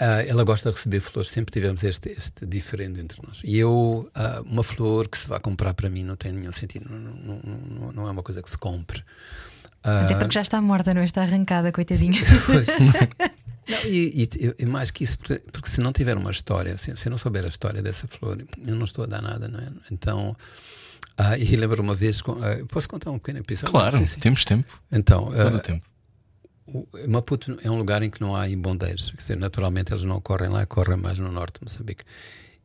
ah, 0.00 0.22
ela 0.26 0.44
gosta 0.44 0.70
de 0.70 0.76
receber 0.76 1.00
flores, 1.00 1.30
sempre 1.30 1.52
tivemos 1.52 1.82
este, 1.84 2.10
este 2.10 2.46
diferente 2.46 3.00
entre 3.00 3.20
nós. 3.26 3.40
E 3.44 3.58
eu, 3.58 4.10
ah, 4.14 4.42
uma 4.44 4.62
flor 4.62 5.08
que 5.08 5.18
se 5.18 5.26
vá 5.28 5.38
comprar 5.40 5.74
para 5.74 5.88
mim 5.90 6.02
não 6.04 6.16
tem 6.16 6.32
nenhum 6.32 6.52
sentido, 6.52 6.88
não, 6.90 6.98
não, 6.98 7.40
não, 7.42 7.92
não- 7.92 8.08
é 8.08 8.10
uma 8.10 8.22
coisa 8.22 8.42
que 8.42 8.50
se 8.50 8.58
compre. 8.58 9.02
Ah, 9.84 10.04
Até 10.04 10.14
porque 10.14 10.34
já 10.34 10.42
está 10.42 10.60
morta, 10.60 10.94
não 10.94 11.02
é? 11.02 11.04
Está 11.04 11.22
arrancada, 11.22 11.72
coitadinha. 11.72 12.20
E, 13.86 14.28
e- 14.34 14.54
e 14.58 14.66
mais 14.66 14.90
que 14.90 15.04
isso, 15.04 15.16
porque, 15.18 15.38
porque 15.52 15.68
se 15.70 15.80
não 15.80 15.92
tiver 15.92 16.16
uma 16.16 16.30
história, 16.32 16.76
se, 16.76 16.94
se 16.96 17.06
eu 17.06 17.10
não 17.10 17.16
souber 17.16 17.44
a 17.44 17.48
história 17.48 17.80
dessa 17.80 18.08
flor, 18.08 18.44
eu 18.66 18.74
não 18.74 18.84
estou 18.84 19.04
a 19.04 19.06
dar 19.06 19.22
nada, 19.22 19.46
não 19.46 19.58
é? 19.60 19.68
Então, 19.90 20.36
ah, 21.16 21.36
e 21.38 21.56
lembro 21.56 21.82
uma 21.82 21.94
vez, 21.94 22.20
ah, 22.26 22.64
posso 22.68 22.88
contar 22.88 23.10
um 23.10 23.18
pequeno 23.18 23.38
episódio? 23.40 23.70
Claro, 23.70 23.98
Sim, 23.98 24.06
sim. 24.06 24.20
temos 24.20 24.44
tempo, 24.44 24.80
Então, 24.90 25.30
todo 25.32 25.56
o 25.56 25.60
tempo. 25.60 25.86
o- 26.66 26.88
Maputo 27.08 27.58
é 27.62 27.70
um 27.70 27.76
lugar 27.78 28.02
em 28.02 28.10
que 28.10 28.20
não 28.20 28.34
há 28.36 28.48
imbondeiros, 28.48 29.10
quer 29.10 29.16
dizer, 29.16 29.36
naturalmente 29.36 29.92
eles 29.92 30.04
não 30.04 30.20
correm 30.20 30.48
lá, 30.48 30.64
correm 30.66 30.96
mais 30.96 31.18
no 31.18 31.30
norte 31.30 31.58
de 31.58 31.64
Moçambique. 31.64 32.04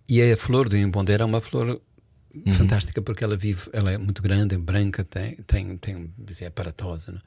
E 0.07 0.21
a 0.21 0.37
flor 0.37 0.69
do 0.69 0.77
imbondeiro 0.77 1.23
é 1.23 1.25
uma 1.25 1.41
flor 1.41 1.81
fantástica 2.51 3.01
porque 3.01 3.23
ela 3.23 3.35
vive, 3.35 3.69
ela 3.73 3.91
é 3.91 3.97
muito 3.97 4.21
grande, 4.21 4.55
é 4.55 4.57
branca, 4.57 5.03
tem, 5.03 5.35
tem, 5.47 5.77
tem 5.77 6.13
é 6.41 6.45
aparatosa, 6.45 7.11
né? 7.11 7.19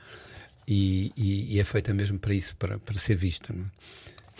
e, 0.69 1.13
e, 1.17 1.57
e 1.57 1.61
é 1.61 1.65
feita 1.65 1.93
mesmo 1.93 2.19
para 2.19 2.33
isso, 2.33 2.55
para, 2.57 2.79
para 2.79 2.99
ser 2.99 3.17
vista. 3.17 3.53
né? 3.53 3.65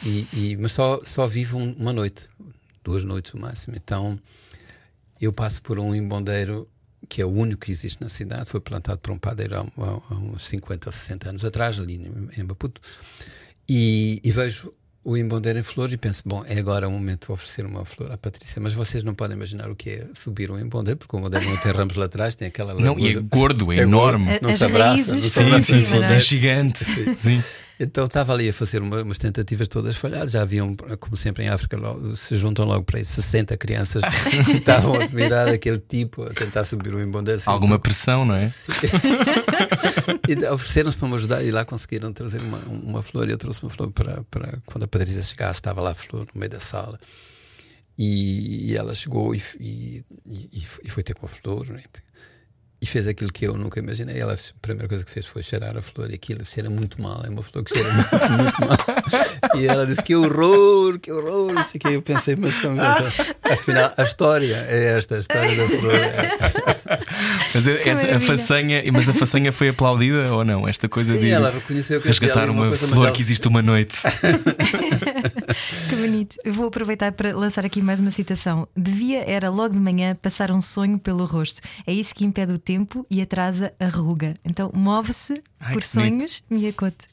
E, 0.05 0.27
e, 0.33 0.57
mas 0.57 0.73
só, 0.73 1.01
só 1.05 1.27
vive 1.27 1.57
um- 1.57 1.73
uma 1.73 1.93
noite, 1.93 2.29
duas 2.85 3.05
noites 3.05 3.33
no 3.35 3.41
máximo. 3.41 3.77
Então 3.77 4.19
eu 5.21 5.33
passo 5.33 5.63
por 5.63 5.79
um 5.79 5.95
imbondeiro 5.95 6.69
que 7.09 7.21
é 7.23 7.25
o 7.25 7.29
único 7.31 7.63
que 7.63 7.73
existe 7.73 8.01
na 8.03 8.09
cidade, 8.09 8.49
foi 8.49 8.61
plantado 8.61 8.99
por 8.99 9.11
um 9.11 9.19
padeiro 9.19 9.57
há, 9.57 9.61
há- 9.61 10.01
há 10.11 10.15
uns 10.15 10.47
50 10.49 10.89
ou 10.89 10.93
60 10.93 11.31
anos 11.31 11.45
atrás, 11.45 11.81
ali 11.81 11.95
em, 12.37 12.43
Maputo, 12.45 12.81
e, 13.69 14.21
e 14.23 14.31
vejo 14.31 14.73
o 15.03 15.17
imbondeiro 15.17 15.59
em 15.59 15.63
flor 15.63 15.91
e 15.91 15.97
penso, 15.97 16.23
bom, 16.27 16.45
é 16.47 16.59
agora 16.59 16.87
o 16.87 16.91
momento 16.93 17.27
de 17.27 17.33
oferecer 17.33 17.65
uma 17.65 17.87
flor 17.87 18.13
à 18.13 18.19
Patrícia, 18.19 18.61
mas 18.61 18.75
vocês 18.75 19.03
não 19.03 19.15
podem 19.15 19.35
imaginar 19.35 19.71
o 19.71 19.75
que 19.75 19.91
é 19.91 20.07
subir 20.15 20.51
um 20.51 20.59
imbondeiro, 20.59 20.99
porque 20.99 21.17
o 21.17 21.19
imbondeiro 21.19 21.47
não 21.49 21.57
tem 21.57 21.73
ramos 21.73 21.97
laterais, 21.97 22.37
tem 22.37 22.49
aquela 22.49 22.75
Não, 22.75 22.99
e 22.99 23.17
é 23.17 23.21
gordo, 23.21 23.73
é 23.73 23.79
enorme. 23.79 24.27
gordo, 24.27 24.43
não 24.43 24.51
As 24.51 24.57
se 24.59 24.65
abraça, 24.65 25.15
não 25.17 25.23
se 25.23 25.41
abraça 25.43 25.73
em 25.77 25.83
cima, 25.85 26.01
não 26.01 26.07
é? 26.09 26.17
É 26.17 26.21
gigante. 26.21 26.85
Sim. 26.85 27.43
Então 27.83 28.05
estava 28.05 28.35
ali 28.35 28.51
a 28.51 28.53
fazer 28.53 28.83
uma- 28.83 29.01
umas 29.03 29.17
tentativas 29.17 29.67
todas 29.67 29.97
falhadas. 29.97 30.33
Já 30.33 30.43
haviam, 30.43 30.77
como 30.99 31.17
sempre 31.17 31.45
em 31.45 31.49
África, 31.49 31.79
logo- 31.79 32.15
se 32.15 32.37
juntam 32.37 32.67
logo 32.67 32.85
para 32.85 32.99
aí 32.99 33.05
60 33.07 33.57
crianças 33.57 34.03
que 34.45 34.53
estavam 34.53 35.01
a 35.01 35.05
admirar 35.05 35.49
aquele 35.49 35.79
tipo 35.79 36.25
a 36.25 36.35
tentar 36.35 36.65
subir 36.65 36.95
um 36.95 37.01
embondeiro. 37.01 37.41
assim, 37.41 37.49
Alguma 37.51 37.79
pressão, 37.79 38.27
não 38.27 38.35
é? 38.35 38.49
Sim. 38.49 38.71
e 40.29 40.47
ofereceram-se 40.49 40.97
para 40.99 41.09
me 41.09 41.15
ajudar 41.15 41.43
e 41.43 41.51
lá 41.51 41.65
conseguiram 41.65 42.13
trazer 42.13 42.41
uma, 42.41 42.59
uma 42.59 43.03
flor. 43.03 43.29
E 43.29 43.33
eu 43.33 43.39
trouxe 43.39 43.63
uma 43.63 43.71
flor 43.71 43.91
para, 43.91 44.23
para 44.31 44.59
quando 44.67 44.85
a 44.85 44.89
Patrícia 44.89 45.23
chegasse, 45.23 45.59
estava 45.61 45.81
lá 45.81 45.93
a 45.93 45.95
flor 45.95 46.27
no 46.35 46.39
meio 46.39 46.51
da 46.51 46.61
sala. 46.61 46.99
E, 47.99 48.71
e 48.73 48.77
ela 48.77 48.95
chegou 48.95 49.35
e, 49.35 49.43
e, 49.59 50.05
e, 50.27 50.67
e 50.85 50.91
foi 50.91 51.03
ter 51.03 51.15
com 51.15 51.27
a 51.27 51.29
flor. 51.29 51.67
né? 51.69 51.83
E 52.83 52.87
fez 52.87 53.07
aquilo 53.07 53.31
que 53.31 53.47
eu 53.47 53.53
nunca 53.55 53.79
imaginei. 53.79 54.19
Ela, 54.19 54.33
a 54.33 54.37
primeira 54.63 54.89
coisa 54.89 55.05
que 55.05 55.11
fez 55.11 55.27
foi 55.27 55.43
cheirar 55.43 55.77
a 55.77 55.83
flor 55.83 56.11
e 56.11 56.15
aquilo 56.15 56.47
cheira 56.47 56.71
muito 56.71 57.01
mal. 57.03 57.23
É 57.27 57.29
uma 57.29 57.43
flor 57.43 57.63
que 57.63 57.75
cheira 57.75 57.93
muito, 57.93 58.09
muito 58.43 58.61
mal. 58.61 59.61
E 59.61 59.67
ela 59.67 59.87
disse: 59.87 60.03
Que 60.03 60.17
horror, 60.17 60.99
que 60.99 61.13
horror. 61.13 61.61
Isso 61.61 61.77
aqui. 61.77 61.93
Eu 61.93 62.01
pensei, 62.01 62.37
mas 62.37 62.57
também. 62.57 62.81
Afinal, 63.43 63.93
a 63.99 64.03
história 64.03 64.65
é 64.67 64.97
esta: 64.97 65.17
a 65.17 65.21
história 65.21 65.55
da 65.57 65.69
flor. 65.69 65.95
É, 65.95 66.71
Mas, 67.55 67.67
é- 67.67 67.89
essa- 67.89 68.17
a 68.17 68.21
façanha, 68.21 68.83
mas 68.93 69.09
a 69.09 69.13
façanha 69.13 69.53
foi 69.53 69.69
aplaudida 69.69 70.33
ou 70.33 70.45
não? 70.45 70.67
Esta 70.67 70.89
coisa 70.89 71.15
Sim, 71.15 71.21
de 71.21 71.31
ela 71.31 71.51
reconheceu 71.51 72.01
que 72.01 72.09
resgatar 72.09 72.49
uma, 72.49 72.69
coisa, 72.69 72.79
mas 72.87 72.91
flor 72.95 73.07
ela- 73.07 73.15
que 73.15 73.21
existe 73.23 73.47
uma 73.47 73.61
noite. 73.63 73.97
Bonito. 76.01 76.37
Eu 76.45 76.53
vou 76.55 76.67
aproveitar 76.69 77.13
para 77.13 77.37
lançar 77.37 77.65
aqui 77.65 77.81
mais 77.83 78.01
uma 78.01 78.11
citação. 78.11 78.67
Devia 78.77 79.29
era 79.29 79.49
logo 79.51 79.75
de 79.75 79.81
manhã 79.81 80.15
passar 80.15 80.51
um 80.51 80.61
sonho 80.61 80.99
pelo 80.99 81.25
rosto. 81.25 81.61
É 81.87 81.93
isso 81.93 82.15
que 82.15 82.25
impede 82.25 82.53
o 82.53 82.59
tempo 82.59 83.07
e 83.11 83.21
atrasa 83.21 83.73
a 83.79 83.87
ruga. 83.89 84.37
Então 84.45 84.71
move-se 84.75 85.35
por 85.59 85.67
bonito. 85.69 85.87
sonhos, 85.87 86.43
Miyakoto. 86.49 87.07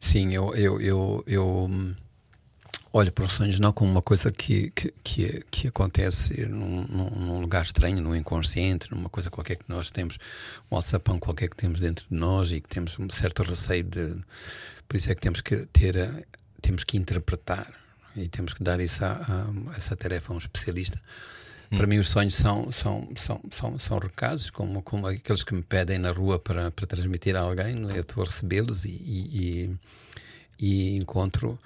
Sim, 0.00 0.34
eu, 0.34 0.54
eu, 0.54 0.80
eu, 0.80 1.24
eu 1.26 1.70
olho 2.92 3.12
para 3.12 3.24
os 3.24 3.32
sonhos 3.32 3.60
não 3.60 3.72
como 3.72 3.90
uma 3.90 4.02
coisa 4.02 4.32
que, 4.32 4.70
que, 4.70 4.92
que, 5.02 5.44
que 5.50 5.68
acontece 5.68 6.44
num, 6.46 6.82
num, 6.88 7.10
num 7.10 7.40
lugar 7.40 7.62
estranho, 7.62 8.00
no 8.02 8.14
inconsciente, 8.16 8.90
numa 8.90 9.08
coisa 9.08 9.30
qualquer 9.30 9.56
que 9.56 9.64
nós 9.68 9.90
temos, 9.90 10.18
um 10.70 10.76
alçapão 10.76 11.18
qualquer 11.20 11.48
que 11.48 11.56
temos 11.56 11.80
dentro 11.80 12.04
de 12.10 12.14
nós 12.16 12.50
e 12.50 12.60
que 12.60 12.68
temos 12.68 12.98
um 12.98 13.08
certo 13.10 13.42
receio 13.44 13.84
de. 13.84 14.16
Por 14.88 14.96
isso 14.96 15.10
é 15.10 15.14
que 15.14 15.20
temos 15.22 15.40
que 15.40 15.56
ter, 15.72 15.96
a- 15.98 16.22
temos 16.62 16.84
que 16.84 16.96
interpretar 16.96 17.72
e 18.16 18.28
temos 18.28 18.54
que 18.54 18.62
dar 18.62 18.80
isso 18.80 19.04
a, 19.04 19.12
a- 19.12 19.76
essa 19.76 19.94
tarefa 19.96 20.32
a 20.32 20.36
um 20.36 20.38
especialista. 20.38 21.00
Para 21.70 21.86
mim, 21.86 21.96
os 21.98 22.10
sonhos 22.10 22.34
são, 22.34 22.70
são, 22.70 23.08
são, 23.16 23.40
são, 23.50 23.78
são 23.78 23.98
recados, 23.98 24.50
como, 24.50 24.82
como 24.82 25.06
aqueles 25.06 25.42
que 25.42 25.54
me 25.54 25.62
pedem 25.62 25.98
na 25.98 26.10
rua 26.10 26.38
para, 26.38 26.70
para 26.70 26.86
transmitir 26.86 27.34
a 27.34 27.40
alguém. 27.40 27.74
não 27.74 27.88
é? 27.90 27.96
Eu 27.96 28.02
estou 28.02 28.22
a 28.22 28.26
recebê-los 28.26 28.84
e, 28.84 28.90
e, 28.90 29.76
e- 30.58 30.96
encontro. 30.96 31.58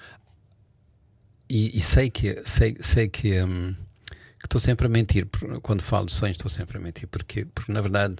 E, 1.48 1.76
e 1.76 1.80
sei 1.82 2.08
que 2.10 2.40
sei, 2.44 2.76
sei 2.80 3.08
que 3.08 3.42
hum, 3.42 3.74
estou 4.42 4.60
sempre 4.60 4.86
a 4.86 4.88
mentir. 4.88 5.26
Quando 5.62 5.82
falo 5.82 6.06
de 6.06 6.12
sonhos, 6.12 6.36
estou 6.36 6.48
sempre 6.50 6.78
a 6.78 6.80
mentir, 6.80 7.08
porque, 7.08 7.44
porque 7.44 7.72
na 7.72 7.80
verdade 7.80 8.16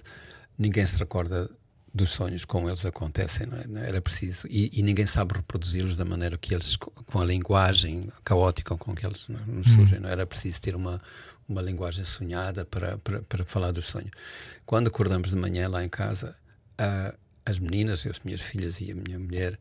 ninguém 0.57 0.85
se 0.85 0.97
recorda 0.97 1.49
dos 1.97 2.11
sonhos 2.11 2.45
como 2.45 2.69
eles 2.69 2.85
acontecem, 2.85 3.45
não 3.47 3.81
é? 3.81 3.87
Era 3.89 4.01
preciso, 4.01 4.47
e, 4.49 4.69
e 4.73 4.81
ninguém 4.81 5.05
sabe 5.05 5.33
reproduzi-los 5.33 5.97
da 5.97 6.05
maneira 6.05 6.37
que 6.37 6.53
eles, 6.53 6.77
co- 6.77 6.91
com 6.91 7.19
a 7.19 7.25
linguagem 7.25 8.09
caótica 8.23 8.77
com 8.77 8.95
que 8.95 9.05
eles 9.05 9.27
é? 9.29 9.51
nos 9.51 9.67
surgem, 9.73 9.99
não 9.99 10.07
é? 10.07 10.13
Era 10.13 10.25
preciso 10.25 10.61
ter 10.61 10.75
uma, 10.75 11.01
uma 11.49 11.61
linguagem 11.61 12.05
sonhada 12.05 12.63
para, 12.63 12.97
para, 12.99 13.21
para 13.23 13.43
falar 13.43 13.71
dos 13.71 13.85
sonhos. 13.85 14.11
Quando 14.65 14.87
acordamos 14.87 15.29
de 15.29 15.35
manhã 15.35 15.67
lá 15.67 15.83
em 15.83 15.89
casa, 15.89 16.35
ah, 16.77 17.13
as 17.45 17.59
meninas, 17.59 18.05
as 18.05 18.19
minhas 18.23 18.41
filhas 18.41 18.79
e 18.79 18.91
a 18.91 18.95
minha 18.95 19.19
mulher 19.19 19.59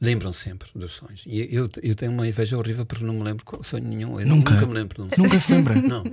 lembram 0.00 0.32
sempre 0.32 0.68
dos 0.74 0.92
sonhos. 0.92 1.22
E 1.26 1.48
eu, 1.54 1.68
eu 1.82 1.94
tenho 1.94 2.12
uma 2.12 2.26
inveja 2.28 2.56
horrível 2.58 2.84
porque 2.84 3.04
não 3.04 3.14
me 3.14 3.22
lembro 3.22 3.44
qual- 3.44 3.62
sonho 3.64 3.84
nenhum. 3.84 4.20
Eu 4.20 4.26
Nunca? 4.26 4.52
nunca 4.54 4.66
me 4.66 4.74
lembro 4.74 4.94
de 4.96 5.02
um 5.02 5.08
sonho. 5.14 5.22
Nunca 5.28 5.38
se 5.40 5.52
lembra. 5.54 5.74
Não. 5.74 6.04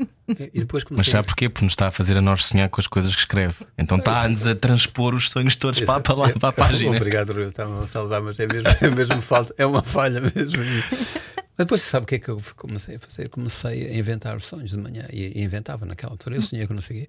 E 0.53 0.59
depois 0.61 0.83
Mas 0.83 0.89
comecei 0.89 1.11
sabe 1.11 1.27
porquê? 1.27 1.49
Porque 1.49 1.65
nos 1.65 1.73
está 1.73 1.87
a 1.87 1.91
fazer 1.91 2.15
a 2.17 2.21
nós 2.21 2.45
sonhar 2.45 2.69
com 2.69 2.79
as 2.79 2.87
coisas 2.87 3.13
que 3.13 3.19
escreve. 3.21 3.55
Então 3.77 3.97
está-nos 3.97 4.45
a 4.47 4.55
transpor 4.55 5.13
os 5.13 5.29
sonhos 5.29 5.55
todos 5.55 5.79
para, 5.81 5.99
para 5.99 6.13
lá, 6.15 6.29
para 6.29 6.49
a 6.49 6.51
página. 6.53 6.95
Obrigado, 6.95 7.33
Rui, 7.33 7.43
está-me 7.45 7.83
a 7.83 7.87
salvar, 7.87 8.21
mas 8.21 8.39
é 8.39 8.47
mesmo, 8.47 8.69
é 8.81 8.89
mesmo 8.89 9.21
falta, 9.21 9.53
é 9.57 9.65
uma 9.65 9.81
falha 9.81 10.21
mesmo. 10.21 10.63
Depois 11.65 11.81
sabe 11.81 12.03
o 12.03 12.07
que 12.07 12.15
é 12.15 12.19
que 12.19 12.29
eu 12.29 12.41
comecei 12.55 12.95
a 12.95 12.99
fazer? 12.99 13.29
Comecei 13.29 13.87
a 13.87 13.97
inventar 13.97 14.35
os 14.35 14.45
sonhos 14.45 14.71
de 14.71 14.77
manhã 14.77 15.05
e, 15.11 15.43
inventava 15.43 15.85
naquela 15.85 16.13
altura. 16.13 16.35
Eu 16.35 16.41
sonhei 16.41 16.65
que 16.65 16.73
não 16.73 16.81
sei 16.81 17.01
e 17.01 17.07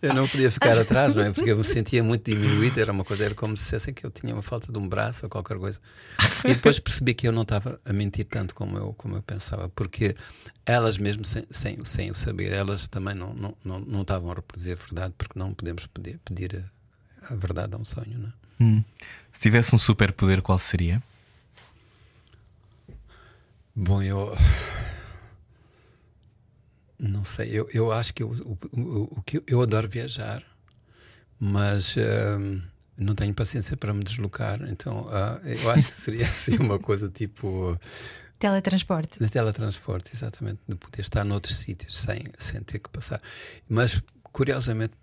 eu 0.06 0.14
não 0.14 0.26
podia 0.26 0.50
ficar 0.50 0.78
atrás, 0.78 1.14
não 1.14 1.22
é? 1.22 1.30
Porque 1.30 1.50
eu 1.50 1.58
me 1.58 1.64
sentia 1.64 2.02
muito 2.02 2.30
diminuído. 2.30 2.80
Era 2.80 2.92
uma 2.92 3.04
coisa, 3.04 3.24
era 3.24 3.34
como 3.34 3.56
se 3.56 3.64
dissessem 3.64 3.92
que 3.92 4.04
eu 4.04 4.10
tinha 4.10 4.32
uma 4.34 4.42
falta 4.42 4.72
de 4.72 4.78
um 4.78 4.88
braço 4.88 5.20
ou 5.24 5.30
qualquer 5.30 5.58
coisa. 5.58 5.78
E 6.44 6.54
depois 6.54 6.78
percebi 6.78 7.14
que 7.14 7.28
eu 7.28 7.32
não 7.32 7.42
estava 7.42 7.80
a 7.84 7.92
mentir 7.92 8.26
tanto 8.26 8.54
como 8.54 8.78
eu, 8.78 8.94
como 8.94 9.16
eu 9.16 9.22
pensava, 9.22 9.68
porque 9.68 10.16
elas 10.64 10.96
mesmo 10.96 11.24
sem, 11.24 11.44
sem, 11.50 11.84
sem 11.84 12.10
o 12.10 12.14
saber, 12.14 12.52
elas 12.52 12.88
também 12.88 13.14
não, 13.14 13.34
não, 13.34 13.54
não, 13.64 13.78
não 13.80 14.02
estavam 14.02 14.30
a 14.30 14.34
reproduzir 14.34 14.72
a 14.72 14.86
verdade, 14.86 15.14
porque 15.16 15.38
não 15.38 15.52
podemos 15.52 15.86
pedir, 15.86 16.18
pedir 16.24 16.64
a, 17.28 17.32
a 17.32 17.36
verdade 17.36 17.74
a 17.74 17.78
um 17.78 17.84
sonho, 17.84 18.18
não 18.18 18.28
é? 18.28 18.32
Hum. 18.60 18.84
Se 19.32 19.40
tivesse 19.40 19.74
um 19.74 19.78
superpoder, 19.78 20.40
qual 20.40 20.58
seria? 20.58 21.02
Bom, 23.74 24.02
eu. 24.02 24.36
Não 26.98 27.24
sei, 27.24 27.50
eu, 27.50 27.68
eu 27.74 27.90
acho 27.90 28.14
que 28.14 28.22
eu, 28.22 28.30
o, 28.30 28.80
o, 28.80 29.18
o 29.18 29.22
que 29.22 29.42
eu 29.48 29.60
adoro 29.60 29.88
viajar, 29.88 30.42
mas 31.40 31.96
hum, 31.96 32.62
não 32.96 33.14
tenho 33.14 33.34
paciência 33.34 33.76
para 33.76 33.92
me 33.92 34.04
deslocar, 34.04 34.62
então 34.68 35.08
ah, 35.10 35.40
eu 35.44 35.70
acho 35.70 35.88
que 35.88 35.94
seria 35.94 36.24
assim 36.26 36.56
uma 36.56 36.78
coisa 36.78 37.08
tipo. 37.08 37.78
Teletransporte. 38.38 39.18
De 39.18 39.28
teletransporte, 39.28 40.12
exatamente, 40.14 40.60
de 40.68 40.76
poder 40.76 41.00
estar 41.00 41.24
noutros 41.24 41.56
sítios 41.56 41.96
sem, 41.96 42.24
sem 42.38 42.62
ter 42.62 42.78
que 42.78 42.88
passar. 42.88 43.20
Mas, 43.68 44.00
curiosamente, 44.22 44.94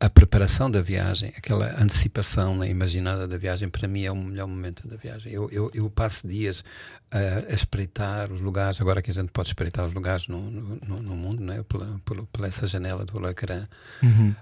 a 0.00 0.08
preparação 0.08 0.70
da 0.70 0.80
viagem, 0.80 1.30
aquela 1.36 1.78
antecipação 1.78 2.56
né, 2.56 2.70
imaginada 2.70 3.28
da 3.28 3.36
viagem, 3.36 3.68
para 3.68 3.86
mim 3.86 4.04
é 4.04 4.10
o 4.10 4.16
melhor 4.16 4.48
momento 4.48 4.88
da 4.88 4.96
viagem. 4.96 5.30
Eu, 5.30 5.50
eu, 5.50 5.70
eu 5.74 5.90
passo 5.90 6.26
dias 6.26 6.64
a, 7.10 7.18
a, 7.18 7.54
espreitar 7.54 8.32
os 8.32 8.40
lugares, 8.40 8.80
agora 8.80 9.02
que 9.02 9.10
a 9.10 9.14
gente 9.14 9.30
pode 9.30 9.48
espreitar 9.48 9.84
os 9.84 9.92
lugares 9.92 10.26
no, 10.26 10.50
no, 10.50 11.02
no 11.02 11.14
mundo, 11.14 11.42
né, 11.42 11.62
pela, 11.64 12.00
pela, 12.02 12.26
pela, 12.32 12.48
essa 12.48 12.66
janela 12.66 13.04
do 13.04 13.18
Lacaran, 13.18 13.68
uhum. 14.02 14.34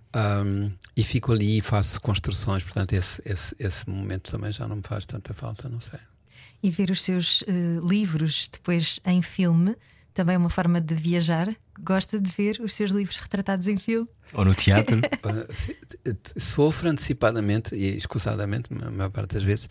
um, 0.47 0.71
e 0.97 1.03
fico 1.03 1.33
ali 1.33 1.59
e 1.59 1.61
faço 1.61 2.01
construções, 2.01 2.63
portanto, 2.63 2.93
esse, 2.93 3.21
esse, 3.27 3.57
esse 3.59 3.91
momento 3.91 4.31
também 4.31 4.53
já 4.53 4.69
não 4.69 4.77
me 4.77 4.83
faz 4.83 5.07
tanta 5.07 5.35
falta, 5.35 5.69
não 5.69 5.81
sei. 5.81 5.99
E 6.63 6.71
ver 6.71 6.89
os 6.91 7.03
seus 7.03 7.43
uh, 7.43 7.85
livros 7.85 8.49
depois 8.53 9.01
em 9.05 9.23
filme 9.23 9.75
também 10.15 10.35
é 10.35 10.39
uma 10.39 10.51
forma 10.51 10.81
de 10.81 10.95
viajar? 10.95 11.49
Gosta 11.83 12.20
de 12.20 12.31
ver 12.31 12.61
os 12.61 12.74
seus 12.74 12.91
livros 12.91 13.18
retratados 13.18 13.68
em 13.68 13.79
filme? 13.79 14.09
Ou 14.33 14.45
no 14.45 14.55
teatro? 14.55 14.99
uh, 15.24 16.41
sofro 16.41 16.89
antecipadamente 16.89 17.74
e 17.74 17.97
escusadamente, 17.97 18.70
a 18.83 18.91
maior 18.91 19.11
parte 19.11 19.35
das 19.35 19.43
vezes, 19.43 19.68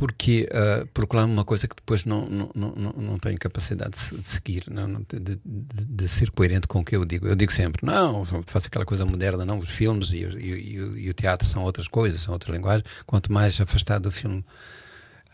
porque 0.00 0.48
uh, 0.50 0.86
proclamo 0.94 1.30
uma 1.30 1.44
coisa 1.44 1.68
que 1.68 1.76
depois 1.76 2.06
não, 2.06 2.26
não, 2.26 2.50
não, 2.54 2.92
não 2.92 3.18
tenho 3.18 3.38
capacidade 3.38 3.92
de, 3.98 4.16
de 4.18 4.24
seguir, 4.24 4.64
não, 4.70 5.04
de, 5.06 5.18
de, 5.20 5.40
de, 5.44 6.08
ser 6.08 6.30
coerente 6.30 6.66
com 6.66 6.80
o 6.80 6.84
que 6.84 6.96
eu 6.96 7.04
digo. 7.04 7.26
Eu 7.26 7.36
digo 7.36 7.52
sempre, 7.52 7.84
não, 7.84 8.24
faço 8.46 8.68
aquela 8.68 8.86
coisa 8.86 9.04
moderna, 9.04 9.44
não, 9.44 9.58
os 9.58 9.68
filmes 9.68 10.10
e, 10.10 10.24
e, 10.24 10.52
e, 10.52 10.74
e 11.04 11.10
o 11.10 11.12
teatro 11.12 11.46
são 11.46 11.62
outras 11.64 11.86
coisas, 11.86 12.22
são 12.22 12.32
outras 12.32 12.54
linguagens. 12.54 12.84
Quanto 13.04 13.30
mais 13.30 13.60
afastado 13.60 14.04
do 14.04 14.10
filme 14.10 14.42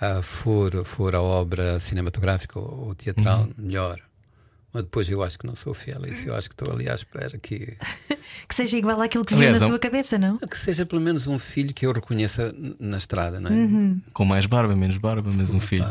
uh, 0.03 0.21
for, 0.21 0.85
for 0.85 1.15
a 1.15 1.23
obra 1.23 1.79
cinematográfica 1.79 2.59
ou, 2.59 2.89
ou 2.89 2.95
teatral, 2.97 3.43
uhum. 3.43 3.55
melhor. 3.57 4.01
Mas 4.77 4.85
depois 4.85 5.09
eu 5.09 5.23
acho 5.23 5.39
que 5.39 5.47
não 5.47 5.57
sou 5.57 5.73
fiel 5.73 6.05
a 6.05 6.07
isso. 6.07 6.29
Eu 6.29 6.35
acho 6.37 6.51
que 6.51 6.55
estou 6.55 6.71
ali 6.71 6.87
à 6.87 6.95
espera 6.95 7.39
que. 7.39 7.79
que 8.47 8.55
seja 8.55 8.77
igual 8.77 9.01
àquilo 9.01 9.25
que 9.25 9.35
viu 9.35 9.51
na 9.51 9.57
sua 9.57 9.79
cabeça, 9.79 10.19
não? 10.19 10.37
Que 10.37 10.59
seja 10.59 10.85
pelo 10.85 11.01
menos 11.01 11.27
um 11.27 11.39
filho 11.39 11.73
que 11.73 11.87
eu 11.87 11.93
reconheça 11.93 12.55
na 12.79 12.99
estrada, 12.99 13.41
não 13.41 13.51
é? 13.51 13.55
Uhum. 13.55 13.99
Com 14.13 14.27
mais 14.27 14.45
barba, 14.45 14.77
menos 14.77 14.99
barba, 14.99 15.31
mas 15.35 15.51
um 15.51 15.61
filho. 15.61 15.87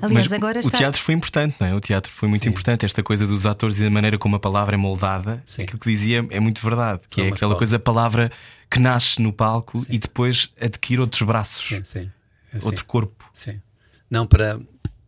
Aliás, 0.00 0.28
mas 0.28 0.32
agora 0.32 0.58
o, 0.58 0.60
está... 0.60 0.78
teatro 0.78 1.02
foi 1.02 1.12
importante, 1.12 1.56
não 1.58 1.66
é? 1.66 1.74
O 1.74 1.80
teatro 1.80 2.12
foi 2.12 2.28
muito 2.28 2.44
Sim. 2.44 2.50
importante. 2.50 2.86
Esta 2.86 3.02
coisa 3.02 3.26
dos 3.26 3.46
atores 3.46 3.80
e 3.80 3.82
da 3.82 3.90
maneira 3.90 4.16
como 4.16 4.36
a 4.36 4.40
palavra 4.40 4.76
é 4.76 4.78
moldada, 4.78 5.42
Sim. 5.44 5.62
aquilo 5.62 5.80
que 5.80 5.90
dizia 5.90 6.24
é 6.30 6.38
muito 6.38 6.62
verdade. 6.62 7.00
Que 7.10 7.22
é 7.22 7.28
aquela 7.30 7.56
coisa, 7.56 7.74
a 7.74 7.80
palavra 7.80 8.30
que 8.70 8.78
nasce 8.78 9.20
no 9.20 9.32
palco 9.32 9.80
Sim. 9.80 9.86
e 9.90 9.98
depois 9.98 10.52
adquire 10.60 11.00
outros 11.00 11.22
braços, 11.22 11.66
Sim, 11.66 11.82
sim. 11.82 12.10
É 12.54 12.64
outro 12.64 12.84
corpo. 12.84 13.28
Sim. 13.34 13.60
Não, 14.08 14.24
para 14.24 14.60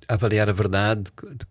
avaliar 0.09 0.49
a 0.49 0.53
verdade 0.53 1.05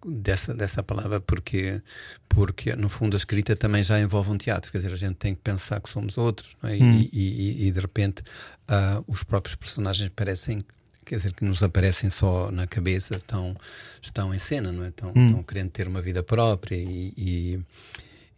dessa, 0.06 0.54
dessa 0.54 0.84
palavra, 0.84 1.20
porque, 1.20 1.82
porque 2.28 2.76
no 2.76 2.90
fundo 2.90 3.16
a 3.16 3.18
escrita 3.18 3.56
também 3.56 3.84
já 3.84 4.00
envolve 4.00 4.30
um 4.30 4.38
teatro, 4.38 4.72
quer 4.72 4.80
dizer, 4.80 4.94
a 4.94 4.98
gente 4.98 5.16
tem 5.16 5.36
que 5.36 5.42
pensar 5.42 5.80
que 5.80 5.90
somos 5.90 6.18
outros, 6.18 6.56
é? 6.64 6.74
hum. 6.74 7.00
e, 7.00 7.10
e, 7.12 7.68
e, 7.68 7.72
de 7.72 7.80
repente 7.80 8.22
uh, 8.22 9.04
os 9.08 9.24
próprios 9.24 9.56
personagens 9.56 10.10
parecem. 10.16 10.64
Quer 11.04 11.16
dizer, 11.16 11.34
que 11.34 11.44
nos 11.44 11.64
aparecem 11.64 12.12
só 12.12 12.52
na 12.52 12.68
cabeça, 12.68 13.18
estão, 13.18 13.58
estão 14.00 14.34
em 14.34 14.38
cena, 14.38 14.72
não 14.72 14.84
é? 14.84 14.90
Estão, 14.90 15.12
hum. 15.16 15.26
estão 15.26 15.44
querendo 15.44 15.72
ter 15.72 15.88
uma 15.88 16.02
vida 16.02 16.22
própria 16.22 16.76
e, 16.76 17.12
e, 17.18 17.60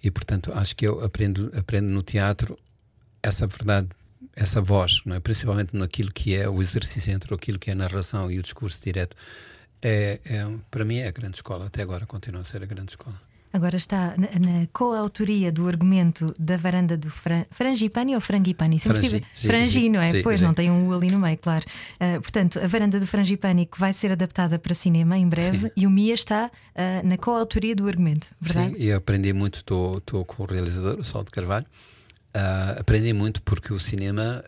e, 0.02 0.10
portanto, 0.10 0.52
acho 0.56 0.74
que 0.74 0.88
eu 0.88 1.04
aprendo, 1.04 1.52
aprendo 1.56 1.90
no 1.90 2.02
teatro 2.02 2.58
essa 3.22 3.46
verdade 3.46 3.90
essa 4.36 4.62
voz, 4.62 5.02
não 5.06 5.16
é? 5.16 5.20
principalmente 5.20 5.76
naquilo 5.76 6.12
que 6.12 6.34
é 6.34 6.50
o 6.50 6.62
exercício 6.62 7.14
entre 7.14 7.34
aquilo 7.34 7.60
que 7.60 7.70
é 7.70 7.74
a 7.74 7.76
narração 7.76 8.32
e 8.32 8.40
o 8.40 8.42
discurso 8.42 8.80
direto 8.84 9.16
é, 9.84 10.20
é, 10.26 10.48
para 10.72 10.86
mim 10.86 10.98
é 10.98 11.08
a 11.08 11.12
grande 11.12 11.36
escola, 11.36 11.66
até 11.66 11.82
agora 11.82 12.06
continua 12.06 12.42
a 12.42 12.46
ser 12.46 12.64
a 12.64 12.66
grande 12.66 12.92
escola. 12.92 13.16
Agora 13.52 13.78
está 13.78 14.16
na, 14.18 14.40
na 14.40 14.68
coautoria 14.74 15.52
do 15.52 15.68
argumento 15.68 16.34
da 16.40 16.58
varanda 16.58 16.98
do 16.98 17.08
Fran, 17.08 17.46
Frangipani 17.52 18.16
ou 18.16 18.22
Frangipani? 18.22 18.80
Sempre 18.80 18.98
Frangi, 18.98 19.16
tive, 19.20 19.26
sim, 19.36 19.48
Frangi, 19.48 19.72
sim, 19.82 19.90
não 19.90 20.02
é? 20.02 20.12
Sim, 20.12 20.24
pois 20.24 20.42
não 20.42 20.56
tem 20.56 20.72
um 20.72 20.88
U 20.88 20.94
ali 20.96 21.12
no 21.12 21.20
meio, 21.20 21.38
claro. 21.38 21.64
Uh, 21.96 22.20
portanto, 22.20 22.60
a 22.60 22.66
varanda 22.66 23.00
do 23.00 23.06
Frangipani 23.06 23.68
que 23.68 23.80
vai 23.80 23.94
ser 23.94 24.12
adaptada 24.12 24.58
para 24.58 24.74
cinema 24.74 25.20
em 25.20 25.28
breve 25.28 25.72
e 25.78 25.86
o 25.86 25.92
Mia 25.92 26.16
está 26.16 26.50
uh, 26.50 27.08
na 27.08 27.16
coautoria 27.16 27.76
do 27.76 27.88
argumento, 27.88 28.28
verdade? 28.42 28.74
Sim, 28.74 28.80
e 28.80 28.92
aprendi 28.92 29.32
muito, 29.34 29.60
estou 29.60 30.26
com 30.26 30.42
o 30.42 30.46
realizador, 30.48 31.00
o 31.00 31.04
Sol 31.04 31.24
de 31.24 31.30
Carvalho. 31.30 31.66
Uh, 32.36 32.80
aprendi 32.80 33.14
muito 33.14 33.44
porque 33.44 33.72
o 33.72 33.80
cinema 33.80 34.44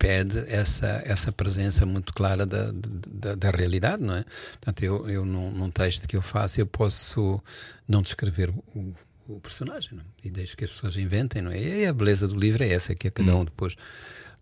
pede 0.00 0.38
essa, 0.48 1.02
essa 1.04 1.30
presença 1.30 1.84
muito 1.84 2.14
clara 2.14 2.46
da, 2.46 2.70
da, 2.72 3.34
da 3.34 3.50
realidade, 3.50 4.02
não 4.02 4.14
é? 4.14 4.24
Portanto, 4.52 4.82
eu, 4.82 5.08
eu 5.10 5.26
num, 5.26 5.50
num, 5.50 5.70
texto 5.70 6.08
que 6.08 6.16
eu 6.16 6.22
faço, 6.22 6.58
eu 6.58 6.66
posso 6.66 7.38
não 7.86 8.00
descrever 8.00 8.48
o, 8.74 8.94
o 9.28 9.40
personagem, 9.42 9.90
não? 9.92 10.00
É? 10.00 10.04
e 10.24 10.30
deixo 10.30 10.56
que 10.56 10.64
as 10.64 10.70
pessoas 10.70 10.96
inventem, 10.96 11.42
não 11.42 11.50
é? 11.50 11.60
E 11.60 11.86
a 11.86 11.92
beleza 11.92 12.26
do 12.26 12.34
livro 12.34 12.64
é 12.64 12.70
essa, 12.70 12.94
que 12.94 13.08
é 13.08 13.10
cada 13.10 13.36
um 13.36 13.44
depois 13.44 13.76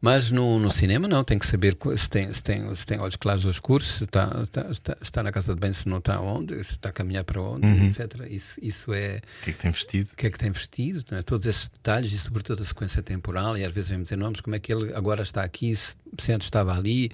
mas 0.00 0.30
no, 0.30 0.58
no 0.58 0.70
cinema 0.70 1.08
não, 1.08 1.24
tem 1.24 1.38
que 1.38 1.46
saber 1.46 1.76
se 1.96 2.08
tem, 2.08 2.32
se 2.32 2.42
tem, 2.42 2.74
se 2.76 2.86
tem 2.86 3.00
olhos 3.00 3.16
claros 3.16 3.44
ou 3.44 3.50
escuros, 3.50 3.86
se 3.86 4.04
está, 4.04 4.30
está, 4.42 4.70
está, 4.70 4.96
está 5.00 5.22
na 5.22 5.32
casa 5.32 5.54
de 5.54 5.60
bem, 5.60 5.72
se 5.72 5.88
não 5.88 5.98
está 5.98 6.20
onde, 6.20 6.54
se 6.62 6.72
está 6.74 6.90
a 6.90 6.92
caminhar 6.92 7.24
para 7.24 7.40
onde, 7.42 7.66
Uhum. 7.66 7.86
etc. 7.86 8.26
Isso, 8.30 8.58
isso 8.62 8.92
é. 8.94 9.20
O 9.40 9.44
que 9.44 9.50
é 9.50 9.52
que 9.52 9.58
tem 9.58 9.70
vestido? 9.70 10.10
O 10.12 10.16
que 10.16 10.26
é 10.26 10.30
que 10.30 10.38
tem 10.38 10.50
vestido, 10.50 11.04
é? 11.16 11.22
todos 11.22 11.46
esses 11.46 11.68
detalhes 11.68 12.12
e, 12.12 12.18
sobretudo, 12.18 12.62
a 12.62 12.64
sequência 12.64 13.02
temporal. 13.02 13.56
E 13.56 13.64
às 13.64 13.72
vezes 13.72 13.90
vemos 13.90 14.04
dizer 14.04 14.16
nomes, 14.16 14.40
como 14.40 14.54
é 14.54 14.58
que 14.58 14.72
ele 14.72 14.92
agora 14.94 15.22
está 15.22 15.42
aqui, 15.42 15.74
se, 15.74 15.96
antes 16.32 16.46
estava 16.46 16.76
ali. 16.76 17.10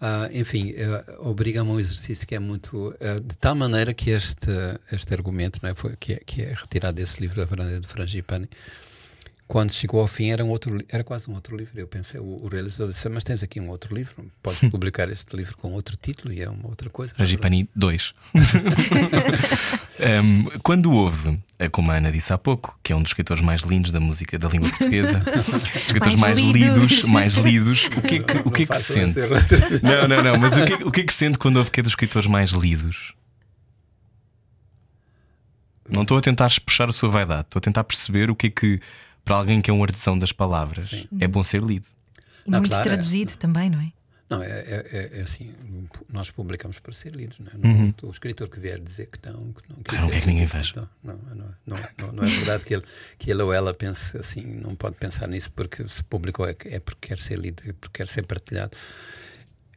Ah, 0.00 0.28
enfim, 0.32 0.74
uh, 0.74 1.28
obriga-me 1.28 1.70
a 1.70 1.72
um 1.72 1.80
exercício 1.80 2.24
que 2.26 2.34
é 2.34 2.38
muito. 2.38 2.90
uh, 2.90 3.20
de 3.20 3.36
tal 3.36 3.54
maneira 3.56 3.92
que 3.92 4.10
este, 4.10 4.48
este 4.92 5.12
argumento, 5.12 5.58
não 5.62 5.70
é? 5.70 5.74
Foi, 5.74 5.96
que, 5.98 6.12
é, 6.12 6.20
que 6.24 6.42
é 6.42 6.52
retirado 6.54 6.94
desse 6.96 7.20
livro 7.20 7.36
da 7.36 7.44
Varanda 7.46 7.80
de 7.80 7.86
Frangipani 7.88 8.48
quando 9.48 9.72
chegou 9.72 10.00
ao 10.02 10.06
fim 10.06 10.30
era 10.30 10.44
um 10.44 10.50
outro 10.50 10.78
era 10.90 11.02
quase 11.02 11.28
um 11.28 11.34
outro 11.34 11.56
livro. 11.56 11.72
Eu 11.80 11.88
pensei 11.88 12.20
o, 12.20 12.24
o 12.44 12.48
realizador 12.48 12.88
disse 12.92 13.08
mas 13.08 13.24
tens 13.24 13.42
aqui 13.42 13.58
um 13.58 13.68
outro 13.70 13.94
livro 13.94 14.26
podes 14.42 14.60
publicar 14.70 15.08
este 15.08 15.34
livro 15.34 15.56
com 15.56 15.72
outro 15.72 15.96
título 15.96 16.32
e 16.34 16.42
é 16.42 16.50
uma 16.50 16.68
outra 16.68 16.90
coisa. 16.90 17.14
Frangipani 17.14 17.66
2 17.74 18.14
um, 20.22 20.44
quando 20.62 20.92
houve 20.92 21.38
como 21.72 21.90
a 21.90 21.94
Ana 21.96 22.12
disse 22.12 22.30
há 22.32 22.38
pouco 22.38 22.78
que 22.82 22.92
é 22.92 22.96
um 22.96 23.02
dos 23.02 23.10
escritores 23.10 23.42
mais 23.42 23.62
lindos 23.62 23.90
da 23.90 23.98
música 23.98 24.38
da 24.38 24.48
língua 24.48 24.68
portuguesa 24.68 25.18
dos 25.24 25.76
escritores 25.76 26.20
mais, 26.20 26.36
Mais 26.40 26.52
lidos. 26.54 27.02
mais 27.04 27.34
lidos 27.34 27.86
o 27.86 28.02
que 28.02 28.16
é 28.16 28.18
que, 28.22 28.38
o 28.48 28.50
que, 28.50 28.62
é 28.62 28.66
que 28.66 28.76
se 28.76 28.92
sente? 28.92 29.18
não 29.82 30.06
não 30.06 30.22
não 30.22 30.38
mas 30.38 30.56
o 30.58 30.64
que, 30.64 30.72
é- 30.74 30.86
o 30.86 30.90
que 30.92 31.00
é 31.00 31.04
que 31.04 31.12
sente 31.14 31.38
quando 31.38 31.56
houve 31.56 31.70
que 31.70 31.80
é 31.80 31.82
dos 31.82 31.92
escritores 31.92 32.28
mais 32.28 32.50
lidos? 32.50 33.14
Não 35.90 36.02
estou 36.02 36.18
a 36.18 36.20
tentar 36.20 36.50
puxar 36.66 36.90
a 36.90 36.92
sua 36.92 37.08
vaidade 37.08 37.42
estou 37.46 37.58
a 37.58 37.62
tentar 37.62 37.82
perceber 37.84 38.30
o 38.30 38.36
que 38.36 38.48
é 38.48 38.50
que 38.50 38.80
para 39.28 39.36
alguém 39.36 39.60
que 39.60 39.70
é 39.70 39.74
um 39.74 39.82
artesão 39.82 40.18
das 40.18 40.32
palavras 40.32 40.90
é 41.20 41.28
bom 41.28 41.44
ser 41.44 41.62
lido 41.62 41.86
E 42.46 42.50
Não, 42.50 42.58
muito 42.60 42.70
claro, 42.72 42.88
é. 42.88 42.92
traduzido 42.92 43.36
também, 43.36 43.70
não 43.70 43.80
é? 43.80 43.92
não 44.30 44.42
é, 44.42 44.46
é, 44.46 44.86
é- 45.14 45.18
é 45.18 45.22
assim 45.22 45.54
nós 46.12 46.30
publicamos 46.30 46.78
para 46.78 46.92
ser 46.92 47.14
lidos 47.14 47.38
não 47.38 47.46
é? 47.52 47.66
Uhum. 47.66 47.94
Não- 48.02 48.08
o 48.08 48.12
escritor 48.12 48.48
que 48.48 48.58
vier 48.60 48.78
dizer 48.78 49.06
que 49.06 49.18
não 49.30 49.52
que 49.52 49.62
não, 49.70 49.76
Ah, 49.88 50.00
não 50.02 50.10
quer 50.10 50.20
que 50.22 50.26
ninguém 50.26 50.46
veja. 50.46 50.72
não, 50.76 50.88
não, 51.14 51.34
não, 51.34 51.54
não, 51.66 51.76
não, 51.98 52.12
não 52.12 52.24
é 52.24 52.28
verdade 52.28 52.64
que 52.64 52.74
ele, 52.74 52.84
que 53.18 53.30
ele 53.30 53.42
ou 53.42 53.52
ela 53.52 53.72
pense 53.72 54.16
assim 54.16 54.42
não 54.42 54.74
pode 54.74 54.96
pensar 54.96 55.28
nisso 55.28 55.50
porque 55.52 55.86
se 55.88 56.02
publicou 56.04 56.46
é, 56.48 56.54
que- 56.54 56.68
é 56.68 56.80
porque 56.80 57.08
quer 57.08 57.18
ser 57.18 57.38
lido 57.38 57.62
é 57.66 57.72
porque 57.72 57.98
quer 57.98 58.06
ser 58.08 58.26
partilhado 58.26 58.76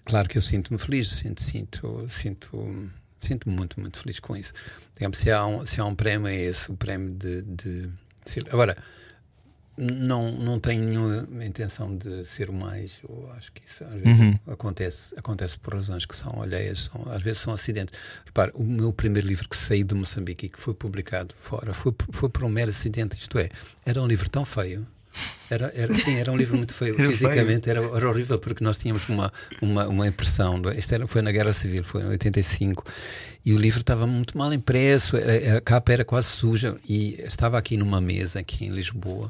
Claro 0.04 0.28
que 0.28 0.38
eu 0.38 0.42
sinto-me 0.42 0.80
feliz, 0.80 1.10
sinto, 1.10 1.42
sinto, 1.44 2.08
sinto, 2.10 2.90
sinto-me 3.20 3.56
muito, 3.56 3.80
muito 3.80 4.00
feliz 4.00 4.20
com 4.20 4.36
isso. 4.36 4.52
Digamos, 4.96 5.20
se 5.20 5.32
há 5.32 5.46
um, 5.46 5.64
se 5.64 5.80
há 5.80 5.86
um 5.86 5.94
prémio, 5.94 6.28
é 6.28 6.36
esse, 6.36 6.72
o 6.72 6.76
prémio 6.76 7.12
de. 7.14 7.44
de, 7.44 7.90
Agora, 8.52 8.76
não, 9.82 10.32
não 10.32 10.60
tenho 10.60 10.84
nenhuma 10.84 11.44
intenção 11.46 11.96
de 11.98 12.24
ser 12.26 12.50
o 12.50 12.54
mais. 12.54 13.00
Eu 13.08 13.30
acho 13.36 13.52
que 13.52 13.62
isso 13.66 13.84
às 13.84 14.00
vezes 14.00 14.20
Uhum. 14.20 14.40
acontece, 14.48 15.14
acontece 15.18 15.58
por 15.58 15.74
razões 15.74 16.06
que 16.06 16.16
são 16.16 16.42
alheias, 16.42 16.84
são, 16.92 17.12
às 17.12 17.24
vezes 17.24 17.40
são 17.40 17.52
acidentes. 17.54 17.98
Repare, 18.26 18.52
o 18.54 18.64
meu 18.64 18.94
primeiro 18.94 19.28
livro 19.28 19.50
que 19.50 19.58
saiu 19.58 19.84
de 19.86 19.96
Moçambique 19.96 20.46
e 20.46 20.50
que 20.50 20.60
foi 20.62 20.74
publicado 20.76 21.34
fora 21.42 21.74
foi, 21.74 21.94
foi 22.12 22.30
por 22.30 22.44
um 22.44 22.50
mero 22.50 22.70
acidente, 22.70 23.18
isto 23.20 23.40
é, 23.40 23.50
era 23.86 24.02
um 24.02 24.08
livro 24.08 24.30
tão 24.30 24.46
feio. 24.46 24.86
Era, 25.50 25.70
era, 25.76 25.94
sim, 25.94 26.16
era 26.16 26.32
um 26.32 26.38
livro 26.38 26.56
muito 26.56 26.74
feio. 26.74 26.96
Era 27.02 27.12
Fisicamente 27.12 27.70
era, 27.70 27.82
era 27.82 28.08
horrível 28.10 28.40
porque 28.40 28.64
nós 28.64 28.78
tínhamos 28.78 29.10
uma, 29.10 29.34
uma, 29.62 29.86
uma 29.88 30.08
impressão. 30.08 30.62
Isto 30.74 30.94
era, 30.96 31.06
foi 31.08 31.22
na 31.22 31.32
Guerra 31.34 31.52
Civil, 31.52 31.84
foi 31.84 32.02
em 32.04 32.06
85. 32.06 32.86
E 33.44 33.52
o 33.54 33.58
livro 33.58 33.82
estava 33.82 34.08
muito 34.08 34.38
mal 34.38 34.54
impresso, 34.54 35.18
a, 35.18 35.58
a 35.58 35.62
capa 35.62 35.92
era 35.92 36.06
quase 36.06 36.28
suja. 36.30 36.78
E 36.88 37.16
estava 37.28 37.58
aqui 37.58 37.76
numa 37.76 38.00
mesa, 38.00 38.40
aqui 38.40 38.64
em 38.64 38.70
Lisboa, 38.70 39.30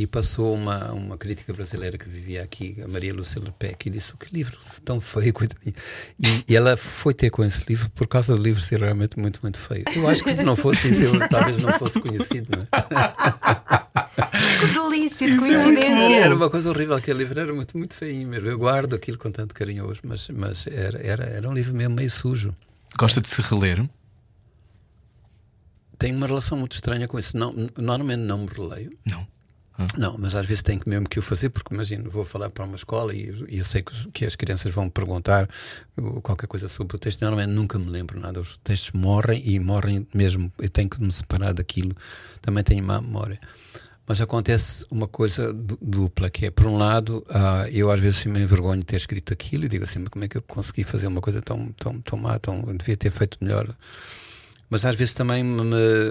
e 0.00 0.06
passou 0.06 0.54
uma, 0.54 0.92
uma 0.92 1.18
crítica 1.18 1.52
brasileira 1.52 1.98
que 1.98 2.08
vivia 2.08 2.42
aqui, 2.42 2.80
a 2.82 2.88
Maria 2.88 3.12
Lúcia 3.12 3.38
Lepec, 3.38 3.86
e 3.86 3.90
disse: 3.90 4.16
Que 4.16 4.32
livro 4.32 4.58
tão 4.82 4.98
feio, 4.98 5.30
coitadinha. 5.30 5.74
E, 6.18 6.44
e 6.48 6.56
ela 6.56 6.74
foi 6.74 7.12
ter 7.12 7.28
com 7.28 7.44
esse 7.44 7.66
livro 7.68 7.90
por 7.90 8.08
causa 8.08 8.34
do 8.34 8.42
livro 8.42 8.62
ser 8.62 8.80
realmente 8.80 9.18
muito, 9.18 9.40
muito 9.42 9.58
feio. 9.58 9.84
Eu 9.94 10.08
acho 10.08 10.24
que 10.24 10.32
se 10.32 10.42
não 10.42 10.56
fosse 10.56 10.88
isso, 10.88 11.04
eu 11.04 11.18
talvez 11.28 11.58
não 11.58 11.78
fosse 11.78 12.00
conhecido, 12.00 12.48
não 12.56 12.62
é? 12.62 12.66
Que 14.58 14.66
delícia 14.72 15.28
de 15.28 15.36
Era, 15.36 15.64
coincidência. 15.64 16.34
uma 16.34 16.48
coisa 16.48 16.70
horrível, 16.70 16.96
aquele 16.96 17.18
livro 17.18 17.38
era 17.38 17.52
muito, 17.52 17.76
muito 17.76 17.92
feio 17.92 18.26
mesmo. 18.26 18.48
Eu 18.48 18.58
guardo 18.58 18.94
aquilo 18.94 19.18
com 19.18 19.30
tanto 19.30 19.54
carinho 19.54 19.84
hoje, 19.84 20.00
mas, 20.02 20.30
mas 20.30 20.66
era, 20.66 20.98
era, 20.98 21.24
era 21.24 21.46
um 21.46 21.52
livro 21.52 21.74
mesmo 21.74 21.94
meio 21.94 22.10
sujo. 22.10 22.56
Gosta 22.98 23.20
de 23.20 23.28
se 23.28 23.42
reler? 23.42 23.86
Tenho 25.98 26.16
uma 26.16 26.26
relação 26.26 26.56
muito 26.56 26.72
estranha 26.72 27.06
com 27.06 27.18
isso. 27.18 27.36
Não, 27.36 27.54
normalmente 27.76 28.20
não 28.20 28.38
me 28.38 28.46
releio. 28.46 28.96
Não. 29.04 29.26
Não, 29.96 30.16
mas 30.18 30.34
às 30.34 30.44
vezes 30.46 30.62
tenho 30.62 30.80
que 30.80 30.88
mesmo 30.88 31.08
que 31.08 31.18
o 31.18 31.22
fazer, 31.22 31.48
porque 31.50 31.74
imagino, 31.74 32.10
vou 32.10 32.24
falar 32.24 32.50
para 32.50 32.64
uma 32.64 32.76
escola 32.76 33.14
e, 33.14 33.32
e 33.48 33.58
eu 33.58 33.64
sei 33.64 33.82
que, 33.82 34.10
que 34.10 34.24
as 34.24 34.36
crianças 34.36 34.72
vão 34.72 34.88
perguntar 34.90 35.48
uh, 35.96 36.20
qualquer 36.20 36.46
coisa 36.46 36.68
sobre 36.68 36.96
o 36.96 36.98
texto. 36.98 37.22
Normalmente 37.22 37.50
nunca 37.54 37.78
me 37.78 37.90
lembro 37.90 38.20
nada. 38.20 38.40
Os 38.40 38.56
textos 38.58 38.92
morrem 38.92 39.42
e 39.44 39.58
morrem 39.58 40.06
mesmo. 40.12 40.52
Eu 40.58 40.68
tenho 40.68 40.88
que 40.88 41.00
me 41.00 41.10
separar 41.10 41.54
daquilo. 41.54 41.94
Também 42.42 42.62
tenho 42.62 42.84
má 42.84 43.00
memória. 43.00 43.40
Mas 44.06 44.20
acontece 44.20 44.84
uma 44.90 45.06
coisa 45.06 45.52
du- 45.52 45.78
dupla, 45.80 46.28
que 46.28 46.46
é, 46.46 46.50
por 46.50 46.66
um 46.66 46.76
lado, 46.76 47.24
ah, 47.30 47.66
eu 47.70 47.90
às 47.92 48.00
vezes 48.00 48.24
me 48.24 48.40
envergonho 48.42 48.80
de 48.80 48.86
ter 48.86 48.96
escrito 48.96 49.32
aquilo 49.32 49.64
e 49.64 49.68
digo 49.68 49.84
assim, 49.84 50.00
mas 50.00 50.08
como 50.08 50.24
é 50.24 50.28
que 50.28 50.36
eu 50.36 50.42
consegui 50.42 50.82
fazer 50.82 51.06
uma 51.06 51.20
coisa 51.20 51.40
tão, 51.40 51.68
tão, 51.72 52.00
tão 52.00 52.18
má, 52.18 52.36
tão, 52.38 52.60
devia 52.76 52.96
ter 52.96 53.12
feito 53.12 53.38
melhor. 53.40 53.72
Mas 54.70 54.84
às 54.84 54.94
vezes 54.94 55.12
também 55.14 55.42
me, 55.42 55.62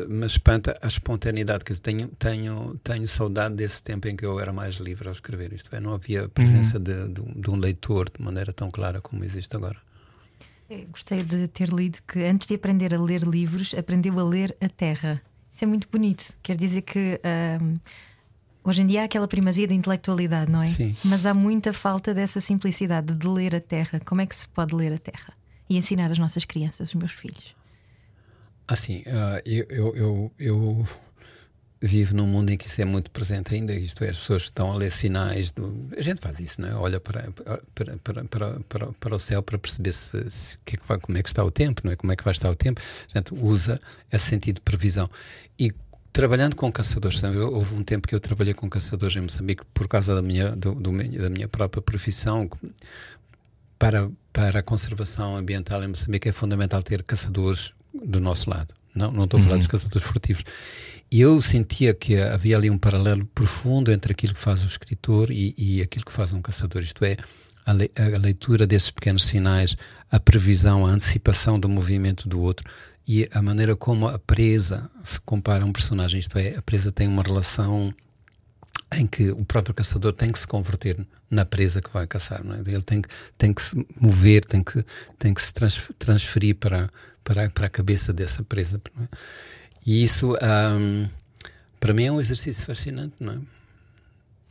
me- 0.10 0.26
espanta 0.28 0.78
a 0.82 0.88
espontaneidade, 0.88 1.64
que 1.64 1.74
tenho, 1.76 2.10
tenho, 2.20 2.78
tenho 2.84 3.08
saudade 3.08 3.56
desse 3.56 3.82
tempo 3.82 4.08
em 4.10 4.16
que 4.18 4.26
eu 4.26 4.38
era 4.40 4.52
mais 4.52 4.76
livre 4.76 5.08
ao 5.08 5.14
escrever. 5.14 5.54
Isto 5.54 5.74
é, 5.74 5.80
não 5.80 5.94
havia 5.94 6.26
a 6.26 6.30
presença 6.30 6.78
de, 6.78 7.08
de, 7.08 7.22
um- 7.22 7.40
de 7.42 7.50
um 7.50 7.56
leitor 7.56 8.10
de 8.10 8.22
maneira 8.24 8.52
tão 8.52 8.70
clara 8.70 9.00
como 9.00 9.24
existe 9.24 9.56
agora. 9.56 9.78
Eu 10.70 10.86
Gostei 10.88 11.24
de 11.24 11.48
ter 11.48 11.70
lido 11.70 12.00
que 12.06 12.20
antes 12.26 12.48
de 12.48 12.56
aprender 12.56 12.94
a 12.94 13.02
ler 13.02 13.24
livros, 13.24 13.74
aprendeu 13.74 14.20
a 14.20 14.24
ler 14.24 14.56
a 14.62 14.68
terra. 14.68 15.22
Isso 15.54 15.64
é 15.64 15.68
muito 15.68 15.88
bonito. 15.90 16.34
Quer 16.44 16.58
dizer 16.58 16.82
que 16.84 17.20
ahm, 17.24 17.78
hoje 18.64 18.84
em 18.84 18.88
dia 18.88 19.02
há 19.02 19.06
aquela 19.06 19.28
primazia 19.28 19.68
da 19.68 19.74
intelectualidade, 19.74 20.52
não 20.52 20.62
é? 20.62 20.66
Sim. 20.66 20.96
Mas 21.06 21.26
há 21.26 21.34
muita 21.34 21.72
falta 21.74 22.14
dessa 22.14 22.40
simplicidade 22.42 23.16
de 23.16 23.26
ler 23.28 23.56
a 23.56 23.62
terra. 23.62 24.00
Como 24.06 24.20
é 24.22 24.26
que 24.26 24.36
se 24.36 24.48
pode 24.50 24.76
ler 24.76 24.92
a 24.94 24.98
terra? 24.98 25.34
E 25.70 25.78
ensinar 25.78 26.12
as 26.12 26.20
nossas 26.20 26.44
crianças, 26.46 26.90
os 26.90 26.96
meus 26.96 27.14
filhos. 27.14 27.58
Assim, 28.72 29.04
ah, 29.08 29.42
eu, 29.46 29.66
eu, 29.70 29.96
eu, 29.96 30.32
eu 30.38 30.88
vivo 31.82 32.14
num 32.16 32.28
mundo 32.28 32.52
em 32.52 32.58
que 32.58 32.68
isso 32.68 32.80
é 32.82 32.86
muito 32.86 33.10
presente 33.10 33.56
ainda, 33.56 33.74
isto 33.74 34.04
é, 34.04 34.10
as 34.10 34.20
pessoas 34.20 34.44
estão 34.44 34.72
a 34.72 34.76
ler 34.76 34.92
sinais. 34.92 35.52
Do, 35.52 35.88
a 35.98 36.02
gente 36.02 36.22
faz 36.22 36.40
isso, 36.40 36.62
não 36.62 36.70
é? 36.70 36.76
Olha 36.76 37.00
para, 37.00 37.32
para, 37.74 37.98
para, 37.98 38.24
para, 38.26 38.60
para, 38.70 38.88
para 38.94 39.16
o 39.16 39.20
céu 39.20 39.42
para 39.42 39.58
perceber 39.58 39.92
se, 39.94 40.30
se- 40.30 40.58
que 40.64 40.76
é 40.76 40.78
que 40.78 40.88
vai, 40.88 41.00
como 41.00 41.18
é 41.18 41.24
que 41.24 41.30
está 41.30 41.44
o 41.44 41.50
tempo, 41.50 41.82
não 41.84 41.92
é? 41.92 41.96
Como 41.96 42.12
é 42.12 42.16
que 42.16 42.24
vai 42.24 42.32
estar 42.32 42.50
o 42.52 42.56
tempo. 42.56 42.80
A 43.14 43.18
gente 43.18 43.34
usa 43.34 43.80
esse 44.12 44.26
sentido 44.28 44.56
de 44.56 44.62
previsão. 44.62 45.10
E 45.58 45.72
trabalhando 46.14 46.56
com 46.56 46.72
caçadores? 46.72 47.24
Eu- 47.24 47.52
houve 47.54 47.74
um 47.74 47.84
tempo 47.84 48.08
que 48.08 48.14
eu 48.14 48.20
trabalhei 48.20 48.54
com 48.54 48.70
caçadores 48.70 49.16
em 49.16 49.22
Moçambique 49.22 49.64
por 49.74 49.88
causa 49.88 50.14
da 50.14 50.22
minha, 50.22 50.56
do, 50.56 50.76
do 50.76 50.92
da 51.18 51.30
minha 51.30 51.48
própria 51.48 51.82
profissão 51.82 52.48
para, 53.78 54.10
para 54.34 54.60
a 54.60 54.64
conservação 54.64 55.36
ambiental 55.38 55.84
em 55.84 55.88
Moçambique 55.88 56.30
é 56.30 56.32
fundamental 56.34 56.84
ter 56.84 57.02
caçadores 57.04 57.74
do 57.94 58.20
nosso 58.20 58.50
lado. 58.50 58.74
Não, 58.94 59.12
não 59.12 59.24
estou 59.26 59.40
a 59.40 59.44
falar 59.44 59.58
dos 59.58 59.68
caçadores 59.68 60.08
furtivos. 60.08 60.44
E 61.12 61.22
eu 61.22 61.42
sentia 61.42 61.94
que 61.94 62.18
havia 62.18 62.56
ali 62.56 62.70
um 62.70 62.78
paralelo 62.78 63.26
profundo 63.34 63.92
entre 63.92 64.12
aquilo 64.12 64.34
que 64.34 64.40
faz 64.40 64.64
o 64.64 64.68
escritor 64.68 65.32
e, 65.32 65.56
e 65.58 65.82
aquilo 65.82 66.06
que 66.06 66.12
faz 66.12 66.34
um 66.34 66.42
caçador. 66.42 66.84
Isto 66.84 67.04
é, 67.04 67.18
a, 67.66 67.74
le- 67.74 67.92
a 67.96 68.18
leitura 68.20 68.68
desses 68.68 68.92
pequenos 68.92 69.26
sinais, 69.26 69.76
a 70.12 70.20
previsão, 70.20 70.86
a 70.86 70.90
antecipação 70.92 71.60
do 71.60 71.68
movimento 71.68 72.28
do 72.30 72.40
outro 72.40 72.70
e 73.08 73.28
a 73.34 73.42
maneira 73.42 73.76
como 73.76 74.08
a 74.08 74.20
presa 74.20 74.90
se 75.04 75.20
compara 75.22 75.64
a 75.64 75.68
um 75.68 75.72
personagem. 75.72 76.20
Isto 76.20 76.38
é, 76.38 76.56
a 76.58 76.62
presa 76.62 76.92
tem 76.92 77.08
uma 77.08 77.24
relação 77.24 77.92
em 78.98 79.06
que 79.06 79.30
o 79.32 79.46
próprio 79.46 79.74
caçador 79.74 80.14
tem 80.14 80.32
que 80.32 80.40
se 80.40 80.48
converter 80.48 80.98
na 81.30 81.46
presa 81.46 81.82
que 81.82 81.92
vai 81.92 82.08
caçar, 82.08 82.44
não 82.44 82.56
é? 82.56 82.60
Ele 82.60 82.82
tem 82.82 83.02
que, 83.02 83.10
tem 83.38 83.54
que 83.54 83.62
se 83.62 83.86
mover, 84.00 84.44
tem 84.46 84.64
que, 84.64 84.84
tem 85.18 85.34
que 85.34 85.42
se 85.42 85.54
trans- 85.54 85.92
transferir 86.00 86.56
para, 86.56 86.90
para, 87.24 87.50
para 87.50 87.68
a 87.68 87.70
cabeça 87.70 88.12
dessa 88.12 88.44
presa. 88.44 88.82
é? 89.02 89.08
E 89.86 90.04
isso, 90.04 90.36
ahm, 90.42 91.08
para 91.80 91.94
mim, 91.94 92.06
é 92.06 92.12
um 92.12 92.20
exercício 92.20 92.66
fascinante, 92.66 93.14
não 93.20 93.34
é? 93.34 93.40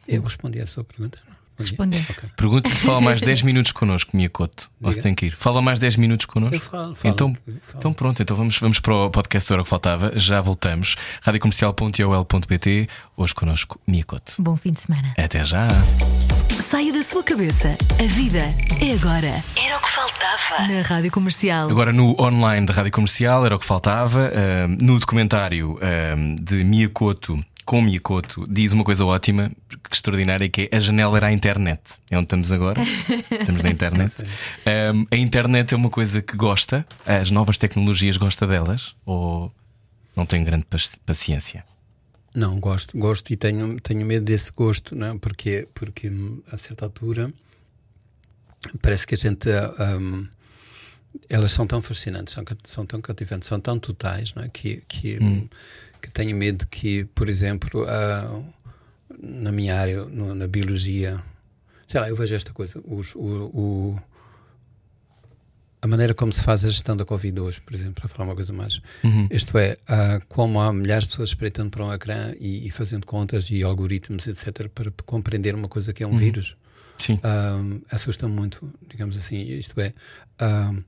Eu 0.06 0.22
respondi 0.22 0.60
a 0.60 0.66
sua 0.66 0.84
pergunta. 0.84 1.18
Não? 1.58 1.64
Respondi? 1.66 1.96
Respondeu. 1.96 2.16
Ok. 2.16 2.28
Pergunto-lhe 2.36 2.74
se 2.74 2.82
fala 2.84 3.00
mais 3.00 3.20
10 3.20 3.42
minutos 3.42 3.72
connosco, 3.72 4.16
Miyakoto. 4.16 4.70
Ou 4.82 4.92
se 4.92 5.00
tem 5.00 5.14
que 5.14 5.26
ir. 5.26 5.36
Fala 5.36 5.60
mais 5.60 5.78
10 5.78 5.96
minutos 5.96 6.26
connosco. 6.26 6.54
Eu 6.56 6.60
falo, 6.60 6.94
falo, 6.94 7.12
Então, 7.14 7.34
falo. 7.34 7.58
então 7.78 7.92
pronto, 7.92 8.22
então 8.22 8.36
vamos, 8.36 8.58
vamos 8.58 8.78
para 8.80 8.94
o 8.94 9.10
podcast 9.10 9.52
Hora 9.52 9.62
que 9.62 9.68
Faltava. 9.68 10.12
Já 10.16 10.40
voltamos. 10.40 10.96
radiocomercial.ol.pt. 11.22 12.88
Hoje 13.16 13.34
connosco, 13.34 13.80
Miyakoto. 13.86 14.34
Bom 14.38 14.56
fim 14.56 14.72
de 14.72 14.80
semana. 14.82 15.14
Até 15.18 15.44
já. 15.44 15.66
Saia 16.68 16.92
da 16.92 17.02
sua 17.02 17.22
cabeça. 17.22 17.68
A 17.98 18.06
vida 18.06 18.38
é 18.80 18.92
agora. 18.92 19.42
Era 19.56 19.76
o 19.76 19.80
que 19.80 19.88
faltava. 19.90 20.72
Na 20.72 20.82
Rádio 20.82 21.10
Comercial. 21.10 21.68
Agora 21.70 21.92
no 21.92 22.14
online 22.20 22.66
da 22.66 22.72
Rádio 22.72 22.92
Comercial, 22.92 23.44
era 23.46 23.56
o 23.56 23.58
que 23.58 23.64
faltava. 23.64 24.28
Ahm, 24.34 24.76
no 24.80 24.98
documentário 24.98 25.78
ahm, 25.82 26.34
de 26.36 26.62
Miyakoto, 26.64 27.42
com 27.68 27.82
Miyakoto, 27.82 28.46
diz 28.48 28.72
uma 28.72 28.82
coisa 28.82 29.04
ótima, 29.04 29.52
que 29.68 29.94
extraordinária, 29.94 30.48
que 30.48 30.70
é 30.72 30.76
a 30.78 30.80
janela 30.80 31.18
era 31.18 31.26
a 31.26 31.32
internet. 31.32 31.82
É 32.10 32.16
onde 32.16 32.24
estamos 32.24 32.50
agora. 32.50 32.80
estamos 33.30 33.62
na 33.62 33.68
internet. 33.68 34.14
Ahm, 34.64 35.04
a 35.10 35.16
internet 35.16 35.74
é 35.74 35.76
uma 35.76 35.90
coisa 35.90 36.22
que 36.22 36.34
gosta, 36.34 36.86
as 37.04 37.30
novas 37.30 37.58
tecnologias 37.58 38.16
gosta 38.16 38.46
delas, 38.46 38.94
ou 39.04 39.52
não 40.16 40.24
tem 40.24 40.42
grande 40.42 40.64
paci- 40.64 40.98
paciência? 41.04 41.62
Não, 42.34 42.58
gosto, 42.58 42.96
gosto 42.96 43.30
e 43.34 43.36
tenho, 43.36 43.78
tenho 43.80 44.06
medo 44.06 44.24
desse 44.24 44.50
gosto, 44.50 44.96
não 44.96 45.08
é? 45.08 45.18
porque, 45.18 45.68
porque 45.74 46.08
hum, 46.08 46.40
a 46.50 46.56
certa 46.56 46.86
altura 46.86 47.30
parece 48.80 49.06
que 49.06 49.14
a 49.14 49.18
gente. 49.18 49.46
ah, 49.50 49.98
hum, 50.00 50.26
elas 51.28 51.52
são 51.52 51.66
tão 51.66 51.82
fascinantes, 51.82 52.32
são, 52.32 52.44
são 52.64 52.86
tão 52.86 53.00
cativantes, 53.02 53.46
são 53.46 53.60
tão 53.60 53.78
totais, 53.78 54.32
não 54.32 54.44
é? 54.44 54.48
que, 54.48 54.82
que, 54.88 55.18
hum, 55.22 55.48
que 56.00 56.10
tenho 56.10 56.36
medo 56.36 56.66
que, 56.66 57.04
por 57.14 57.28
exemplo, 57.28 57.84
ah, 57.88 58.40
na 59.20 59.50
minha 59.52 59.78
área, 59.78 60.04
no- 60.04 60.34
na 60.34 60.46
biologia, 60.46 61.22
sei 61.86 62.00
lá, 62.00 62.08
eu 62.08 62.16
vejo 62.16 62.34
esta 62.34 62.52
coisa, 62.52 62.80
os, 62.84 63.14
o, 63.14 63.20
o- 63.52 64.02
a 65.80 65.86
maneira 65.86 66.12
como 66.12 66.32
se 66.32 66.42
faz 66.42 66.64
a 66.64 66.70
gestão 66.70 66.96
da 66.96 67.04
Covid 67.04 67.40
hoje, 67.40 67.60
por 67.60 67.72
exemplo, 67.72 67.94
para 67.94 68.08
falar 68.08 68.24
uma 68.30 68.34
coisa 68.34 68.52
mais. 68.52 68.80
Isto 69.30 69.56
é, 69.58 69.76
ah, 69.86 70.20
como 70.28 70.60
há 70.60 70.72
milhares 70.72 71.04
de 71.04 71.10
pessoas 71.10 71.28
espreitando 71.30 71.70
para 71.70 71.84
um 71.84 71.92
ecrã 71.92 72.34
e, 72.40 72.66
e 72.66 72.70
fazendo 72.70 73.06
contas 73.06 73.48
e 73.50 73.62
algoritmos, 73.62 74.26
etc., 74.26 74.68
para 74.68 74.90
compreender 75.06 75.54
uma 75.54 75.68
coisa 75.68 75.92
que 75.92 76.02
é 76.02 76.06
um 76.06 76.16
vírus, 76.16 76.56
Sim. 76.98 77.20
um, 77.24 77.80
assusta 77.92 78.26
muito, 78.26 78.72
digamos 78.88 79.16
assim. 79.16 79.36
Isto 79.36 79.80
é, 79.80 79.92
um, 80.42 80.82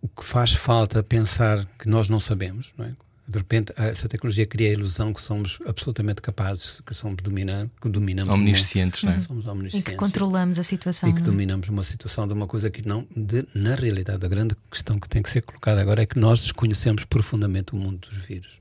o 0.00 0.08
que 0.08 0.24
faz 0.24 0.52
falta 0.54 1.02
pensar 1.02 1.66
que 1.78 1.86
nós 1.86 2.08
não 2.08 2.18
sabemos, 2.18 2.72
não 2.78 2.86
é? 2.86 2.94
De 3.30 3.38
repente, 3.38 3.72
essa 3.76 4.08
tecnologia 4.08 4.44
cria 4.44 4.68
a 4.70 4.72
ilusão 4.72 5.12
que 5.14 5.22
somos 5.22 5.58
absolutamente 5.66 6.20
capazes, 6.20 6.80
que 6.80 6.92
somos 6.92 7.22
dominar, 7.22 7.68
que 7.80 7.88
dominamos 7.88 8.28
o. 8.28 8.34
Omniscientes, 8.34 9.02
não 9.04 9.12
é? 9.12 9.20
Somos 9.20 9.44
E 9.44 9.48
omniscientes 9.48 9.90
que 9.90 9.96
controlamos 9.96 10.58
a 10.58 10.62
situação. 10.64 11.08
e 11.08 11.12
que 11.12 11.20
é? 11.20 11.22
dominamos 11.22 11.68
uma 11.68 11.84
situação 11.84 12.26
de 12.26 12.34
uma 12.34 12.46
coisa 12.46 12.68
que 12.70 12.86
não, 12.86 13.06
de- 13.16 13.46
na 13.54 13.74
realidade, 13.76 14.24
a 14.26 14.28
grande 14.28 14.56
questão 14.70 14.98
que 14.98 15.08
tem 15.08 15.22
que 15.22 15.30
ser 15.30 15.42
colocada 15.42 15.80
agora 15.80 16.02
é 16.02 16.06
que 16.06 16.18
nós 16.18 16.40
desconhecemos 16.40 17.04
profundamente 17.04 17.72
o 17.72 17.76
mundo 17.76 17.98
dos 18.08 18.16
vírus. 18.18 18.60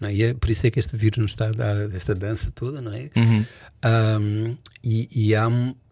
Não 0.00 0.08
é? 0.08 0.14
E 0.14 0.22
é 0.22 0.34
por 0.34 0.50
isso 0.50 0.66
é 0.66 0.70
que 0.70 0.80
este 0.80 0.96
vírus 0.96 1.18
nos 1.18 1.30
está 1.32 1.48
a 1.48 1.52
dar 1.52 1.76
esta 1.94 2.14
dança 2.14 2.50
toda, 2.50 2.80
não 2.80 2.92
é? 2.92 3.10
Uhum. 3.16 3.44
Um, 3.84 4.56
e, 4.82 5.08
e 5.14 5.34
há 5.34 5.46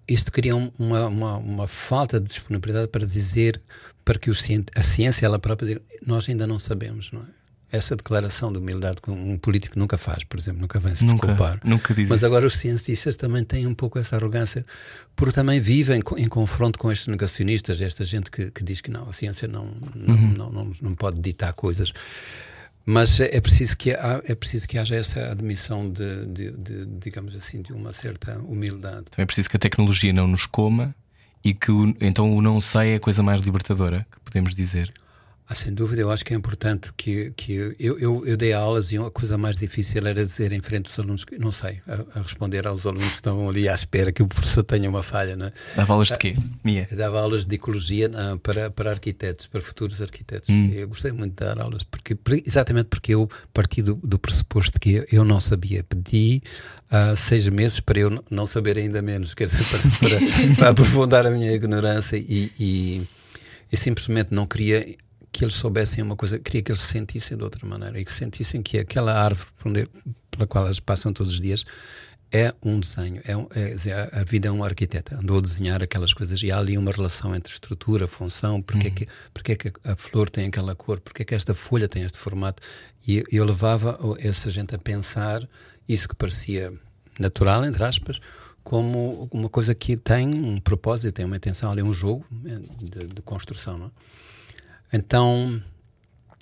isto 0.09 0.33
cria 0.33 0.57
um- 0.57 0.71
uma, 0.79 1.07
uma, 1.07 1.37
uma 1.37 1.69
falta 1.69 2.19
de 2.19 2.27
disponibilidade 2.29 2.89
para 2.89 3.05
dizer, 3.07 3.61
para 4.05 4.19
que 4.19 4.35
cien- 4.35 4.65
a 4.75 4.83
ciência 4.83 5.25
ela 5.27 5.39
própria 5.39 5.69
diga, 5.69 5.83
nós 6.07 6.29
ainda 6.29 6.47
não 6.47 6.59
sabemos, 6.59 7.11
não 7.13 7.21
é? 7.21 7.42
Essa 7.73 7.97
declaração 7.97 8.53
de 8.53 8.59
humildade 8.59 9.01
que 9.03 9.11
um 9.11 9.39
político 9.39 9.79
nunca 9.79 9.97
faz, 9.97 10.23
por 10.25 10.39
exemplo, 10.39 10.61
nunca 10.61 10.79
vem 10.79 10.95
se 10.95 11.05
Nunca, 11.05 11.27
desculpar. 11.27 11.59
nunca 11.65 11.95
diz 11.95 12.09
Mas 12.09 12.19
isso. 12.19 12.27
agora 12.27 12.47
os 12.47 12.57
cientistas 12.59 13.17
também 13.17 13.43
têm 13.43 13.67
um 13.67 13.75
pouco 13.75 13.99
essa 13.99 14.15
arrogância, 14.17 14.65
porque 15.17 15.35
também 15.35 15.59
vivem 15.61 16.03
em 16.19 16.29
confronto 16.29 16.79
com 16.79 16.93
estes 16.93 17.09
negacionistas, 17.09 17.81
esta 17.81 18.05
gente 18.05 18.31
que, 18.31 18.51
que 18.51 18.63
diz 18.63 18.81
que 18.83 18.91
não, 18.91 19.09
a 19.09 19.13
ciência 19.13 19.49
não, 19.49 19.73
não, 19.95 20.15
Uhum. 20.15 20.33
não, 20.37 20.51
não, 20.53 20.73
não 20.83 20.95
pode 20.95 21.19
ditar 21.21 21.53
coisas. 21.55 21.93
Mas 22.85 23.21
é 23.21 23.41
preciso 23.41 23.77
que, 23.77 23.93
ha- 23.93 24.21
é 24.27 24.35
preciso 24.35 24.67
que 24.69 24.77
haja 24.77 24.97
essa 24.97 25.31
admissão 25.31 25.89
de, 25.89 26.27
de, 26.27 26.51
de, 26.51 26.87
digamos 27.01 27.35
assim, 27.37 27.63
de 27.63 27.73
uma 27.73 27.93
certa 27.93 28.39
humildade. 28.41 29.05
Então 29.09 29.23
é 29.23 29.27
preciso 29.27 29.49
que 29.49 29.57
a 29.57 29.61
tecnologia 29.61 30.13
não 30.13 30.27
nos 30.27 30.47
coma 30.47 30.93
e 31.45 31.55
que 31.55 31.71
o- 31.71 31.95
então 32.01 32.37
o 32.37 32.43
não 32.43 32.61
sei 32.61 32.93
é 32.93 32.97
a 32.97 33.01
coisa 33.01 33.23
mais 33.23 33.41
libertadora 33.41 34.05
que 34.11 34.19
podemos 34.21 34.55
dizer. 34.57 34.93
Ah, 35.53 35.55
sem 35.55 35.75
dúvida, 35.75 36.01
eu 36.01 36.11
acho 36.11 36.25
que 36.25 36.33
é 36.33 36.37
importante 36.37 36.91
que, 36.97 37.31
que 37.37 37.53
eu, 37.79 37.99
eu, 37.99 38.27
eu 38.27 38.37
dei 38.39 38.55
aulas 38.55 38.91
e 38.91 38.97
a 38.97 39.11
coisa 39.11 39.37
mais 39.37 39.55
difícil 39.55 40.01
era 40.07 40.25
dizer 40.25 40.51
em 40.51 40.63
frente 40.63 40.87
aos 40.89 40.99
alunos 40.99 41.27
que 41.27 41.37
não 41.39 41.53
sei, 41.53 41.79
a, 41.87 42.19
a 42.19 42.23
responder 42.23 42.67
aos 42.67 42.87
alunos 42.87 43.07
que 43.09 43.17
estavam 43.17 43.51
ali 43.51 43.69
à 43.69 43.75
espera 43.75 44.11
que 44.11 44.23
o 44.23 44.27
professor 44.27 44.63
tenha 44.63 44.89
uma 44.89 45.03
falha. 45.03 45.37
Não 45.37 45.45
é? 45.45 45.53
Dava 45.77 45.93
aulas 45.93 46.09
de 46.09 46.17
quê? 46.17 46.35
Mia? 46.65 46.89
Eu 46.91 46.97
dava 46.97 47.21
aulas 47.21 47.45
de 47.45 47.55
ecologia 47.55 48.11
ah, 48.15 48.39
para, 48.43 48.71
para 48.71 48.93
arquitetos, 48.93 49.47
para 49.47 49.61
futuros 49.61 50.01
arquitetos. 50.01 50.49
Hum. 50.49 50.71
Eu 50.73 50.89
gostei 50.89 51.13
muito 51.13 51.33
de 51.39 51.45
dar 51.45 51.61
aulas, 51.61 51.85
porque, 51.85 52.15
por- 52.15 52.33
exatamente 52.47 52.87
porque 52.87 53.13
eu 53.13 53.29
parti 53.53 53.83
do, 53.83 53.97
do 54.03 54.19
pressuposto 54.19 54.81
que 54.81 55.07
eu 55.13 55.23
não 55.23 55.39
sabia. 55.39 55.85
Pedi 55.85 56.41
ah, 56.91 57.15
seis 57.15 57.47
meses 57.51 57.79
para 57.79 57.99
eu 57.99 58.25
não 58.31 58.47
saber 58.47 58.79
ainda 58.79 59.03
menos, 59.03 59.35
quer 59.35 59.45
dizer, 59.45 59.67
para, 59.69 59.81
para, 60.09 60.19
para 60.57 60.69
aprofundar 60.71 61.27
a 61.27 61.31
minha 61.31 61.53
ignorância 61.53 62.17
e, 62.17 62.51
e, 62.59 63.03
e 63.71 63.77
simplesmente 63.77 64.33
não 64.33 64.47
queria 64.47 64.97
que 65.33 65.45
eles 65.45 65.55
soubessem 65.57 66.05
uma 66.05 66.15
coisa, 66.15 66.39
queria 66.39 66.63
que 66.63 66.71
eles 66.71 66.81
se 66.83 66.89
sentissem 66.93 67.37
de 67.37 67.43
outra 67.43 67.67
maneira 67.67 67.99
e 67.99 68.05
que 68.05 68.13
sentissem 68.13 68.63
que 68.63 68.79
aquela 68.79 69.13
árvore 69.15 69.89
pela 70.31 70.47
qual 70.47 70.67
eles 70.67 70.79
passam 70.79 71.13
todos 71.13 71.33
os 71.33 71.41
dias 71.41 71.65
é 72.31 72.55
um 72.63 72.81
desenho, 72.81 73.21
é, 73.25 73.37
um- 73.37 73.47
é, 73.55 74.11
a 74.19 74.25
vida 74.25 74.49
é 74.49 74.51
um 74.51 74.65
arquiteto, 74.65 75.15
andou 75.15 75.37
a 75.39 75.41
desenhar 75.41 75.83
aquelas 75.83 76.15
coisas 76.15 76.43
e 76.43 76.51
há 76.51 76.59
ali 76.59 76.79
uma 76.79 76.91
relação 76.91 77.35
entre 77.35 77.53
estrutura, 77.53 78.09
função, 78.09 78.63
porque, 78.63 78.87
é, 78.87 78.91
que, 78.91 79.07
porque 79.35 79.53
é 79.53 79.57
que 79.57 79.73
a 79.85 79.95
flor 79.97 80.31
tem 80.31 80.47
aquela 80.47 80.75
cor, 80.75 80.99
porque 81.01 81.21
é 81.23 81.25
que 81.27 81.35
esta 81.35 81.55
folha 81.55 81.87
tem 81.89 82.03
este 82.05 82.17
formato. 82.17 82.63
E 83.07 83.23
eu- 83.31 83.45
levava 83.45 83.99
essa 84.19 84.49
gente 84.49 84.75
a 84.75 84.79
pensar 84.79 85.47
isso 85.87 86.09
que 86.09 86.15
parecia 86.15 86.73
natural, 87.19 87.65
entre 87.67 87.85
aspas, 87.85 88.19
como 88.65 89.29
uma 89.31 89.51
coisa 89.51 89.75
que 89.75 89.95
tem 89.97 90.27
um 90.29 90.59
propósito, 90.59 91.13
tem 91.13 91.27
uma 91.27 91.37
intenção 91.37 91.71
ali, 91.71 91.83
um 91.83 91.93
jogo 91.93 92.25
é, 92.47 92.59
de, 92.83 93.07
de 93.09 93.21
construção. 93.23 93.77
Não 93.77 93.87
é? 93.89 93.91
Então, 94.93 95.63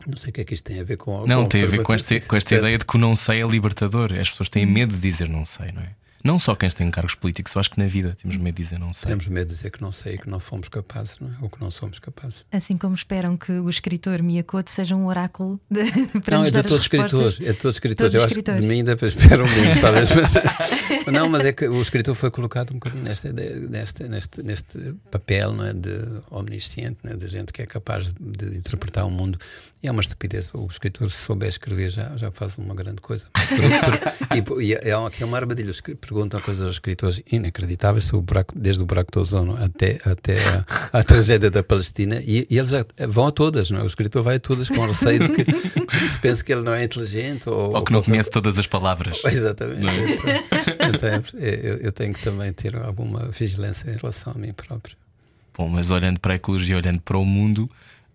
não 0.07 0.17
sei 0.17 0.31
o 0.31 0.33
que 0.33 0.41
é 0.41 0.45
que 0.45 0.55
isto 0.55 0.65
tem 0.65 0.81
a 0.81 0.85
ver 0.85 0.97
com. 0.97 1.27
Não, 1.27 1.43
com 1.43 1.49
tem 1.49 1.63
a 1.63 1.67
ver 1.67 1.83
com 1.83 1.93
esta, 1.93 2.21
com 2.21 2.37
esta 2.37 2.55
ideia 2.55 2.79
de 2.79 2.85
que 2.85 2.97
o 2.97 2.99
não 2.99 3.15
sei 3.15 3.43
é 3.43 3.47
libertador. 3.47 4.13
As 4.19 4.31
pessoas 4.31 4.49
têm 4.49 4.67
medo 4.67 4.95
de 4.95 5.01
dizer 5.01 5.29
não 5.29 5.45
sei, 5.45 5.71
não 5.73 5.83
é? 5.83 6.00
Não 6.25 6.39
só 6.39 6.55
quem 6.55 6.69
tem 6.71 6.91
cargos 6.91 7.15
políticos, 7.15 7.55
eu 7.55 7.61
acho 7.61 7.71
que 7.71 7.79
na 7.79 7.87
vida 7.87 8.17
temos 8.21 8.37
medo 8.37 8.55
de 8.55 8.63
dizer 8.63 8.79
não 8.79 8.93
sei. 8.93 9.09
Temos 9.09 9.27
medo 9.29 9.49
de 9.49 9.55
dizer 9.55 9.71
que 9.71 9.81
não 9.81 9.91
sei 9.93 10.15
e 10.15 10.19
que 10.19 10.29
não 10.29 10.41
fomos 10.41 10.69
capazes, 10.69 11.19
não 11.19 11.29
é? 11.29 11.33
ou 11.41 11.49
que 11.49 11.61
não 11.61 11.71
somos 11.71 11.99
capazes. 11.99 12.45
Assim 12.53 12.77
como 12.77 12.95
esperam 12.95 13.37
que 13.37 13.53
o 13.53 13.69
escritor 13.69 14.23
Miyakoto 14.23 14.71
seja 14.71 14.95
um 14.97 15.07
oráculo 15.07 15.61
de, 15.71 15.85
para 16.21 16.37
não, 16.37 16.45
nos 16.45 16.53
é 16.55 16.63
de 16.63 16.69
todos 16.69 16.77
os 16.79 16.83
escritores. 16.83 17.41
É 17.41 17.53
de 17.53 17.55
todos 17.55 17.65
os 17.65 17.75
escritores. 17.77 18.13
Todos 18.13 18.15
Eu 18.15 18.21
os 18.21 18.27
acho 18.27 18.35
que 18.35 18.41
escritores. 18.41 18.61
de 18.63 18.67
mim 18.67 18.75
ainda 18.77 18.93
esperam 19.07 19.47
menos, 19.47 19.81
talvez. 19.81 20.11
Mas, 20.15 21.07
não, 21.13 21.29
mas 21.29 21.45
é 21.45 21.53
que 21.53 21.67
o 21.67 21.81
escritor 21.81 22.15
foi 22.15 22.31
colocado 22.31 22.71
um 22.73 22.75
bocadinho 22.75 23.05
nesta, 23.05 23.33
nesta, 23.33 24.09
neste, 24.09 24.43
neste 24.43 24.95
papel 25.11 25.53
não 25.53 25.65
é? 25.65 25.73
de 25.73 25.91
omnisciente, 26.31 26.99
não 27.03 27.13
é? 27.13 27.17
de 27.17 27.27
gente 27.29 27.53
que 27.53 27.63
é 27.63 27.67
capaz 27.67 28.13
de 28.13 28.57
interpretar 28.57 29.07
o 29.07 29.11
mundo. 29.11 29.39
E 29.83 29.89
é 29.89 29.91
uma 29.91 30.03
estupidez. 30.03 30.53
O 30.55 30.67
escritor, 30.67 31.11
se 31.11 31.17
souber 31.17 31.49
escrever, 31.49 31.89
já, 31.89 32.15
já 32.17 32.31
faz 32.31 32.57
uma 32.59 32.75
grande 32.75 33.01
coisa. 33.01 33.29
Por- 33.33 34.39
por- 34.39 34.61
e, 34.61 34.67
e 34.67 34.75
é, 34.75 34.93
aqui 34.93 35.23
é 35.23 35.27
uma 35.27 35.39
armadilha. 35.39 35.73
Perguntam 35.99 36.39
coisas 36.41 36.63
aos 36.67 36.75
escritores 36.75 37.23
inacreditáveis, 37.33 38.05
sobre 38.05 38.19
o 38.19 38.23
buraco, 38.23 38.59
desde 38.59 38.83
o 38.83 38.87
buraco 38.87 39.11
do 39.11 39.21
ozono 39.21 39.57
até, 39.63 39.99
até 40.05 40.39
a, 40.93 40.99
a 40.99 41.03
tragédia 41.03 41.51
da 41.51 41.63
Palestina, 41.63 42.21
e, 42.27 42.47
e 42.51 42.59
eles 42.59 42.69
já 42.71 42.85
vão 43.09 43.27
a 43.29 43.31
todas. 43.31 43.71
Não 43.71 43.81
é? 43.81 43.83
O 43.83 43.87
escritor 43.87 44.23
vai 44.23 44.37
a 44.37 44.41
todas 44.41 44.69
com 44.69 44.85
receio 44.85 45.21
de 45.27 45.33
que, 45.33 45.45
que 45.45 46.07
se 46.07 46.19
pense 46.19 46.45
que 46.45 46.53
ele 46.53 46.63
não 46.63 46.75
é 46.75 46.85
inteligente 46.85 47.49
ou, 47.49 47.75
Ou 47.75 47.83
que 47.83 47.93
não 47.93 48.03
conhece 48.03 48.31
todas 48.31 48.59
as 48.59 48.67
palavras. 48.67 49.19
Exatamente. 49.25 49.87
É? 49.87 50.89
Então, 50.89 50.89
então 50.95 51.09
é- 51.41 51.61
eu, 51.63 51.77
eu 51.79 51.93
tenho 51.93 52.13
que 52.13 52.23
também 52.23 52.53
ter 52.53 52.77
alguma 52.77 53.31
vigilância 53.31 53.91
em 53.91 53.97
relação 53.97 54.35
a 54.37 54.39
mim 54.39 54.53
próprio. 54.53 54.95
Bom, 55.57 55.69
mas 55.69 55.91
olhando 55.91 56.21
para 56.21 56.35
a 56.35 56.37
ecologia, 56.37 56.77
olhando 56.77 57.01
para 57.01 57.17
o 57.19 57.25
mundo, 57.25 57.71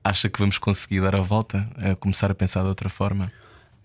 acha 0.06 0.30
que 0.30 0.40
vamos 0.40 0.58
conseguir 0.58 1.02
dar 1.02 1.16
a 1.16 1.22
volta, 1.22 1.68
a 1.78 1.96
começar 1.96 2.30
a 2.32 2.36
pensar 2.36 2.62
de 2.62 2.68
outra 2.68 2.88
forma? 2.90 3.32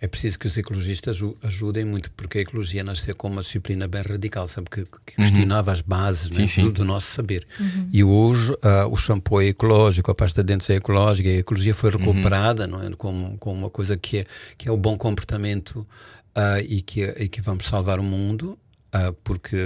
É 0.03 0.07
preciso 0.07 0.39
que 0.39 0.47
os 0.47 0.57
ecologistas 0.57 1.17
aju- 1.17 1.37
ajudem 1.43 1.85
muito, 1.85 2.11
porque 2.13 2.39
a 2.39 2.41
ecologia 2.41 2.83
nasceu 2.83 3.15
como 3.15 3.35
uma 3.35 3.43
disciplina 3.43 3.87
bem 3.87 4.01
radical, 4.01 4.49
sabe? 4.49 4.71
Que, 4.71 4.85
que 4.85 5.17
questionava 5.17 5.73
as 5.73 5.83
bases 5.83 6.31
né, 6.31 6.43
Sim, 6.43 6.49
sim. 6.49 6.63
Do, 6.63 6.73
do 6.73 6.85
nosso 6.87 7.13
saber. 7.13 7.47
E 7.93 8.03
hoje 8.03 8.55
ah, 8.63 8.87
o 8.87 8.97
shampoo 8.97 9.43
é 9.43 9.47
ecológico, 9.47 10.11
a 10.11 10.15
pasta 10.15 10.43
de 10.43 10.47
dentes 10.53 10.71
é 10.71 10.75
ecológica, 10.77 11.29
a 11.29 11.33
ecologia 11.33 11.75
foi 11.75 11.91
recuperada 11.91 12.67
não 12.67 12.83
é? 12.83 12.89
como, 12.97 13.37
como 13.37 13.59
uma 13.59 13.71
coisa 13.71 13.95
que 13.97 14.19
é, 14.19 14.27
que 14.57 14.69
é 14.69 14.73
o 14.73 14.77
bom 14.79 14.97
comportamento 14.97 15.87
ah, 16.35 16.61
e, 16.61 16.81
que, 16.81 17.03
e 17.03 17.29
que 17.29 17.43
vamos 17.43 17.67
salvar 17.67 17.99
o 18.01 18.03
mundo, 18.03 18.59
ah, 18.93 19.13
porque 19.23 19.57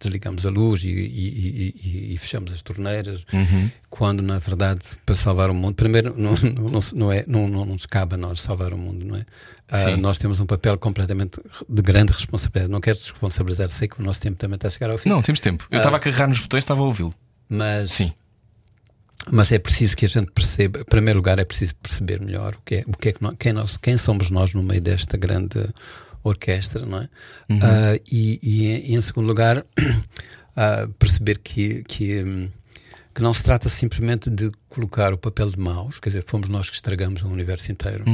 desligamos 0.00 0.44
a 0.46 0.50
luz 0.50 0.84
e, 0.84 0.88
e- 0.88 1.74
e- 1.84 2.14
e- 2.14 2.18
fechamos 2.18 2.52
as 2.52 2.62
torneiras, 2.62 3.24
quando 3.90 4.22
na 4.22 4.38
verdade 4.38 4.80
para 5.04 5.14
salvar 5.14 5.50
o 5.50 5.54
mundo, 5.54 5.74
primeiro 5.74 6.14
não, 6.16 6.34
não, 6.70 6.80
não, 6.94 7.12
é, 7.12 7.24
não, 7.26 7.48
não 7.48 7.64
nos 7.64 7.86
cabe 7.86 8.14
a 8.14 8.18
nós 8.18 8.40
salvar 8.42 8.72
o 8.72 8.78
mundo, 8.78 9.04
não 9.04 9.16
é? 9.16 9.24
Ah, 9.68 9.96
nós 9.96 10.16
temos 10.18 10.38
um 10.38 10.46
papel 10.46 10.78
completamente 10.78 11.40
de 11.68 11.82
grande 11.82 12.12
responsabilidade. 12.12 12.70
Não 12.70 12.80
quero 12.80 12.96
desresponsabilizar, 12.96 13.68
sei 13.68 13.88
que 13.88 14.00
o 14.00 14.04
nosso 14.04 14.20
tempo 14.20 14.38
também 14.38 14.54
está 14.54 14.68
a 14.68 14.70
chegar 14.70 14.90
ao 14.90 14.98
fim. 14.98 15.08
Não, 15.08 15.20
temos 15.20 15.40
tempo. 15.40 15.66
Eu 15.70 15.78
estava 15.78 15.96
a 15.96 15.98
carregar 15.98 16.28
nos 16.28 16.38
botões, 16.38 16.62
estava 16.62 16.80
a 16.80 16.84
ouvi-lo. 16.84 17.12
Mas, 17.48 17.90
Sim. 17.90 18.12
mas 19.32 19.50
é 19.50 19.58
preciso 19.58 19.96
que 19.96 20.04
a 20.04 20.08
gente 20.08 20.30
perceba, 20.30 20.80
em 20.80 20.84
primeiro 20.84 21.18
lugar, 21.18 21.38
é 21.40 21.44
preciso 21.44 21.74
perceber 21.76 22.20
melhor 22.20 22.54
o 22.54 22.58
que 22.64 22.76
é, 22.76 22.84
o 22.86 22.92
que 22.96 23.08
é 23.08 23.12
que 23.12 23.20
nós, 23.22 23.34
quem, 23.38 23.52
nós, 23.52 23.76
quem 23.76 23.98
somos 23.98 24.30
nós 24.30 24.54
no 24.54 24.62
meio 24.62 24.80
desta 24.80 25.16
grande 25.16 25.58
orquestra, 26.28 26.84
não 26.84 26.98
é? 26.98 27.08
Ah, 27.62 28.00
e, 28.10 28.38
e, 28.42 28.94
em 28.94 29.00
segundo 29.00 29.26
lugar, 29.26 29.64
ah, 30.56 30.88
perceber 30.98 31.38
que, 31.38 31.82
que, 31.84 32.50
que 33.14 33.22
não 33.22 33.32
se 33.32 33.42
trata 33.42 33.68
simplesmente 33.68 34.30
de 34.30 34.50
colocar 34.68 35.12
o 35.12 35.18
papel 35.18 35.50
de 35.50 35.58
maus, 35.58 35.98
quer 35.98 36.10
dizer, 36.10 36.24
fomos 36.26 36.48
nós 36.48 36.68
que 36.68 36.76
estragamos 36.76 37.22
o 37.22 37.28
universo 37.28 37.70
inteiro. 37.72 38.04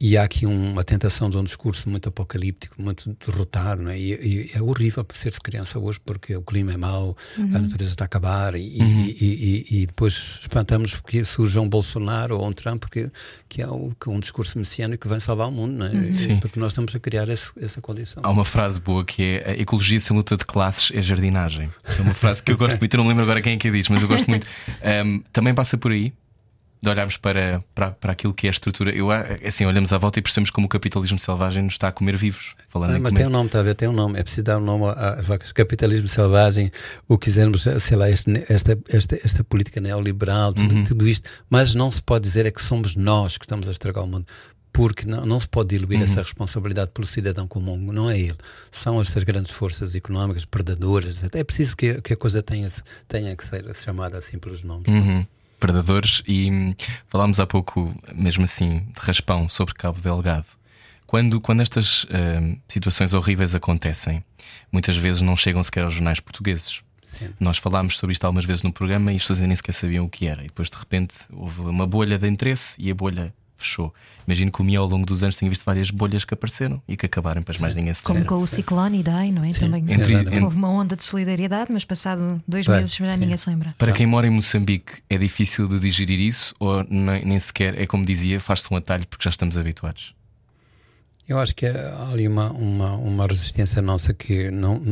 E 0.00 0.16
há 0.18 0.24
aqui 0.24 0.44
um- 0.44 0.72
uma 0.72 0.82
tentação 0.82 1.30
de 1.30 1.38
um 1.38 1.44
discurso 1.44 1.88
muito 1.88 2.08
apocalíptico, 2.08 2.74
muito 2.82 3.16
derrotado, 3.24 3.80
não 3.82 3.90
é? 3.92 3.98
E, 3.98 4.10
e 4.12 4.50
é 4.52 4.60
horrível 4.60 5.04
para 5.04 5.16
ser-se 5.16 5.40
criança 5.40 5.78
hoje 5.78 6.00
porque 6.04 6.34
o 6.36 6.42
clima 6.42 6.72
é 6.72 6.76
mau, 6.76 7.16
a 7.38 7.58
natureza 7.60 7.92
está 7.92 8.04
a 8.04 8.06
acabar 8.06 8.54
e, 8.56 8.60
e- 8.60 8.82
e- 8.82 9.66
e- 9.70 9.82
e 9.82 9.86
depois 9.86 10.40
espantamos 10.42 10.96
porque 10.96 11.24
surge 11.24 11.58
um 11.58 11.68
Bolsonaro 11.68 12.36
ou 12.38 12.46
um 12.48 12.52
Trump 12.52 12.84
que, 12.90 13.08
que 13.48 13.62
é 13.62 13.68
o- 13.68 13.92
que 13.98 14.08
é 14.08 14.12
um 14.12 14.18
discurso 14.18 14.58
messiânico 14.58 15.02
que 15.04 15.08
vem 15.08 15.20
salvar 15.20 15.48
o 15.48 15.52
mundo, 15.52 15.72
não 15.74 15.86
é? 15.86 16.14
Sim. 16.16 16.38
Porque 16.40 16.58
nós 16.58 16.72
estamos 16.72 16.94
a 16.94 16.98
criar 16.98 17.28
esse- 17.28 17.52
essa 17.60 17.80
condição. 17.80 18.22
Há 18.26 18.30
uma 18.30 18.44
frase 18.44 18.80
boa 18.80 19.04
que 19.04 19.22
é 19.22 19.50
a 19.52 19.52
ecologia 19.62 20.00
sem 20.00 20.14
luta 20.16 20.36
de 20.36 20.44
classes 20.44 20.90
é 20.92 21.00
jardinagem. 21.00 21.70
É 21.98 22.02
uma 22.02 22.14
frase 22.14 22.42
que 22.42 22.50
eu 22.50 22.58
gosto 22.58 22.78
muito, 22.78 22.92
eu 22.94 22.98
não 22.98 23.06
lembro 23.08 23.22
agora 23.22 23.40
quem 23.40 23.54
é 23.54 23.56
que 23.56 23.68
a 23.68 23.70
diz, 23.70 23.88
mas 23.88 24.02
eu 24.02 24.08
gosto 24.08 24.28
muito. 24.28 24.46
Ahm, 24.82 25.20
também 25.32 25.54
passa 25.54 25.78
por 25.78 25.92
aí. 25.92 26.12
De 26.84 26.90
olharmos 26.90 27.16
para, 27.16 27.64
para, 27.74 27.90
para 27.92 28.12
aquilo 28.12 28.32
que 28.34 28.46
é 28.46 28.50
a 28.50 28.52
estrutura. 28.52 28.90
Eu, 28.94 29.08
assim, 29.10 29.64
olhamos 29.66 29.92
à 29.92 29.98
volta 29.98 30.18
e 30.18 30.22
percebemos 30.22 30.50
como 30.50 30.66
o 30.66 30.68
capitalismo 30.68 31.18
selvagem 31.18 31.62
nos 31.62 31.74
está 31.74 31.88
a 31.88 31.92
comer 31.92 32.16
vivos. 32.16 32.54
Falando 32.68 32.90
Ah, 32.90 32.98
mas 33.00 33.12
comer. 33.12 33.16
tem 33.22 33.26
um 33.26 33.30
nome, 33.30 33.46
está 33.46 33.60
a 33.60 33.62
ver? 33.62 33.74
Tem 33.74 33.88
um 33.88 33.92
nome. 33.92 34.18
É 34.18 34.22
preciso 34.22 34.44
dar 34.44 34.58
um 34.58 34.64
nome 34.64 34.84
vacas. 35.22 35.50
Capitalismo 35.52 36.06
selvagem, 36.08 36.70
o 37.08 37.18
que 37.18 37.24
quisermos, 37.24 37.66
sei 37.80 37.96
lá, 37.96 38.08
este- 38.10 38.44
esta, 38.48 38.78
esta, 38.88 39.18
esta 39.24 39.42
política 39.44 39.80
neoliberal, 39.80 40.52
tudo, 40.52 40.74
Uhum. 40.74 40.84
tudo 40.84 41.08
isto. 41.08 41.28
Mas 41.50 41.74
não 41.74 41.90
se 41.90 42.02
pode 42.02 42.22
dizer 42.24 42.46
é 42.46 42.50
que 42.50 42.62
somos 42.62 42.94
nós 42.96 43.36
que 43.38 43.44
estamos 43.44 43.68
a 43.68 43.72
estragar 43.72 44.04
o 44.04 44.06
mundo. 44.06 44.26
Porque 44.72 45.06
não, 45.06 45.24
não 45.24 45.38
se 45.38 45.46
pode 45.48 45.68
diluir 45.68 45.98
Uhum. 46.00 46.04
essa 46.04 46.20
responsabilidade 46.20 46.90
pelo 46.92 47.06
cidadão 47.06 47.46
comum, 47.46 47.76
não 47.92 48.10
é 48.10 48.18
ele. 48.18 48.36
São 48.72 49.00
estas 49.00 49.22
grandes 49.22 49.52
forças 49.52 49.94
económicas, 49.94 50.44
predadoras. 50.44 51.22
etc. 51.22 51.36
É 51.36 51.44
preciso 51.44 51.76
que, 51.76 52.00
que 52.02 52.12
a 52.12 52.16
coisa 52.16 52.42
tenha, 52.42 52.68
tenha 53.06 53.36
que 53.36 53.44
ser 53.46 53.64
chamada 53.76 54.18
assim 54.18 54.36
pelos 54.36 54.64
nomes. 54.64 54.88
Uhum. 54.88 55.24
Predadores, 55.64 56.22
e 56.26 56.50
hum, 56.50 56.74
falámos 57.08 57.40
há 57.40 57.46
pouco, 57.46 57.96
mesmo 58.14 58.44
assim, 58.44 58.80
de 58.80 59.00
raspão 59.00 59.48
sobre 59.48 59.72
Cabo 59.72 59.98
Delgado. 59.98 60.44
Quando, 61.06 61.40
quando 61.40 61.62
estas 61.62 62.04
hum, 62.04 62.58
situações 62.68 63.14
horríveis 63.14 63.54
acontecem, 63.54 64.22
muitas 64.70 64.94
vezes 64.94 65.22
não 65.22 65.34
chegam 65.34 65.62
sequer 65.62 65.84
aos 65.84 65.94
jornais 65.94 66.20
portugueses. 66.20 66.82
Sim. 67.02 67.30
Nós 67.40 67.56
falámos 67.56 67.96
sobre 67.96 68.12
isto 68.12 68.26
algumas 68.26 68.44
vezes 68.44 68.62
no 68.62 68.74
programa 68.74 69.10
e 69.10 69.16
as 69.16 69.22
pessoas 69.22 69.38
nem 69.38 69.56
sequer 69.56 69.72
sabiam 69.72 70.04
o 70.04 70.08
que 70.10 70.26
era. 70.26 70.42
E 70.42 70.48
depois, 70.48 70.68
de 70.68 70.76
repente, 70.76 71.16
houve 71.32 71.62
uma 71.62 71.86
bolha 71.86 72.18
de 72.18 72.28
interesse 72.28 72.76
e 72.78 72.90
a 72.90 72.94
bolha 72.94 73.32
fechou. 73.56 73.92
Imagino 74.26 74.50
que 74.50 74.60
o 74.60 74.64
MIA 74.64 74.78
ao 74.80 74.86
longo 74.86 75.06
dos 75.06 75.22
anos 75.22 75.36
tenha 75.36 75.48
visto 75.50 75.64
várias 75.64 75.90
bolhas 75.90 76.24
que 76.24 76.34
apareceram 76.34 76.82
e 76.88 76.96
que 76.96 77.06
acabaram, 77.06 77.42
pois 77.42 77.58
mais 77.58 77.74
ninguém 77.74 77.92
se 77.94 78.02
Como 78.02 78.24
com 78.24 78.36
o 78.36 78.46
ciclone 78.46 79.00
Idai, 79.00 79.30
não 79.32 79.44
é? 79.44 79.52
Também 79.52 79.84
Entre- 79.88 80.40
houve 80.42 80.56
uma 80.56 80.68
onda 80.70 80.96
de 80.96 81.04
solidariedade, 81.04 81.72
mas 81.72 81.84
passado 81.84 82.42
dois 82.46 82.66
Pois, 82.66 82.78
meses 82.80 82.94
já 82.96 83.10
sim. 83.10 83.20
ninguém 83.20 83.36
se 83.36 83.48
lembra. 83.48 83.74
Para 83.78 83.92
quem 83.92 84.06
mora 84.06 84.26
em 84.26 84.30
Moçambique, 84.30 85.02
é 85.08 85.16
difícil 85.18 85.68
de 85.68 85.78
digerir 85.78 86.20
isso 86.20 86.54
ou 86.58 86.84
nem, 86.88 87.24
nem 87.24 87.38
sequer, 87.38 87.78
é 87.80 87.86
como 87.86 88.04
dizia, 88.04 88.40
faz-se 88.40 88.72
um 88.72 88.76
atalho 88.76 89.06
porque 89.06 89.24
já 89.24 89.30
estamos 89.30 89.56
habituados? 89.56 90.14
Eu 91.26 91.38
acho 91.38 91.54
que 91.56 91.64
há 91.64 92.08
ali 92.12 92.28
uma, 92.28 92.50
uma, 92.52 92.92
uma 92.96 93.26
resistência 93.26 93.80
nossa 93.80 94.12
que 94.12 94.50
não 94.50 94.82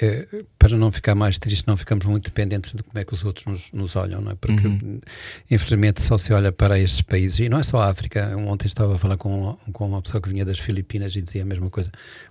é, 0.00 0.26
para 0.58 0.74
não 0.78 0.90
ficar 0.90 1.14
mais 1.14 1.38
triste, 1.38 1.66
não 1.68 1.76
ficamos 1.76 2.06
muito 2.06 2.24
dependentes 2.24 2.72
de 2.72 2.82
como 2.82 2.98
é 2.98 3.04
que 3.04 3.12
os 3.12 3.22
outros 3.24 3.44
nos, 3.46 3.72
nos 3.72 3.94
olham, 3.94 4.22
não 4.22 4.32
é? 4.32 4.34
Porque 4.34 4.66
infelizmente 5.50 6.00
só 6.00 6.16
se 6.16 6.32
olha 6.32 6.50
para 6.50 6.78
estes 6.78 7.02
países 7.02 7.40
e 7.40 7.48
não 7.50 7.58
é 7.58 7.62
só 7.62 7.78
a 7.80 7.90
África. 7.90 8.34
Ontem 8.38 8.66
estava 8.68 8.94
a 8.96 8.98
falar 8.98 9.18
com, 9.18 9.54
com 9.72 9.86
uma 9.88 10.00
pessoa 10.00 10.20
que 10.22 10.30
vinha 10.30 10.44
das 10.46 10.58
Filipinas 10.58 11.14
e 11.14 11.20
dizia 11.20 11.42
a 11.42 11.44
mesma 11.44 11.68
coisa. 11.68 11.90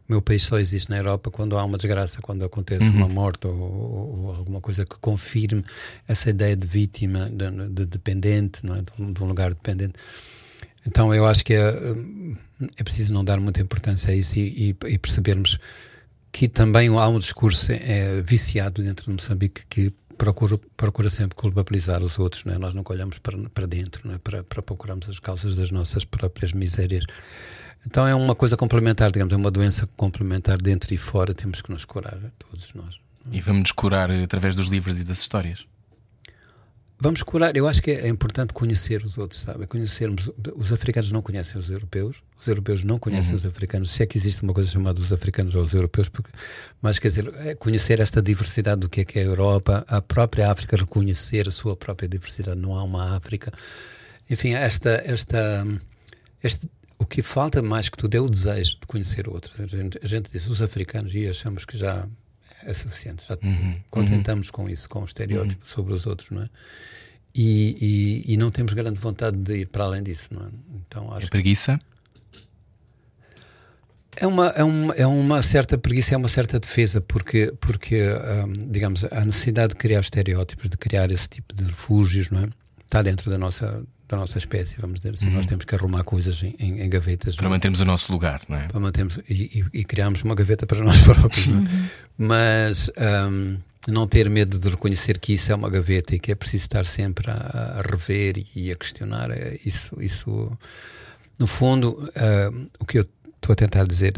O 0.09 0.11
meu 0.11 0.21
país 0.23 0.43
só 0.43 0.57
existe 0.57 0.89
na 0.89 0.97
Europa 0.97 1.29
quando 1.29 1.55
há 1.57 1.63
uma 1.63 1.77
desgraça, 1.77 2.19
quando 2.19 2.43
acontece 2.43 2.85
uma 2.89 3.07
morte 3.07 3.45
ou, 3.45 3.53
ou- 3.55 4.19
ou 4.25 4.35
alguma 4.35 4.59
coisa 4.59 4.85
que 4.85 4.97
confirme 4.99 5.63
essa 6.07 6.31
ideia 6.31 6.55
de 6.55 6.65
vítima, 6.65 7.29
de, 7.29 7.69
de 7.69 7.85
dependente, 7.85 8.65
não 8.65 8.75
é? 8.75 8.79
de, 8.81 9.13
de 9.13 9.23
um 9.23 9.27
lugar 9.27 9.53
dependente. 9.53 9.93
Então 10.85 11.13
eu 11.13 11.25
acho 11.25 11.43
que 11.45 11.53
é, 11.53 11.71
hum, 11.71 12.35
é 12.77 12.83
preciso 12.83 13.13
não 13.13 13.23
dar 13.23 13.39
muita 13.39 13.61
importância 13.61 14.11
a 14.11 14.15
isso 14.15 14.37
e, 14.39 14.69
e- 14.71 14.87
e 14.93 14.97
percebermos 14.97 15.57
que 16.31 16.47
também 16.47 16.87
há 16.89 17.07
um 17.07 17.19
discurso 17.19 17.71
é, 17.71 18.21
viciado 18.21 18.81
dentro 18.81 19.05
de 19.05 19.11
Moçambique 19.11 19.61
que 19.69 19.91
procura, 20.17 20.57
procura 20.77 21.09
sempre 21.09 21.35
culpabilizar 21.35 22.01
os 22.01 22.17
outros, 22.19 22.45
não 22.45 22.53
é? 22.53 22.57
nós 22.57 22.73
nunca 22.73 22.93
olhamos 22.93 23.17
para, 23.19 23.37
para 23.49 23.65
dentro, 23.67 24.07
não 24.07 24.15
é? 24.15 24.17
para, 24.17 24.43
para 24.43 24.61
procurarmos 24.61 25.09
as 25.09 25.19
causas 25.19 25.55
das 25.55 25.71
nossas 25.71 26.05
próprias 26.05 26.53
misérias. 26.53 27.05
Então 27.85 28.07
é 28.07 28.13
uma 28.13 28.35
coisa 28.35 28.55
complementar, 28.55 29.11
digamos, 29.11 29.33
é 29.33 29.37
uma 29.37 29.49
doença 29.51 29.87
complementar 29.97 30.61
dentro 30.61 30.93
e 30.93 30.97
fora, 30.97 31.33
temos 31.33 31.61
que 31.61 31.71
nos 31.71 31.83
curar, 31.85 32.17
todos 32.37 32.73
nós. 32.75 32.99
E 33.31 33.41
vamos 33.41 33.61
nos 33.63 33.71
curar 33.71 34.09
através 34.11 34.55
dos 34.55 34.67
livros 34.67 34.99
e 34.99 35.03
das 35.03 35.19
histórias. 35.19 35.65
Vamos 37.03 37.23
curar, 37.23 37.57
eu 37.57 37.67
acho 37.67 37.81
que 37.81 37.89
é 37.89 38.07
importante 38.07 38.53
conhecer 38.53 39.03
os 39.03 39.17
outros, 39.17 39.41
sabe? 39.41 39.65
Conhecermos. 39.65 40.29
Os 40.55 40.71
africanos 40.71 41.11
não 41.11 41.19
conhecem 41.23 41.59
os 41.59 41.71
europeus, 41.71 42.21
os 42.39 42.47
europeus 42.47 42.83
não 42.83 42.99
conhecem 42.99 43.33
os 43.33 43.43
africanos. 43.43 43.89
Se 43.89 44.03
é 44.03 44.05
que 44.05 44.19
existe 44.19 44.43
uma 44.43 44.53
coisa 44.53 44.69
chamada 44.69 44.99
os 44.99 45.11
africanos 45.11 45.55
ou 45.55 45.63
os 45.63 45.73
europeus, 45.73 46.09
porque, 46.09 46.29
mas 46.79 46.99
quer 46.99 47.07
dizer, 47.07 47.33
é 47.39 47.55
conhecer 47.55 47.99
esta 47.99 48.21
diversidade 48.21 48.81
do 48.81 48.87
que 48.87 49.01
é 49.01 49.03
que 49.03 49.17
é 49.17 49.23
a 49.23 49.25
Europa, 49.25 49.83
a 49.87 49.99
própria 49.99 50.51
África 50.51 50.77
reconhecer 50.77 51.47
a 51.47 51.51
sua 51.51 51.75
própria 51.75 52.07
diversidade. 52.07 52.59
Não 52.59 52.77
há 52.77 52.83
uma 52.83 53.17
África. 53.17 53.51
Enfim, 54.29 54.53
esta, 54.53 55.01
esta, 55.03 55.65
este, 56.43 56.69
o 56.99 57.05
que 57.07 57.23
falta 57.23 57.63
mais 57.63 57.89
que 57.89 57.97
tudo 57.97 58.13
é 58.13 58.21
o 58.21 58.29
desejo 58.29 58.79
de 58.79 58.85
conhecer 58.85 59.27
outros. 59.27 59.59
A 59.59 59.65
gente, 59.65 59.99
a 60.03 60.05
gente 60.05 60.29
diz 60.31 60.45
os 60.45 60.61
africanos 60.61 61.15
e 61.15 61.27
achamos 61.27 61.65
que 61.65 61.75
já 61.75 62.07
é 62.65 62.73
suficiente, 62.73 63.23
já 63.27 63.37
contentamos 63.89 64.51
com 64.51 64.69
isso, 64.69 64.89
com 64.89 65.01
o 65.01 65.05
estereótipo 65.05 65.67
sobre 65.67 65.93
os 65.93 66.05
outros, 66.05 66.31
não 66.31 66.43
é? 66.43 66.49
E, 67.33 68.23
e, 68.27 68.33
e 68.33 68.37
não 68.37 68.49
temos 68.49 68.73
grande 68.73 68.99
vontade 68.99 69.37
de 69.37 69.61
ir 69.61 69.67
para 69.67 69.85
além 69.85 70.03
disso, 70.03 70.29
não 70.31 70.47
é? 70.47 70.49
Então 70.75 71.13
É 71.13 71.17
acho 71.17 71.25
que 71.27 71.31
preguiça? 71.31 71.79
é 74.17 74.27
uma, 74.27 74.47
é, 74.49 74.63
uma, 74.63 74.93
é 74.93 75.07
uma 75.07 75.41
certa 75.41 75.77
preguiça, 75.77 76.13
é 76.13 76.17
uma 76.17 76.27
certa 76.27 76.59
defesa, 76.59 77.01
porque, 77.01 77.53
porque 77.59 78.01
hum, 78.03 78.53
digamos, 78.67 79.05
a 79.05 79.23
necessidade 79.25 79.69
de 79.69 79.75
criar 79.79 80.01
estereótipos, 80.01 80.69
de 80.69 80.77
criar 80.77 81.11
esse 81.11 81.29
tipo 81.29 81.55
de 81.55 81.63
refúgios, 81.63 82.29
não 82.29 82.43
é? 82.43 82.49
Está 82.83 83.01
dentro 83.01 83.31
da 83.31 83.37
nossa, 83.37 83.83
da 84.11 84.17
nossa 84.17 84.37
espécie, 84.37 84.75
vamos 84.79 84.99
dizer 84.99 85.13
assim. 85.13 85.29
Nós 85.29 85.45
temos 85.45 85.63
que 85.63 85.73
arrumar 85.73 86.03
coisas 86.03 86.43
em, 86.43 86.53
em, 86.59 86.81
em 86.81 86.89
gavetas. 86.89 87.35
Para 87.35 87.45
não 87.45 87.51
é? 87.51 87.55
mantermos 87.55 87.79
o 87.79 87.85
nosso 87.85 88.11
lugar, 88.11 88.41
não 88.47 88.57
é? 88.57 88.67
para 88.67 88.79
mantermos 88.79 89.19
e, 89.29 89.63
e, 89.73 89.79
e 89.79 89.83
criarmos 89.85 90.21
uma 90.23 90.35
gaveta 90.35 90.67
para 90.67 90.83
nós 90.83 90.99
próprios. 91.01 91.47
é? 91.47 91.51
Mas 92.17 92.91
hum, 93.29 93.57
não 93.87 94.05
ter 94.05 94.29
medo 94.29 94.59
de 94.59 94.69
reconhecer 94.69 95.17
que 95.17 95.33
isso 95.33 95.51
é 95.51 95.55
uma 95.55 95.69
gaveta 95.69 96.13
e 96.13 96.19
que 96.19 96.29
é 96.29 96.35
preciso 96.35 96.63
estar 96.63 96.85
sempre 96.85 97.31
a, 97.31 97.79
a 97.79 97.81
rever 97.81 98.37
e, 98.37 98.47
e 98.67 98.71
a 98.71 98.75
questionar. 98.75 99.31
é 99.31 99.57
Isso, 99.65 99.95
isso 100.01 100.51
no 101.39 101.47
fundo, 101.47 101.97
hum, 102.51 102.67
o 102.79 102.85
que 102.85 102.99
eu 102.99 103.05
estou 103.35 103.53
a 103.53 103.55
tentar 103.55 103.85
dizer 103.85 104.13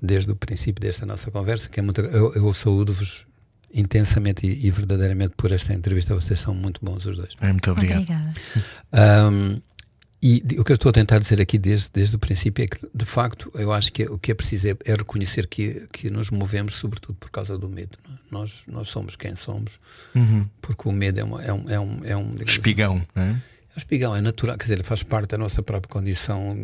desde 0.00 0.30
o 0.30 0.36
princípio 0.36 0.80
desta 0.80 1.04
nossa 1.04 1.30
conversa, 1.30 1.68
que 1.68 1.78
é 1.78 1.82
muito. 1.82 2.00
Eu, 2.00 2.32
eu 2.34 2.54
saúdo-vos 2.54 3.26
intensamente 3.74 4.46
e, 4.46 4.66
e 4.66 4.70
verdadeiramente 4.70 5.34
por 5.36 5.50
esta 5.52 5.74
entrevista. 5.74 6.14
Vocês 6.14 6.40
são 6.40 6.54
muito 6.54 6.80
bons 6.82 7.04
os 7.04 7.16
dois. 7.16 7.34
Muito 7.42 7.70
obrigado. 7.70 8.02
Obrigada. 8.02 8.32
Um, 9.30 9.60
e 10.22 10.40
de- 10.42 10.58
o 10.58 10.64
que 10.64 10.72
eu 10.72 10.74
estou 10.74 10.88
a 10.88 10.92
tentar 10.92 11.18
dizer 11.18 11.38
aqui 11.40 11.58
desde, 11.58 11.90
desde 11.92 12.16
o 12.16 12.18
princípio 12.18 12.64
é 12.64 12.66
que, 12.66 12.78
de 12.94 13.04
facto, 13.04 13.50
eu 13.54 13.70
acho 13.72 13.92
que 13.92 14.04
o 14.04 14.16
que 14.18 14.30
é 14.32 14.34
preciso 14.34 14.68
é, 14.68 14.76
é 14.86 14.94
reconhecer 14.94 15.46
que, 15.46 15.86
que 15.92 16.08
nos 16.08 16.30
movemos 16.30 16.76
sobretudo 16.76 17.14
por 17.16 17.30
causa 17.30 17.58
do 17.58 17.68
medo. 17.68 17.98
não 18.06 18.14
é? 18.14 18.18
Nós, 18.30 18.62
nós 18.66 18.88
somos 18.88 19.16
quem 19.16 19.36
somos, 19.36 19.78
porque 20.62 20.88
o 20.88 20.92
medo 20.92 21.20
é, 21.20 21.24
uma, 21.24 21.42
é 21.44 21.52
um. 21.52 21.68
É 21.70 21.78
um, 21.80 22.00
é 22.04 22.16
um 22.16 22.30
digamos, 22.30 22.52
Espigão, 22.52 23.06
não 23.14 23.22
é? 23.22 23.28
é 23.28 23.32
um 23.32 23.76
espigão, 23.76 24.16
é 24.16 24.20
natural, 24.20 24.56
quer 24.56 24.64
dizer, 24.64 24.82
faz 24.84 25.02
parte 25.02 25.30
da 25.30 25.36
nossa 25.38 25.62
própria 25.62 25.92
condição 25.92 26.56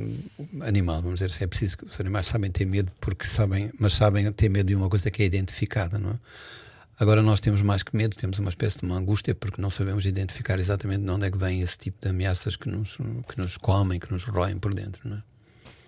animal, 0.63 1.03
vamos 1.03 1.19
dizer 1.19 1.27
assim. 1.35 1.45
É 1.45 1.47
preciso 1.47 1.77
que 1.79 1.85
os 1.85 2.01
animais 2.01 2.29
sabem 2.29 2.51
ter 2.51 2.65
medo, 2.65 2.91
porque 3.01 3.27
sabem, 3.27 3.71
mas 3.79 3.93
sabem 3.95 4.31
ter 4.33 4.49
medo 4.49 4.69
de 4.69 4.75
uma 4.75 4.89
coisa 4.89 5.11
que 5.11 5.23
é 5.23 5.27
identificada, 5.27 5.99
não 5.99 6.11
é? 6.13 6.15
Agora 7.01 7.23
nós 7.23 7.41
temos 7.41 7.63
mais 7.63 7.83
que 7.83 7.97
medo, 7.97 8.15
temos 8.15 8.39
uma 8.39 8.51
espécie 8.51 8.79
de 8.81 8.85
uma 8.85 8.95
angústia 8.97 9.35
porque 9.35 9.61
não 9.61 9.71
sabemos 9.71 10.05
identificar 10.05 10.61
exatamente 10.61 11.03
de 11.03 11.11
onde 11.11 11.27
é 11.27 11.31
que 11.31 11.39
vem 11.39 11.63
esse 11.63 11.79
tipo 11.79 11.97
de 12.03 12.11
ameaças 12.11 12.57
que 12.57 12.69
nos, 12.69 12.99
que 13.27 13.39
nos 13.39 13.57
comem, 13.57 13.99
que 13.99 14.13
nos 14.13 14.25
roem 14.25 14.59
por 14.59 14.75
dentro, 14.75 15.09
não 15.09 15.17
é? 15.17 15.23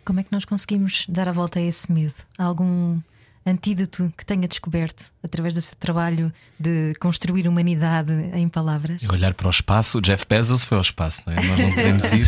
Como 0.06 0.18
é 0.20 0.22
que 0.24 0.32
nós 0.32 0.46
conseguimos 0.46 1.04
dar 1.08 1.28
a 1.28 1.32
volta 1.32 1.58
a 1.58 1.62
esse 1.62 1.92
medo? 1.92 2.14
Há 2.38 2.44
algum 2.44 2.98
antídoto 3.44 4.12
que 4.16 4.24
tenha 4.24 4.48
descoberto 4.48 5.04
através 5.22 5.52
do 5.54 5.60
seu 5.60 5.76
trabalho 5.76 6.32
de 6.58 6.94
construir 6.98 7.46
humanidade 7.46 8.12
em 8.32 8.48
palavras? 8.48 9.02
E 9.02 9.08
olhar 9.12 9.34
para 9.34 9.48
o 9.48 9.50
espaço, 9.50 9.98
o 9.98 10.00
Jeff 10.00 10.24
Bezos 10.28 10.64
foi 10.64 10.76
ao 10.78 10.82
espaço, 10.82 11.22
não 11.26 11.34
é? 11.34 11.36
Nós 11.36 11.58
não 11.58 11.70
podemos 11.74 12.04
ir. 12.12 12.26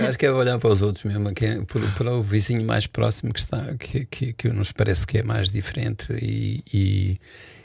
Acho 0.08 0.18
que 0.18 0.26
é 0.26 0.32
olhar 0.32 0.58
para 0.58 0.72
os 0.72 0.80
outros 0.82 1.04
mesmo, 1.04 1.32
que 1.34 1.44
é 1.44 1.60
por- 1.62 1.86
para 1.92 2.12
o 2.14 2.22
vizinho 2.22 2.64
mais 2.64 2.86
próximo 2.86 3.32
que 3.32 3.40
está, 3.40 3.74
que, 3.74 4.06
que, 4.06 4.32
que 4.32 4.48
nos 4.48 4.72
parece 4.72 5.06
que 5.06 5.18
é 5.18 5.22
mais 5.22 5.50
diferente 5.50 6.06
e, 6.12 6.62
e, 6.72 7.20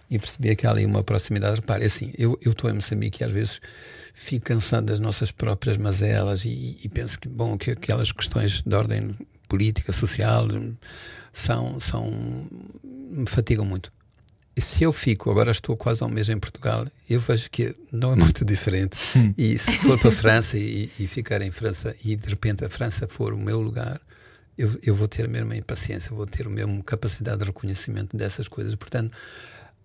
e 0.10 0.18
perceber 0.18 0.56
que 0.56 0.66
há 0.66 0.72
ali 0.72 0.86
uma 0.86 1.04
proximidade. 1.04 1.58
Repare, 1.58 1.84
é 1.84 1.88
assim, 1.88 2.12
eu 2.18 2.38
estou 2.46 2.70
em 2.70 2.74
Moçambique 2.74 3.22
e 3.22 3.26
às 3.26 3.32
vezes 3.32 3.62
fico 4.14 4.46
cansado 4.46 4.86
das 4.86 5.00
nossas 5.00 5.32
próprias 5.32 5.78
mazelas 5.78 6.46
e, 6.46 6.78
e 6.84 6.90
penso 6.90 7.20
que, 7.20 7.28
bom, 7.28 7.58
que 7.58 7.72
aquelas 7.72 8.12
questões 8.12 8.62
de 8.62 8.76
ordem 8.76 9.12
política, 9.48 9.92
social, 9.92 10.48
são, 11.34 11.80
são 11.80 12.48
me 12.84 13.28
fatigam 13.28 13.66
muito. 13.66 13.92
E 14.56 14.62
se 14.62 14.84
eu 14.84 14.92
fico, 14.92 15.32
agora 15.32 15.52
estou 15.52 15.78
quase 15.78 16.04
um 16.04 16.10
mês 16.10 16.28
em 16.28 16.38
Portugal, 16.38 16.86
eu 17.10 17.20
vejo 17.22 17.50
que 17.50 17.74
não 17.92 18.12
é 18.12 18.16
muito 18.18 18.44
diferente. 18.44 18.98
E 19.38 19.58
se 19.58 19.72
for 19.78 19.98
para 19.98 20.10
a 20.10 20.12
França 20.12 20.58
e, 20.58 20.92
e 21.00 21.08
ficar 21.08 21.42
em 21.42 21.50
França 21.50 21.96
e 22.04 22.16
de 22.16 22.30
repente 22.30 22.66
a 22.66 22.70
França 22.70 23.08
for 23.08 23.34
o 23.34 23.38
meu 23.38 23.62
lugar, 23.62 24.02
eu, 24.58 24.78
eu 24.84 24.94
vou 24.94 25.08
ter 25.08 25.26
a 25.26 25.28
mesma 25.30 25.56
impaciência, 25.56 26.14
vou 26.14 26.26
ter 26.26 26.46
a 26.46 26.50
mesma 26.50 26.84
capacidade 26.84 27.38
de 27.40 27.46
reconhecimento 27.46 28.18
dessas 28.18 28.50
coisas. 28.50 28.76
Portanto, 28.76 29.16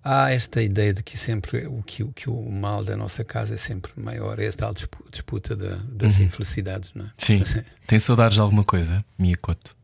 há 0.05 0.31
esta 0.31 0.63
ideia 0.63 0.93
de 0.93 1.03
que 1.03 1.17
sempre 1.17 1.67
o 1.67 1.83
que, 1.83 2.03
o 2.05 2.13
que 2.13 2.29
o 2.29 2.51
mal 2.53 2.85
da 2.85 2.97
nossa 2.97 3.25
casa 3.25 3.55
é 3.55 3.57
sempre 3.57 3.91
maior, 3.97 4.39
é 4.39 4.45
esta 4.45 4.71
disputa 5.11 5.57
da- 5.57 5.81
das 5.89 6.19
infelicidades, 6.19 6.93
não 6.95 7.07
é? 7.07 7.11
Sim. 7.17 7.43
Tem 7.89 7.99
saudades 7.99 8.35
de 8.35 8.41
alguma 8.41 8.63
coisa, 8.65 9.05
Mia 9.19 9.37
Couto? 9.37 9.75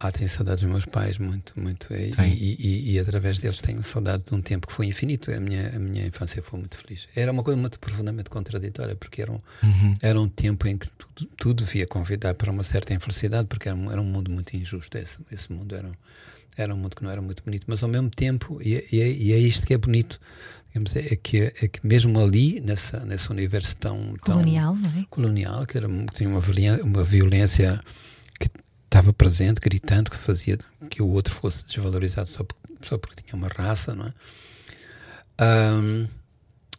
Ah, 0.00 0.12
tenho 0.12 0.28
saudades 0.28 0.62
dos 0.62 0.70
meus 0.70 0.84
pais, 0.84 1.16
muito, 1.16 1.58
muito. 1.58 1.94
E, 1.94 2.12
e, 2.26 2.56
e- 2.58 2.92
e 2.92 2.98
através 2.98 3.38
deles 3.38 3.58
tenho 3.62 3.82
saudade 3.82 4.22
de 4.28 4.34
um 4.34 4.42
tempo 4.42 4.66
que 4.66 4.72
foi 4.72 4.84
infinito. 4.86 5.32
A 5.32 5.40
minha, 5.40 5.68
a 5.74 5.78
minha 5.78 6.04
infância 6.06 6.42
foi 6.42 6.58
muito 6.60 6.76
feliz. 6.76 7.08
Era 7.16 7.32
uma 7.32 7.42
coisa 7.42 7.58
muito 7.58 7.78
profundamente 7.80 8.28
contraditória, 8.28 8.94
porque 8.96 9.22
era 9.22 9.32
um, 9.32 9.40
era 10.02 10.20
um 10.20 10.28
tempo 10.28 10.68
em 10.68 10.76
que 10.76 10.88
tudo, 10.90 11.30
tudo 11.38 11.64
via 11.64 11.86
convidar 11.86 12.34
para 12.34 12.50
uma 12.50 12.62
certa 12.64 12.92
infelicidade, 12.92 13.48
porque 13.48 13.66
era 13.66 13.76
um, 13.78 13.90
era 13.90 13.98
um 13.98 14.04
mundo 14.04 14.30
muito 14.30 14.54
injusto. 14.54 14.98
Esse, 14.98 15.16
esse 15.32 15.50
mundo 15.50 15.74
era, 15.74 15.88
um- 15.88 15.94
era 16.56 16.74
um 16.74 16.78
mundo 16.78 16.94
que 16.96 17.02
não 17.02 17.10
era 17.10 17.20
muito 17.22 17.42
bonito, 17.44 17.64
mas 17.66 17.82
ao 17.82 17.88
mesmo 17.88 18.10
tempo, 18.10 18.60
e, 18.62 18.76
é- 18.76 18.84
e 18.92 19.00
é, 19.00 19.08
e 19.10 19.32
é 19.32 19.38
isto 19.38 19.66
que 19.66 19.74
é 19.74 19.78
bonito, 19.78 20.20
digamos, 20.68 20.94
é, 20.96 21.16
que, 21.16 21.38
é 21.40 21.68
que 21.68 21.86
mesmo 21.86 22.18
ali, 22.20 22.60
nessa, 22.60 23.00
nesse 23.04 23.30
universo 23.30 23.76
tão. 23.76 24.14
tão 24.24 24.36
Colonial, 24.36 24.74
não 24.76 24.90
é? 24.90 25.06
colonial, 25.10 25.66
que, 25.66 25.76
era, 25.78 25.88
que 25.88 26.14
tinha 26.14 26.28
uma 26.28 26.40
violência, 26.40 26.84
uma 26.84 27.04
violência 27.04 27.80
que 28.38 28.48
estava 28.84 29.12
presente, 29.12 29.60
gritante, 29.60 30.10
que 30.10 30.16
fazia 30.16 30.58
que 30.90 31.02
o 31.02 31.08
outro 31.08 31.34
fosse 31.34 31.66
desvalorizado 31.66 32.28
só 32.28 32.44
porque, 32.44 32.74
só 32.88 32.98
porque 32.98 33.22
tinha 33.22 33.34
uma 33.34 33.48
raça, 33.48 33.94
não 33.94 34.06
é? 34.06 34.12
Ahm, 35.38 36.06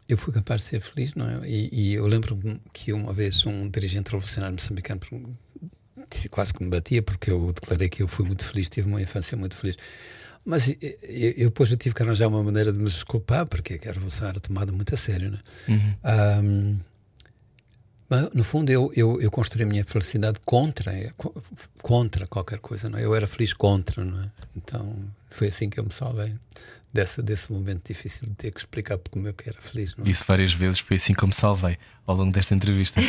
eu 0.08 0.16
fui 0.16 0.32
capaz 0.32 0.62
de 0.62 0.68
ser 0.68 0.80
feliz, 0.80 1.14
não 1.14 1.28
é? 1.28 1.48
E, 1.48 1.68
e 1.72 1.94
eu 1.94 2.06
lembro 2.06 2.38
que 2.72 2.92
uma 2.92 3.12
vez 3.12 3.44
um 3.44 3.68
dirigente 3.68 4.10
revolucionário 4.12 4.54
moçambicano 4.54 5.00
quase 6.30 6.52
que 6.54 6.62
me 6.62 6.70
batia 6.70 7.02
porque 7.02 7.30
eu 7.30 7.52
declarei 7.52 7.88
que 7.88 8.02
eu 8.02 8.08
fui 8.08 8.24
muito 8.26 8.44
feliz, 8.44 8.68
tive 8.68 8.88
uma 8.88 9.00
infância 9.00 9.36
muito 9.36 9.56
feliz. 9.56 9.76
Mas 10.44 10.68
eu, 10.68 10.76
eu, 11.02 11.48
depois 11.48 11.70
eu 11.70 11.76
tive 11.76 11.94
que 11.94 12.02
arranjar 12.02 12.28
uma 12.28 12.42
maneira 12.42 12.72
de 12.72 12.78
me 12.78 12.84
desculpar 12.84 13.46
porque 13.46 13.80
a 13.82 13.92
revolução 13.92 14.28
era 14.28 14.38
tomada 14.38 14.70
muito 14.70 14.94
a 14.94 14.96
sério, 14.96 15.30
não 15.30 15.38
é? 15.38 15.96
Ahm, 16.04 16.76
Mas, 18.08 18.30
no 18.32 18.44
fundo, 18.44 18.70
eu, 18.70 18.92
eu, 18.94 19.20
eu 19.20 19.30
construí 19.30 19.64
a 19.64 19.66
minha 19.66 19.84
felicidade 19.84 20.38
contra, 20.44 20.92
é, 20.92 21.12
contra 21.82 22.26
qualquer 22.26 22.60
coisa. 22.60 22.88
Não 22.88 22.98
é? 22.98 23.04
Eu 23.04 23.14
era 23.14 23.26
feliz 23.26 23.52
contra, 23.52 24.04
não 24.04 24.22
é? 24.22 24.30
Então 24.56 24.94
foi 25.30 25.48
assim 25.48 25.68
que 25.68 25.80
eu 25.80 25.84
me 25.84 25.92
salvei 25.92 26.32
dessa, 26.92 27.20
desse 27.20 27.52
momento 27.52 27.88
difícil 27.88 28.28
de 28.28 28.34
ter 28.36 28.50
que 28.52 28.60
explicar 28.60 28.98
como 29.10 29.26
eu 29.26 29.34
que 29.34 29.48
era 29.48 29.60
feliz. 29.60 29.96
Não 29.96 30.06
é? 30.06 30.08
Isso 30.08 30.24
várias 30.26 30.52
vezes 30.52 30.78
foi 30.78 30.96
assim 30.96 31.12
que 31.12 31.24
eu 31.24 31.28
me 31.28 31.34
salvei 31.34 31.76
ao 32.06 32.14
longo 32.14 32.30
desta 32.30 32.54
entrevista. 32.54 33.00
uh, 33.00 33.04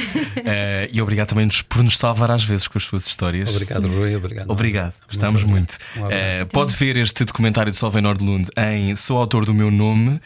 e 0.92 1.02
obrigado 1.02 1.30
também 1.30 1.48
por 1.70 1.84
nos 1.84 1.98
salvar 1.98 2.32
às 2.32 2.44
vezes 2.44 2.68
com 2.68 2.78
as 2.78 2.84
suas 2.84 3.06
histórias. 3.06 3.50
Obrigado, 3.50 3.88
Rui. 3.88 4.16
Obrigado. 4.16 4.50
Obrigado. 4.50 4.94
Gostamos 5.08 5.44
muito. 5.44 5.78
muito. 5.96 6.14
Um 6.14 6.44
uh, 6.44 6.48
pode 6.48 6.76
ver 6.76 6.98
este 6.98 7.24
documentário 7.24 7.72
de 7.72 7.78
Solveig 7.78 8.04
Nordlund 8.04 8.50
em 8.58 8.96
Sou 8.96 9.18
autor 9.18 9.46
do 9.46 9.54
meu 9.54 9.70
nome 9.70 10.16
uh, 10.16 10.22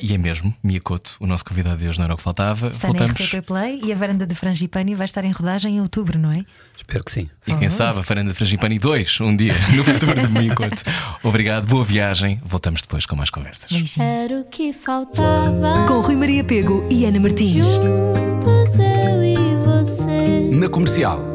e 0.00 0.14
é 0.14 0.18
mesmo 0.18 0.54
Miyakoto, 0.62 1.16
o 1.20 1.26
nosso 1.26 1.44
convidado 1.44 1.78
de 1.78 1.88
hoje 1.88 1.98
não 1.98 2.04
era 2.04 2.14
o 2.14 2.16
que 2.16 2.22
faltava. 2.22 2.68
Está 2.68 2.88
Voltamos. 2.88 3.18
na 3.18 3.24
RTP 3.24 3.46
Play 3.46 3.80
e 3.84 3.92
a 3.92 3.96
varanda 3.96 4.26
de 4.26 4.34
Frangipani 4.34 4.94
vai 4.94 5.04
estar 5.04 5.24
em 5.24 5.30
rodagem 5.30 5.76
em 5.76 5.80
outubro, 5.80 6.18
não 6.18 6.30
é? 6.30 6.44
Espero 6.76 7.04
que 7.04 7.12
sim. 7.12 7.30
E 7.46 7.54
quem 7.54 7.70
sabe 7.70 7.98
a 7.98 8.02
varanda 8.02 8.30
de 8.30 8.36
Frangipani 8.36 8.78
2, 8.78 9.20
um 9.20 9.36
dia 9.36 9.54
no 9.74 9.84
futuro 9.84 10.14
de 10.14 10.28
Miyakoto. 10.28 10.82
Obrigado, 11.22 11.66
boa 11.66 11.84
viagem. 11.84 12.40
Voltamos 12.44 12.82
depois 12.82 13.06
com 13.06 13.16
mais 13.16 13.30
conversas. 13.30 13.70
Era 13.98 14.40
o 14.40 14.44
que 14.44 14.72
faltava. 14.72 15.86
Com 15.86 16.00
Rui 16.00 16.16
Maria 16.16 16.44
Pego 16.44 16.86
e 16.90 17.04
Ana 17.06 17.20
Martins. 17.20 17.66
Juntos 18.14 18.78
eu 18.78 19.22
e 19.24 19.36
você. 19.64 20.50
Na 20.52 20.68
comercial. 20.68 21.31